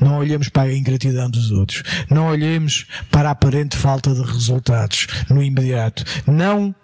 Não 0.00 0.18
olhemos 0.18 0.48
para 0.48 0.70
a 0.70 0.76
ingratidão 0.76 1.30
dos 1.30 1.50
outros. 1.50 1.82
Não 2.10 2.26
olhemos 2.26 2.86
para 3.10 3.28
a 3.28 3.32
aparente 3.32 3.76
falta 3.76 4.14
de 4.14 4.22
resultados 4.22 5.06
no 5.30 5.42
imediato. 5.42 6.04
Não 6.26 6.74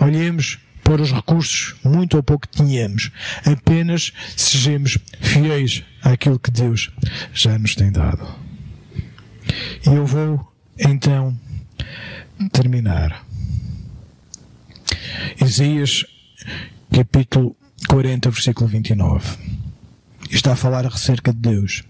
olhemos 0.00 0.58
para 0.82 1.02
os 1.02 1.12
recursos, 1.12 1.74
muito 1.82 2.16
ou 2.16 2.22
pouco 2.22 2.46
que 2.46 2.62
tínhamos. 2.62 3.10
Apenas 3.44 4.12
sejamos 4.36 4.98
fiéis 5.20 5.82
àquilo 6.02 6.38
que 6.38 6.50
Deus 6.50 6.90
já 7.32 7.58
nos 7.58 7.74
tem 7.74 7.90
dado. 7.90 8.44
E 9.86 9.88
eu 9.88 10.06
vou 10.06 10.52
então 10.78 11.38
terminar. 12.52 13.24
Isaías 15.40 16.04
capítulo 16.92 17.56
40, 17.88 18.30
versículo 18.30 18.68
29. 18.68 19.36
Está 20.30 20.52
a 20.52 20.56
falar 20.56 20.86
acerca 20.86 21.32
de 21.32 21.38
Deus. 21.38 21.84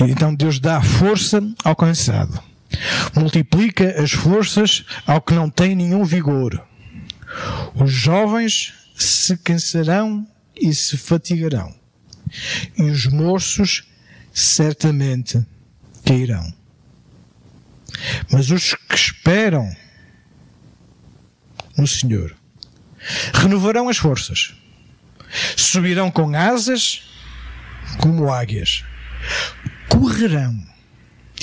Então 0.00 0.34
Deus 0.34 0.58
dá 0.58 0.80
força 0.82 1.40
ao 1.64 1.76
cansado. 1.76 2.40
Multiplica 3.14 4.02
as 4.02 4.12
forças 4.12 4.84
ao 5.06 5.20
que 5.20 5.34
não 5.34 5.48
tem 5.48 5.74
nenhum 5.74 6.04
vigor. 6.04 6.66
Os 7.74 7.92
jovens 7.92 8.74
se 8.96 9.36
cansarão 9.36 10.26
e 10.54 10.74
se 10.74 10.96
fatigarão. 10.96 11.74
E 12.76 12.82
os 12.82 13.06
moços 13.06 13.84
certamente 14.32 15.44
cairão. 16.04 16.52
Mas 18.30 18.50
os 18.50 18.74
que 18.74 18.94
esperam 18.94 19.74
no 21.76 21.86
Senhor 21.86 22.36
renovarão 23.34 23.88
as 23.88 23.96
forças, 23.96 24.54
subirão 25.56 26.10
com 26.10 26.34
asas 26.34 27.02
como 28.00 28.32
águias, 28.32 28.84
correrão 29.88 30.66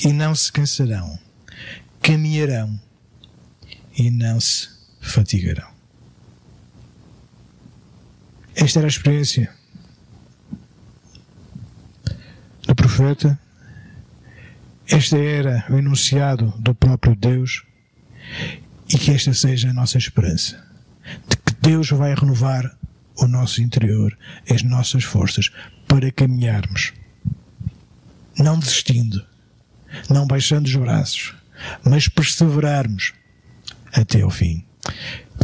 e 0.03 0.11
não 0.11 0.35
se 0.35 0.51
cansarão, 0.51 1.19
caminharão 2.01 2.79
e 3.97 4.09
não 4.09 4.39
se 4.39 4.69
fatigarão. 5.01 5.71
Esta 8.55 8.79
era 8.79 8.87
a 8.87 8.89
experiência 8.89 9.53
do 12.67 12.75
profeta, 12.75 13.39
este 14.88 15.15
era 15.15 15.65
o 15.69 15.77
enunciado 15.77 16.53
do 16.59 16.75
próprio 16.75 17.15
Deus, 17.15 17.63
e 18.89 18.97
que 18.97 19.11
esta 19.11 19.34
seja 19.34 19.69
a 19.69 19.73
nossa 19.73 19.97
esperança 19.97 20.63
de 21.27 21.38
que 21.38 21.53
Deus 21.61 21.89
vai 21.89 22.13
renovar 22.13 22.77
o 23.17 23.27
nosso 23.27 23.61
interior, 23.61 24.17
as 24.49 24.63
nossas 24.63 25.03
forças, 25.03 25.51
para 25.88 26.11
caminharmos, 26.11 26.93
não 28.38 28.57
desistindo, 28.57 29.25
não 30.09 30.25
baixando 30.25 30.67
os 30.67 30.75
braços, 30.75 31.36
mas 31.86 32.07
perseverarmos 32.07 33.13
até 33.91 34.21
ao 34.21 34.29
fim. 34.29 34.65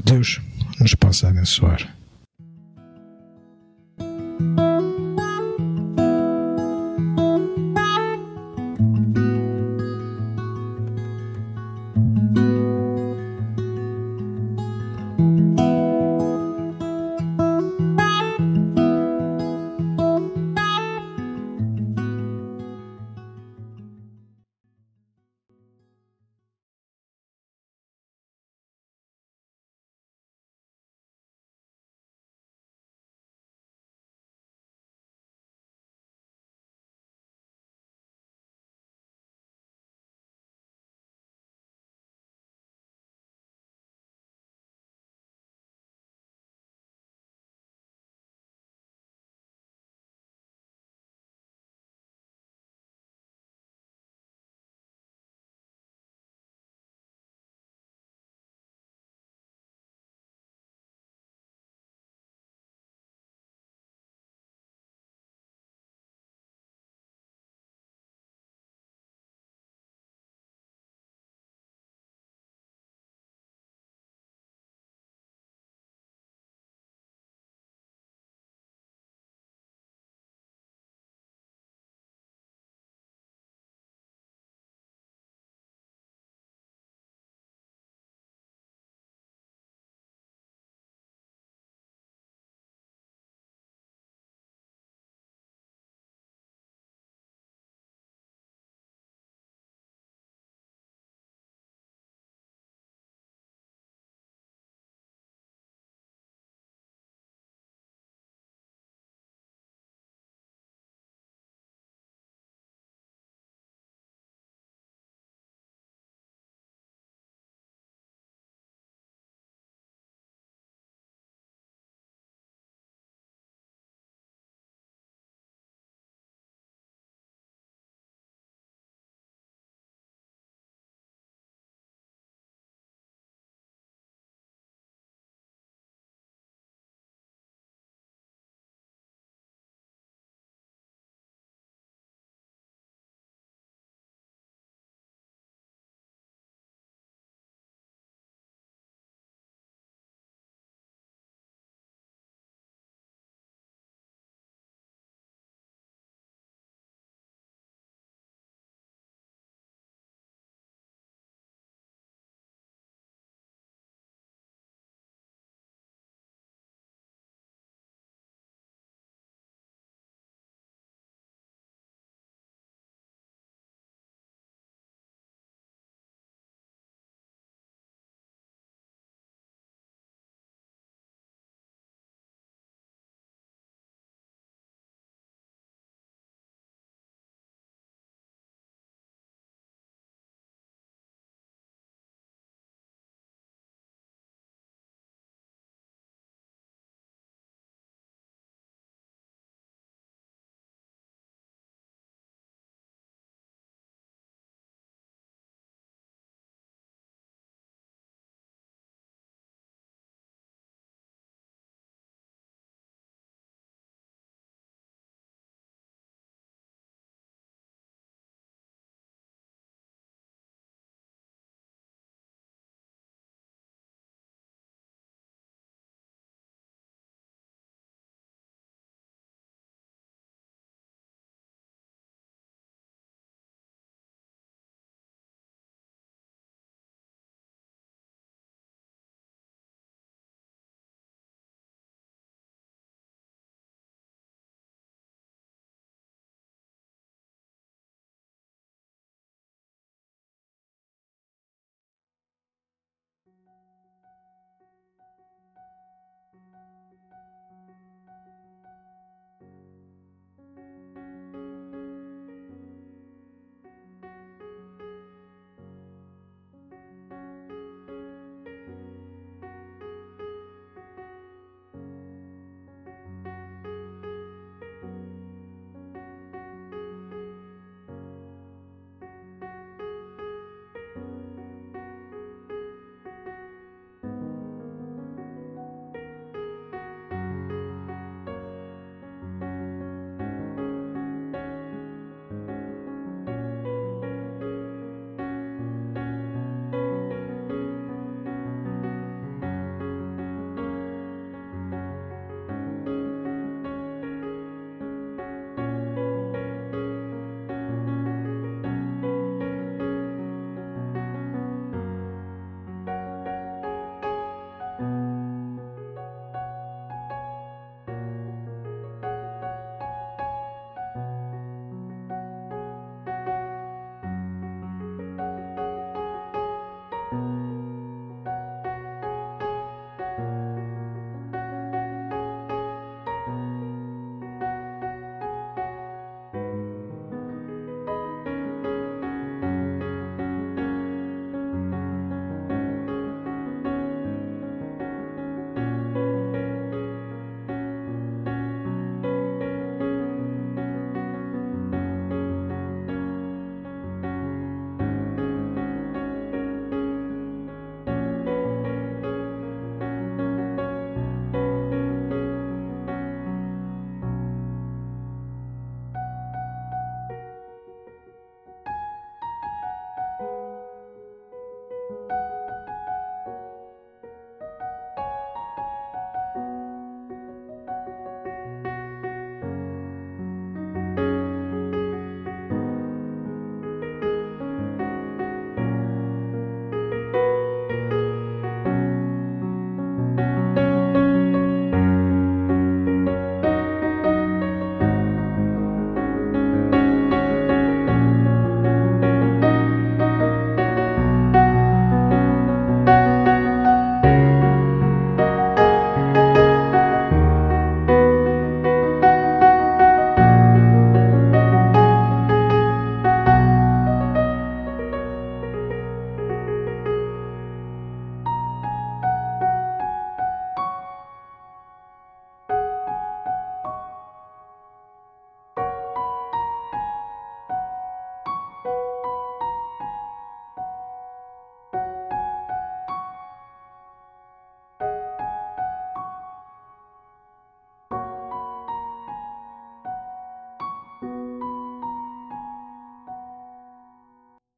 Deus 0.03 0.41
nos 0.79 0.95
possa 0.95 1.29
abençoar. 1.29 1.98